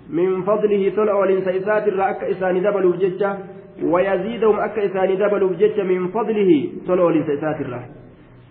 من 0.10 0.44
فضله 0.44 0.94
طلع 0.96 1.24
الرا 1.24 2.10
أكا 2.10 2.32
إساني 2.32 2.60
دبلوا 2.60 2.92
بججة 2.92 3.38
ويزيدهم 3.84 4.60
أكا 4.60 4.86
إساني 4.86 5.16
دبلوا 5.16 5.50
بججة 5.50 5.84
من 5.84 6.08
فضله 6.08 6.70
طلع 6.88 7.10
الرا 7.10 7.82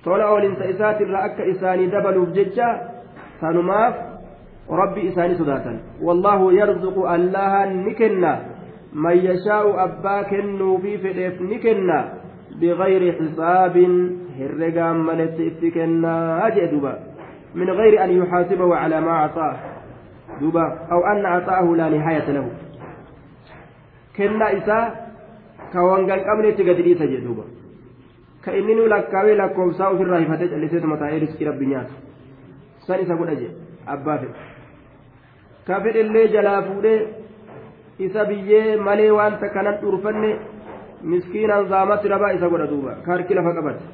طلع 0.05 0.39
الرا 0.39 1.25
أكا 1.27 1.51
إساني 1.51 1.87
دبلوا 1.87 2.27
بججة 2.27 2.81
سنماف 3.41 3.95
ربي 4.71 5.09
إساني 5.09 5.35
صداتا 5.35 5.81
والله 6.03 6.53
يرزق 6.53 7.11
الله 7.11 7.65
نكنا 7.65 8.33
من 8.93 9.17
يشاء 9.17 9.85
أبا 9.85 10.23
كنو 10.23 10.79
في 10.79 10.99
فدف 10.99 11.41
نكنا 11.41 12.26
بغير 12.61 13.03
حساب 13.13 13.77
هرقا 14.39 14.93
ملت 14.93 15.37
اتكنا 15.41 16.47
أجئ 16.47 16.67
دبا 16.67 16.95
من 17.55 17.71
غير 17.71 18.05
أن 18.05 18.11
يحاسبه 18.11 18.77
على 18.77 19.01
ما 19.01 19.11
أعطاه 19.11 19.57
دبا 20.41 20.67
أو 20.93 21.07
أن 21.07 21.25
أعطاه 21.25 21.77
لا 21.77 21.89
نهاية 21.89 22.31
له. 22.31 22.47
كنا 24.17 24.47
إساء 24.59 25.11
كوانقال 25.73 26.21
أمني 26.21 26.53
تقدري 26.53 26.95
سجد 26.95 27.25
دوبا. 27.25 27.45
كإنني 28.45 28.87
لكاوي 28.93 29.35
لكم 29.35 29.73
ساو 29.73 29.97
في 29.97 30.03
الرهيفة 30.03 30.37
جلسيت 30.37 30.85
متى 30.85 31.19
رزق 31.19 31.49
ربي 31.49 31.67
نيات 31.67 31.91
سان 32.87 33.01
إسا 33.01 33.15
قد 33.15 33.29
أجي 33.29 33.49
أبا 33.89 34.15
كافر 35.67 35.95
اللي 36.05 36.27
جلا 36.27 36.59
إسا 38.01 38.23
بيي 38.23 38.77
مالي 38.77 39.11
وانت 39.11 39.43
كانت 39.55 39.79
أرفني 39.85 40.33
miskiinaan 41.03 41.69
zaamatti 41.69 42.09
rabaa 42.09 42.33
isa 42.37 42.49
godha 42.49 42.67
duuba 42.67 42.93
ka 43.05 43.13
harki 43.13 43.35
lafa 43.35 43.53
qabate 43.59 43.85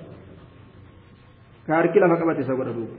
ka 1.66 1.72
harki 1.78 1.98
lafa 2.00 2.16
qabate 2.20 2.40
isa 2.44 2.54
godha 2.54 2.72
duuba 2.72 2.94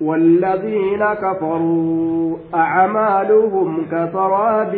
والذين 0.00 1.04
كفروا 1.04 2.36
أعمالهم 2.54 3.86
كسراب 3.92 4.76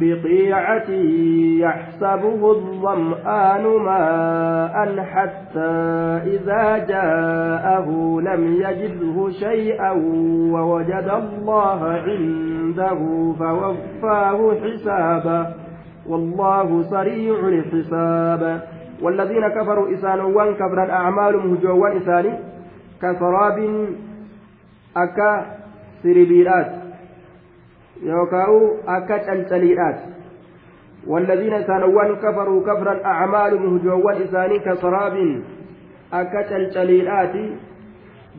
بقيعة 0.00 0.90
يحسبه 1.60 2.52
الظمآن 2.52 3.62
ماء 3.62 5.04
حتى 5.04 5.74
إذا 6.26 6.86
جاءه 6.88 7.88
لم 8.20 8.52
يجده 8.52 9.30
شيئا 9.30 9.90
ووجد 10.52 11.10
الله 11.22 11.84
عنده 12.06 12.98
فوفاه 13.38 14.54
حسابا. 14.64 15.54
والله 16.08 16.82
سريع 16.82 17.38
الحساب. 17.48 18.62
والذين 19.02 19.48
كفروا 19.48 19.94
إسانوا 19.94 20.52
كبرا 20.52 20.90
أعمالهم 20.90 21.54
هجوا 21.54 21.96
إساني 21.96 22.38
كسراب 23.02 23.86
akka 24.94 25.28
siribiidhaati 26.02 26.78
yookaan 28.08 28.60
akka 28.86 29.18
cancaliidhaati 29.18 30.14
والذين 31.06 31.52
إسانوان 31.52 32.16
كفروا 32.16 32.60
كفرا 32.64 33.04
أعمالهم 33.04 33.76
هجوان 33.76 34.22
إساني 34.22 34.58
كسراب 34.58 35.16
أكتل 36.12 36.70
جليلات 36.70 37.34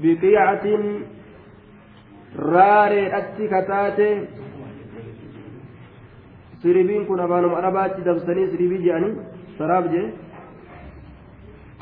بقيعة 0.01 0.65
راري 2.39 3.03
أتكتات 3.17 3.99
siribiin 6.65 7.05
kun 7.05 7.19
afaanum 7.19 7.53
arabaatti 7.53 8.01
dabsanii 8.05 8.47
siribii 8.51 8.81
jedhanii 8.85 9.13
saraab 9.57 9.85
jee 9.93 10.05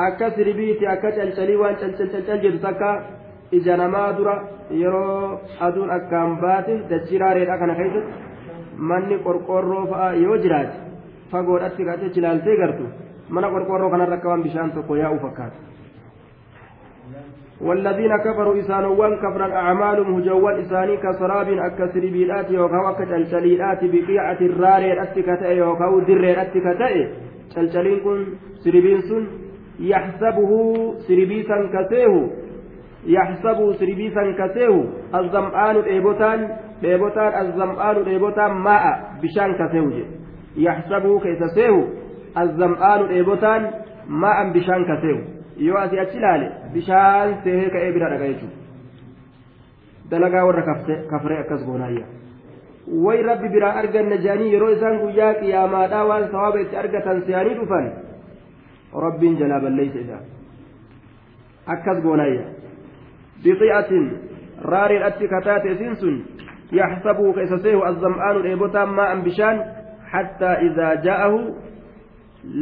akka 0.05 0.32
siribiiti 0.36 0.88
akka 0.93 1.11
calcalii 1.17 1.55
waan 1.61 1.78
calcal 1.82 2.41
jedhu 2.43 2.59
takka 2.65 2.89
ija 3.58 3.78
namaa 3.78 4.14
dura 4.18 4.36
yeroo 4.82 5.41
aduun 5.68 5.91
akkaan 5.97 6.38
baate 6.45 6.78
dachii 6.89 7.22
raareedha 7.24 7.58
kana 7.58 7.76
keessatti 7.76 8.14
manni 8.91 9.20
qorqoorroo 9.28 9.84
fa'a 9.91 10.14
yoo 10.24 10.38
jiraate 10.45 10.76
fagoodhatti 11.32 11.86
kaatee 11.89 12.12
ilaaltee 12.22 12.58
gartu 12.64 12.89
mana 13.30 13.54
qorqoorroo 13.56 13.91
kanarra 13.93 14.20
akka 14.20 14.34
waan 14.34 14.43
bishaan 14.47 14.72
tokko 14.80 14.95
yaa'u 15.04 15.20
fakkaata. 15.28 15.60
والذين 17.68 18.18
كفروا 18.18 18.60
إسانوان 18.60 19.16
كفرا 19.24 19.47
أعمالهم 19.56 20.16
هجوان 20.16 20.60
إساني 20.60 20.97
كسراب 20.97 21.47
أكسر 21.68 21.99
بيلات 22.16 22.51
يوكاو 22.51 22.89
أكتلتليلات 22.89 23.82
بقيعة 23.84 24.39
الرار 24.49 24.84
أتكتئ 25.04 25.51
يوكاو 25.58 25.99
در 25.99 26.41
أتكتئ 26.41 26.95
تلتلين 27.56 27.99
كن 27.99 28.20
سربين 28.64 29.01
سن 29.01 29.24
يحسبه 29.80 30.51
سربيسا 31.08 31.58
كتيه 31.74 32.14
yaxsabu 33.06 33.74
sirbiisan 33.80 34.36
kaseehu 34.36 34.80
azzam'aanu 35.12 35.84
dheebotaan 35.88 36.47
dheebotaan 36.82 37.34
azzam'aanu 37.41 38.06
dheebotaan 38.06 38.58
maa'a 38.68 38.93
bishaan 39.22 39.56
kaseehu 39.62 39.89
jedhe 39.91 40.18
yaxsabuu 40.68 41.20
keessa 41.20 41.47
seehu 41.60 41.80
azzam'aanu 42.36 43.08
dheebotaan 43.14 43.70
maa'an 44.08 44.54
bishaan 44.54 44.86
kaseehu 44.86 45.22
yoo 45.58 45.78
asii 45.78 45.99
achi 45.99 46.18
ilaale 46.18 46.51
bishaan 46.74 47.38
seehee 47.43 47.70
ka'ee 47.70 47.91
bira 47.93 48.10
dhaga 48.10 48.28
jechuudha 48.32 48.58
dalagaa 50.12 50.45
warra 50.45 50.64
kafree 51.12 51.39
akkas 51.43 51.66
goonaayya 51.66 52.06
way 53.06 53.22
rabbi 53.24 53.49
biraa 53.49 53.76
arganna 53.82 54.18
jedhanii 54.26 54.54
yeroo 54.54 54.72
isaan 54.78 54.97
guyyaa 55.04 55.34
qiyaamaadhaa 55.41 56.08
waan 56.10 56.32
sawaaba 56.32 56.60
itti 56.66 56.78
argatan 56.84 57.24
se'anii 57.28 57.56
dhufan 57.60 57.86
rabbiin 59.06 59.38
jalaa 59.43 59.60
balleeysa 59.66 59.99
isaa 60.06 60.22
akkas 61.76 62.04
goonayya 62.04 62.43
achi 65.10 65.28
kataate 65.28 65.72
isiin 65.72 65.96
sun 65.96 66.16
yaxsabuhu 66.72 67.34
keessa 67.34 67.58
seehu 67.58 67.84
azzam'aanu 67.84 68.44
dheebotaan 68.44 68.89
maa'an 68.89 69.24
bishaan 69.24 69.60
hattaa 70.14 70.56
idaa 70.68 70.96
ja'ahu 70.96 71.39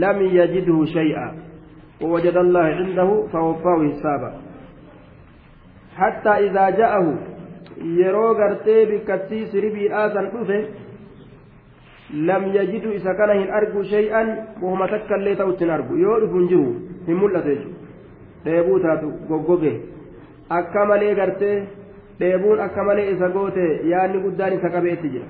lam 0.04 0.18
yajidhu 0.40 0.86
shay'a 0.86 1.52
ووجد 2.02 2.38
الله 2.38 2.66
عنده 2.82 3.28
فوفاه 3.34 3.80
حسابا 3.90 4.32
حتى 5.96 6.30
إذا 6.30 6.70
جاءه 6.70 7.18
san 10.14 10.30
dhufe 10.32 10.58
lam 12.14 12.44
yajidu 12.54 12.94
isa 12.94 13.14
kana 13.16 13.34
hin 13.34 13.50
argu 13.50 13.84
shay'an 13.84 14.28
buhuma 14.60 14.88
takka 14.88 15.18
illee 15.18 15.36
ta'utti 15.36 15.64
hin 15.64 15.74
argu 15.74 15.98
yoo 15.98 16.20
dhufu 16.22 16.38
hin 16.40 16.48
jiru 16.52 16.70
hin 17.08 17.18
mul'atu 17.18 17.50
jechuudha 17.50 17.78
dheebuu 18.46 18.80
taatu 18.86 19.08
goggoge 19.30 19.74
akka 20.59 20.87
malee 20.87 21.15
gartee 21.15 21.57
dheebuun 22.21 22.61
akka 22.67 22.85
malee 22.89 23.11
isa 23.15 23.29
goote 23.29 23.65
yaadni 23.93 24.23
guddaan 24.27 24.59
isa 24.59 24.75
qabeetti 24.77 25.13
jira 25.15 25.27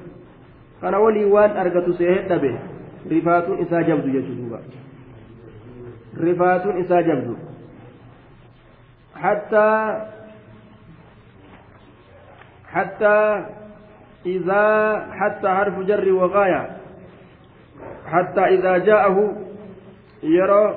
kana 0.80 0.98
waliin 1.04 1.32
waan 1.36 1.56
argatu 1.62 1.94
see 2.00 2.10
hedhabe 2.14 2.50
rifaatuun 3.14 3.62
isaa 3.66 3.82
jabdu 3.88 4.12
jechuudha 4.18 4.60
rifaatuun 6.26 6.84
isaa 6.84 7.02
jabdu 7.08 7.38
hattaa 9.24 9.80
حتى 12.76 13.44
إذا 14.26 14.64
حتى 15.12 15.48
حرف 15.48 15.78
جر 15.78 16.12
وغاية 16.12 16.76
حتى 18.06 18.40
إذا 18.44 18.78
جاءه 18.78 19.16
يرى 20.22 20.76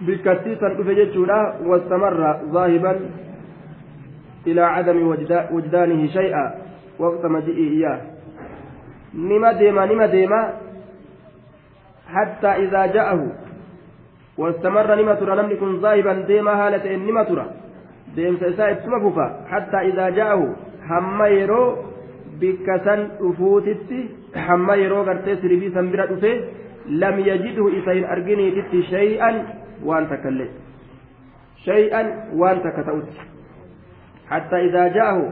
بكتيسا 0.00 0.66
أفجتشولا 0.66 1.54
واستمر 1.66 2.36
ذاهبا 2.52 3.00
إلى 4.46 4.60
عدم 4.60 5.08
وجدانه 5.52 6.06
شيئا 6.06 6.54
وقت 6.98 7.26
مجيئه 7.26 7.70
إياه. 7.70 8.00
نما 9.14 9.52
ديما 9.52 9.86
نما 9.86 10.06
ديما 10.06 10.52
حتى 12.08 12.46
إذا 12.46 12.86
جاءه 12.86 13.32
واستمر 14.38 14.94
نما 14.94 15.14
ترى 15.14 15.36
لم 15.36 15.50
يكن 15.50 15.80
ذاهبا 15.80 16.12
ديما 16.12 16.66
هالة 16.66 16.96
نما 16.96 17.22
ترى. 17.22 17.46
deemsa 18.16 18.46
isaa 18.46 18.70
ittuma 18.70 19.00
fufa 19.00 19.24
hattaa 19.50 19.82
idaa 19.90 20.10
ja'ahu 20.10 20.44
hamma 20.88 21.26
yeroo 21.28 21.68
bikka 22.40 22.76
san 22.84 23.00
dhufuutitti 23.20 24.00
hamma 24.46 24.76
yeroo 24.82 25.04
gartee 25.08 25.36
siribii 25.42 25.72
san 25.76 25.90
bira 25.90 26.06
dhufe 26.06 26.32
lam 27.02 27.18
ta'utti 32.90 33.28
hattaa 34.30 34.62
idaa 34.68 34.88
ja'ahu 34.98 35.24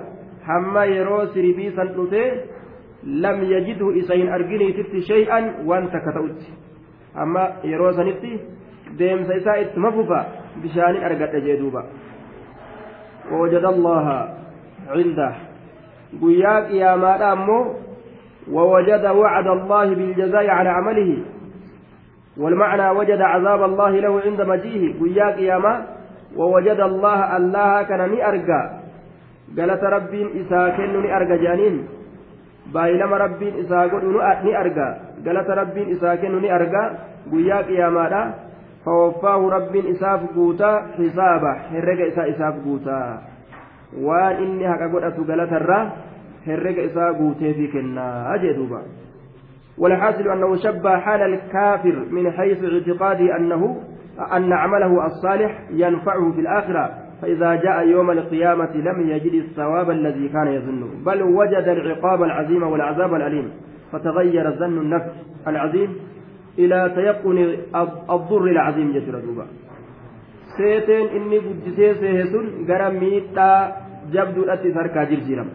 hamma 0.48 0.84
yeroo 0.94 1.26
siribii 1.34 1.72
san 1.76 1.94
dhufe 1.96 2.22
lam 3.26 3.42
yajidhu 3.54 3.92
isa 4.02 4.20
hin 4.20 4.32
arginiititti 4.38 5.02
shay'an 5.10 5.50
waan 5.70 5.90
takka 5.96 6.16
ta'utti 6.18 6.54
amma 7.24 7.48
yeroo 7.72 7.92
sanitti 7.98 8.32
deemsa 8.98 9.42
isaa 9.42 9.58
ittuma 9.66 9.92
fufa 9.98 10.24
bishaanin 10.62 11.04
argadha 11.10 11.44
jee 11.48 11.58
duuba 11.64 11.84
ووجد 13.32 13.64
الله 13.64 14.28
عنده 14.88 15.32
قياك 16.22 16.70
يا 16.70 16.96
ما 16.96 17.32
أمه 17.32 17.74
ووجد 18.50 19.04
وعد 19.06 19.46
الله 19.46 19.94
بالجزاء 19.94 20.46
على 20.48 20.68
عمله 20.68 21.18
والمعنى 22.36 22.90
وجد 22.90 23.20
عذاب 23.20 23.62
الله 23.62 23.90
له 23.90 24.20
عند 24.20 24.40
مجيئه. 24.40 24.84
قياك 25.00 25.38
يا 25.38 25.58
ما 25.58 25.86
ووجد 26.36 26.80
الله 26.80 27.36
الله 27.36 27.82
كان 27.82 28.02
نأرقى 28.14 28.62
قالت 29.58 29.82
ربين 29.84 30.26
إسا 30.40 30.68
كن 30.76 31.02
نأرقى 31.02 31.38
جانين. 31.38 31.76
بايلما 32.74 33.16
ربين 33.16 33.54
إسا 33.60 33.80
قل 33.92 34.04
نأرقى 34.44 34.90
قالت 35.26 35.48
ربين 35.50 35.86
إسا 35.92 36.14
كن 36.14 36.42
نأرقى 36.42 36.84
قياك 37.32 37.68
يا 37.70 37.88
ما 37.88 38.34
فوفاه 38.84 39.48
رب 39.48 39.76
إساف 39.76 40.20
قوتا 40.34 40.72
حسابه 40.98 41.52
هرق 41.74 42.00
إسا 42.06 42.22
إساف 42.28 42.54
قوتا 42.64 43.18
وان 44.02 44.36
إني 44.42 44.66
هكا 44.66 44.86
قد 44.94 45.04
قلت 45.30 45.52
الرا. 45.52 45.80
هرق 46.46 46.78
إسا 46.84 47.06
قوتي 47.18 47.54
في 47.54 47.66
كنا. 47.66 48.34
أجدوبا 48.34 48.80
والحاصل 49.82 50.28
أنه 50.28 50.56
شبه 50.56 50.98
حال 50.98 51.22
الكافر 51.22 52.06
من 52.10 52.30
حيث 52.30 52.64
اعتقاده 52.64 53.36
أنه 53.36 53.62
أن 54.36 54.52
عمله 54.52 55.06
الصالح 55.06 55.60
ينفعه 55.70 56.32
في 56.32 56.40
الآخرة 56.40 56.90
فإذا 57.22 57.54
جاء 57.54 57.86
يوم 57.88 58.10
القيامة 58.10 58.76
لم 58.76 59.08
يجد 59.08 59.34
الثواب 59.34 59.90
الذي 59.90 60.28
كان 60.28 60.46
يظنه 60.46 60.88
بل 61.06 61.22
وجد 61.22 61.68
العقاب 61.68 62.22
العظيم 62.22 62.62
والعذاب 62.62 63.14
الأليم 63.14 63.50
فتغير 63.92 64.50
ظن 64.50 64.78
النفس 64.78 65.12
العظيم 65.46 65.96
إلى 66.58 66.92
تيقن 66.94 67.38
الضر 68.10 68.44
العظيم 68.44 68.92
جسر 68.92 69.18
دوبا. 69.20 69.46
seeteen 70.56 71.06
inni 71.16 71.38
guddisee 71.40 71.94
seehe 72.00 72.24
sun 72.32 72.46
gara 72.68 72.90
miidhaa 72.90 73.60
jabduudhatti 74.14 74.72
sarkaa 74.76 75.04
jirjiirama 75.10 75.54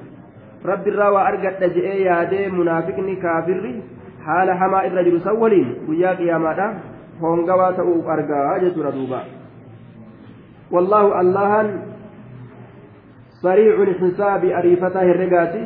rabbiirraa 0.69 1.11
waa 1.15 1.25
argadha 1.31 1.69
je'ee 1.75 1.99
yaadee 2.07 2.45
munaafiqni 2.59 3.15
haala 4.27 4.55
hamaa 4.61 4.83
irra 4.89 5.03
jiru 5.07 5.19
san 5.25 5.39
waliin 5.43 5.73
guyyaa 5.87 6.15
qiyaamaadha 6.21 6.67
hongawaa 7.21 7.73
ta'uuf 7.79 8.07
argaa 8.15 8.59
jechuudha 8.63 8.91
duuba. 8.95 9.21
Wallaahu 10.71 11.13
allahan 11.21 11.67
sariicu 13.41 13.85
lxisaabi 13.91 14.53
ariifataa 14.61 15.05
herregaati. 15.09 15.61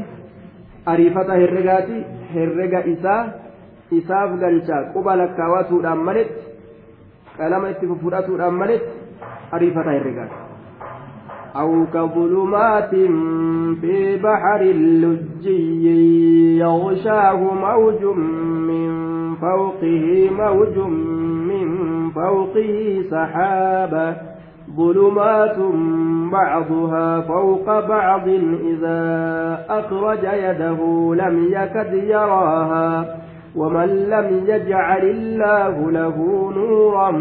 Ariifataa 0.93 1.39
herregaati. 1.43 2.05
Herrega 2.33 2.83
isaa 2.93 3.21
isaaf 3.91 4.37
galcha 4.39 4.77
quba 4.93 5.17
lakkaawatuudhaan 5.21 6.05
maletti 6.07 6.43
qalama 7.37 7.73
itti 7.73 7.87
fufudhatuudhaan 7.91 8.55
maletti 8.61 8.93
ariifata 9.51 9.91
herregaati 9.97 10.50
أو 11.55 11.85
كظلمات 11.93 12.95
في 13.81 14.17
بحر 14.23 14.63
لجي 14.63 16.57
يغشاه 16.57 17.53
موج 17.53 18.03
من 18.67 18.91
فوقه 19.35 20.29
موج 20.31 20.77
من 21.47 21.67
فوقه 22.09 23.03
سحابة 23.11 24.15
ظلمات 24.77 25.57
بعضها 26.31 27.21
فوق 27.21 27.87
بعض 27.87 28.27
إذا 28.63 29.01
أخرج 29.69 30.23
يده 30.23 30.79
لم 31.15 31.47
يكد 31.51 31.93
يراها. 31.93 33.15
ومن 33.55 33.87
لم 33.87 34.43
يجعل 34.47 35.03
الله 35.03 35.91
له 35.91 36.17
نورا 36.55 37.11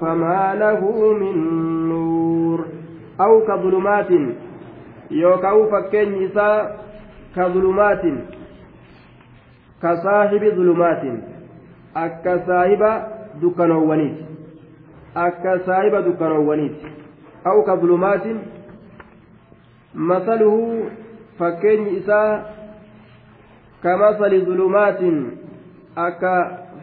فما 0.00 0.54
له 0.54 1.12
من 1.20 1.36
نور. 1.88 2.03
أو 3.20 3.46
كظلمات 3.46 4.10
يوكاو 5.10 5.70
فكين 5.70 6.24
إساء 6.24 6.84
كظلمات 7.36 8.04
كصاحب 9.82 10.42
ظلمات 10.56 11.02
أكا 11.96 12.34
صاحب 12.46 12.82
دكانوانيت 13.42 14.16
أكا 15.16 15.58
صاحب 15.66 15.94
دكانوانيت. 16.08 16.76
أو 17.46 17.62
كظلمات 17.62 18.26
مثله 19.94 20.84
فكين 21.38 21.96
إساء 21.96 22.54
كمثل 23.82 24.44
ظلمات 24.46 25.00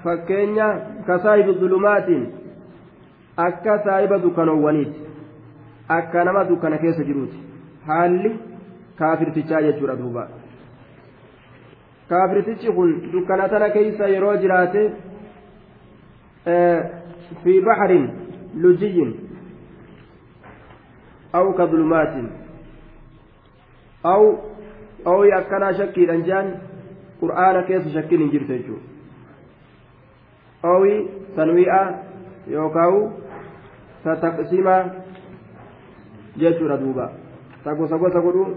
fakkeenya 0.03 0.67
ka 1.05 1.19
saahibi 1.19 1.53
zulumaatiin 1.59 2.23
akka 3.37 3.77
saahiba 3.85 4.17
dukkanoowwaniiti 4.17 5.10
akka 5.95 6.23
nama 6.23 6.43
dukkana 6.49 6.77
keessa 6.83 7.03
jiruuti 7.09 7.39
haalli 7.87 8.31
kaafirtichaa 8.99 9.61
jechuudha 9.67 9.95
duuba 10.01 10.27
kaafirtichi 12.09 12.75
kun 12.77 12.93
dukkana 13.13 13.49
tana 13.53 13.69
keessa 13.77 14.11
yeroo 14.13 14.35
jiraate 14.43 14.83
fi 17.43 17.57
baxarin 17.69 18.07
lujiyyin 18.65 19.11
aw 21.39 21.45
ka 21.59 21.67
zulumaatiin 21.73 22.29
aw 24.13 24.23
ooyi 25.15 25.35
akkanaa 25.41 25.73
shakkiidhan 25.81 26.25
jaan 26.31 26.55
qur'aana 27.19 27.67
keessa 27.69 27.93
shakkiin 27.97 28.25
hin 28.25 28.33
jirtu 28.37 28.53
jechuudha 28.53 28.91
أوي 30.65 31.07
jechuudha 36.37 36.77
duuba. 36.77 37.11
Tagosa 37.63 37.97
gosa 37.97 38.19
godhuun 38.19 38.55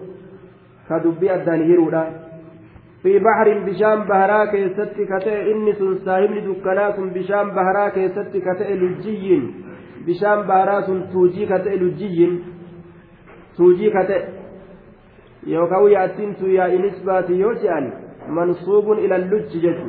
ka 0.88 1.00
dubbii 1.00 1.30
addaan 1.30 1.62
hiruudha. 1.68 2.04
Fi 3.02 3.20
baxrin 3.20 3.64
bishaan 3.66 4.06
baharaa 4.08 4.46
keessatti 4.52 5.06
ka 5.06 5.18
ta'e 5.24 5.50
inni 5.50 5.74
sun 5.78 5.98
saahibni 6.04 6.44
dukkanaa 6.46 6.92
sun 6.96 7.10
bishaan 7.16 7.50
baharaa 7.56 7.90
keessatti 7.90 8.40
ka 8.40 8.54
ta'e 8.60 8.76
lujjiyyin 8.82 9.44
bishaan 10.06 10.46
baharaa 10.48 10.82
sun 10.86 11.02
tuujii 11.12 11.46
ka 11.46 11.58
ta'e 11.64 11.76
lujjiyyin 11.82 12.40
tuujii 13.56 13.90
ka 13.90 14.04
ta'e. 14.04 14.22
Yookaan 15.46 15.90
yaattiin 15.92 16.34
tuyyaa 16.34 16.70
inis 16.76 17.04
baati 17.04 17.40
yoo 17.40 17.54
je'an 17.62 17.92
mansuubuun 18.28 18.98
ilaalluchi 18.98 19.60
jechu. 19.60 19.88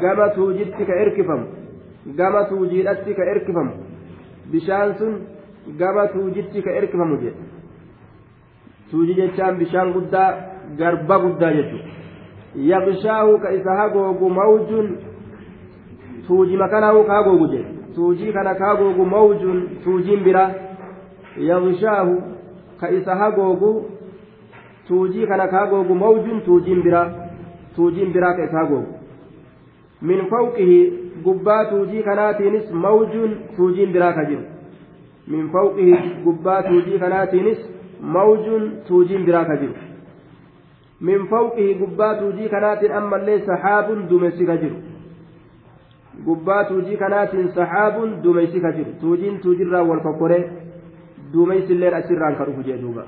Gama 0.00 0.28
tuujitti 0.28 0.84
ka 0.84 0.94
erkifamu. 1.04 1.46
Gama 2.16 2.44
tuujiidhatti 2.44 3.14
ka 3.14 3.24
erkifamu. 3.24 3.72
Bishaan 4.52 4.94
sun. 4.98 5.37
Gama 5.76 6.06
tuujitti 6.14 6.62
ka 6.62 6.70
erkifamu 6.80 7.16
jedhe 7.16 7.36
tuuji 8.90 9.14
jechaan 9.14 9.58
bishaan 9.58 9.92
guddaa 9.92 10.30
garba 10.78 11.18
guddaa 11.24 11.52
jechuudha 11.52 11.90
yaqshaahu 12.70 13.38
ka 13.42 13.52
isa 13.52 13.76
hagoogu 13.80 14.30
mawjuun 14.30 14.88
tuujima 16.26 16.68
kanaahu 16.68 17.04
ka 17.04 17.14
hagoogu 17.20 17.46
jedhe 17.52 17.68
tuujii 17.94 18.32
kana 18.32 18.54
ka 18.54 18.66
hagoogu 18.66 19.04
mawjuun 19.06 19.62
tuujiin 19.84 20.24
biraa 20.24 20.50
yaqshaahu 21.50 22.14
ka 22.80 22.90
isa 22.90 23.14
hagoogu 23.22 23.72
tuujii 24.88 25.26
kana 25.26 25.48
ka 25.48 25.58
hagoogu 25.64 25.94
mawjuun 25.94 26.40
tuujiin 26.40 26.82
biraa 26.82 27.06
tuujiin 27.76 28.12
biraa 28.12 28.34
ka 28.34 28.44
isa 28.44 28.58
hagoogu 28.58 28.94
min 30.02 30.26
fawqihi 30.30 30.78
gubbaa 31.24 31.64
tuujii 31.64 32.02
kanaatiinis 32.02 32.70
mawjuun 32.72 33.36
tuujiin 33.56 33.92
biraa 33.92 34.12
ka 34.12 34.24
jiru 34.24 34.42
min 35.32 35.48
fawqihi 35.54 35.96
gubbaa 36.24 36.62
tuujii 36.68 36.98
kanaatiinis 37.04 37.58
mawjuun 38.16 38.64
tuujiin 38.88 39.24
biraa 39.28 39.44
ka 39.50 39.56
jiru 39.62 39.74
min 41.08 41.26
fawqihi 41.32 41.74
gubbaa 41.80 42.14
tuujii 42.20 42.48
kanaatiin 42.54 42.92
ammallee 43.00 43.38
saxaabun 43.48 44.06
duumessi 44.10 44.46
ka 44.50 44.56
jiru 44.62 44.76
gubbaa 46.28 46.62
tuujii 46.70 46.96
kanaatiin 47.02 47.52
saxaabun 47.58 48.16
duumessi 48.22 48.60
ka 48.66 48.72
jiru 48.78 48.96
tuujiin 49.00 49.38
tuujirraa 49.44 49.82
wal 49.90 50.00
kokkoree 50.06 50.42
duumessilleen 51.32 51.94
achirraan 52.00 52.36
ka 52.40 52.44
dhufu 52.50 52.62
jee 52.68 52.78
duuba 52.82 53.04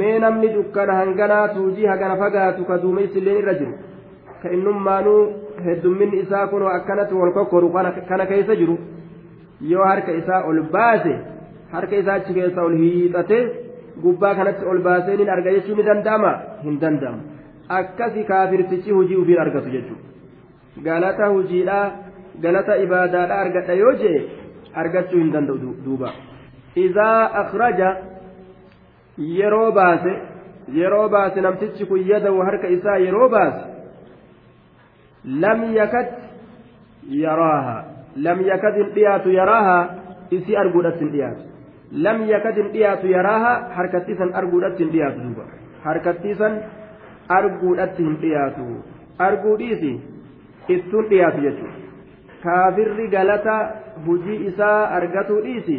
mee 0.00 0.18
namni 0.24 0.54
dukkana 0.54 0.98
hanganaa 1.00 1.48
tuujii 1.54 1.86
hagana 1.92 2.16
fagaatu 2.24 2.64
ka 2.70 2.78
duumessilleen 2.82 3.38
irra 3.42 3.54
jiru 3.60 3.72
ka 4.42 4.52
innummaanuu 4.56 5.20
heddumminni 5.64 6.20
isaa 6.26 6.46
kunoo 6.52 6.68
akkanatti 6.78 7.14
wal 7.22 7.32
kokkoru 7.38 7.72
kana 8.08 8.26
keessa 8.26 8.56
jiru 8.62 8.78
yoo 9.70 9.84
harka 9.90 10.12
isaa 10.20 10.42
ol 10.50 10.62
baase 10.76 11.12
harka 11.72 11.96
isaa 12.02 12.14
achi 12.20 12.34
keessa 12.38 12.62
ol 12.68 12.76
hiixatee 12.82 13.42
gubbaa 14.04 14.34
kanatti 14.38 14.64
ol 14.72 14.80
baasee 14.88 15.16
nin 15.16 15.30
arga 15.34 15.50
jechuun 15.56 15.78
ni 15.78 15.84
danda'ama 15.90 16.32
hin 16.64 16.78
danda'amu 16.84 17.20
akkasi 17.78 18.24
kaafirtichi 18.30 18.90
hujii 18.98 19.20
ufiin 19.22 19.40
argatu 19.44 19.74
jechuudha 19.76 20.82
galata 20.88 21.28
hujiidhaa 21.34 21.84
galata 22.44 22.76
ibaadaadhaa 22.84 23.40
argadha 23.46 23.74
yoo 23.82 23.92
jee 24.02 24.18
argachuu 24.84 25.20
hin 25.22 25.32
danda'u 25.32 25.74
duuba 25.84 26.12
izaa 26.86 27.20
akhraja 27.42 27.90
yeroo 29.38 29.70
baase 29.78 30.12
yeroo 30.80 31.08
baase 31.14 31.40
namtichi 31.46 31.84
kun 31.92 32.08
yadahu 32.12 32.42
harka 32.50 32.68
isaa 32.76 32.96
yeroo 33.06 33.28
baase 33.28 33.64
lam 35.44 35.64
yakad 35.74 36.06
yaraaha 37.24 37.76
lam 38.16 38.44
yakad 38.50 38.76
hin 38.82 38.92
dhiyaatu 38.98 39.34
yaraaha 39.38 39.78
isii 40.38 40.56
arguudhatti 40.64 41.04
hin 41.04 41.12
dhiyaatu 41.16 41.42
lam 42.06 42.24
yakadin 42.30 42.72
dhiyaatu 42.76 43.12
yaraaha 43.16 43.52
harkattiisan 43.76 44.34
arguudhatti 44.40 44.84
hin 44.84 44.92
dhiyaatu 44.94 45.26
duuba 45.26 45.44
harkattiisan 45.84 46.58
arguudhatti 47.38 48.08
hin 48.08 48.16
dhiyaatu 48.24 48.66
arguu 49.28 49.56
dhiisi 49.62 49.92
ittuun 50.76 51.08
dhiyaatu 51.14 51.44
jechuudha 51.46 51.80
kaafirri 52.44 53.08
galata 53.16 53.56
hujii 54.06 54.38
isaa 54.52 54.78
argatuu 55.00 55.40
dhiisi 55.48 55.78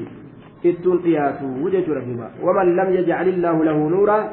ittuun 0.72 1.04
dhiyaatu 1.08 1.72
jechuudha 1.76 2.06
duuba 2.08 2.32
waman 2.50 2.76
lam 2.82 2.94
yajcalillaahu 2.98 3.64
lahu 3.70 3.90
nuuraa 3.96 4.24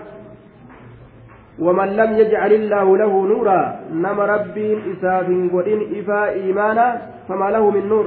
ومن 1.61 1.89
لم 2.01 2.11
يجعل 2.19 2.53
الله 2.53 2.97
له 2.97 3.27
نورا 3.27 3.61
نما 3.93 4.25
ربي 4.35 4.79
إساف 4.93 5.27
قدين 5.55 5.81
إفا 5.99 6.31
إيمانا 6.31 6.87
فما 7.29 7.51
له 7.51 7.71
من 7.71 7.89
نور. 7.89 8.07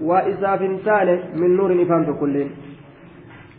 وإساف 0.00 0.60
تاني 0.84 1.20
من 1.40 1.56
نور 1.56 1.82
إفام 1.82 2.04
كلين 2.20 2.50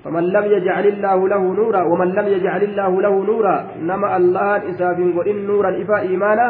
فمن 0.04 0.24
لم 0.24 0.46
يجعل 0.46 0.86
الله 0.88 1.28
له 1.28 1.54
نورا 1.54 1.82
ومن 1.84 2.08
لم 2.08 2.28
يجعل 2.28 2.64
الله 2.64 3.02
له 3.02 3.24
نورا 3.26 3.68
نما 3.82 4.18
الله 4.18 4.70
إساف 4.70 4.98
وإن 5.18 5.36
نورا 5.48 5.82
إفا 5.82 6.00
إيمانا 6.00 6.48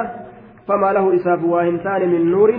فما 0.68 0.94
له 0.94 1.16
إساف 1.16 1.44
واهنتان 1.44 2.10
من 2.10 2.32
نور 2.32 2.54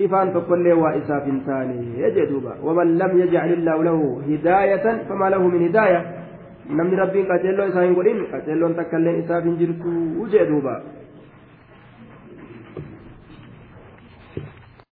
إفان 0.00 0.30
فكل 0.34 0.72
وإساف 0.72 1.24
ثاني 1.46 1.80
يجدوبا 2.02 2.54
ومن 2.62 2.98
لم 2.98 3.18
يجعل 3.22 3.52
الله 3.52 3.82
له 3.84 4.22
هداية 4.28 5.02
فما 5.08 5.30
له 5.30 5.42
من 5.48 5.68
هداية. 5.68 6.00
Namni 6.68 6.96
rabbiin 7.02 7.26
qaceelloo 7.32 7.66
isaa 7.72 7.82
hin 7.86 7.94
godhin 8.00 8.20
qaceelloon 8.34 8.74
takka 8.80 8.98
illee 9.02 9.16
isaaf 9.22 9.44
hin 9.48 9.56
jirtu 9.62 9.94
jee 10.34 10.46
duuba 10.50 10.74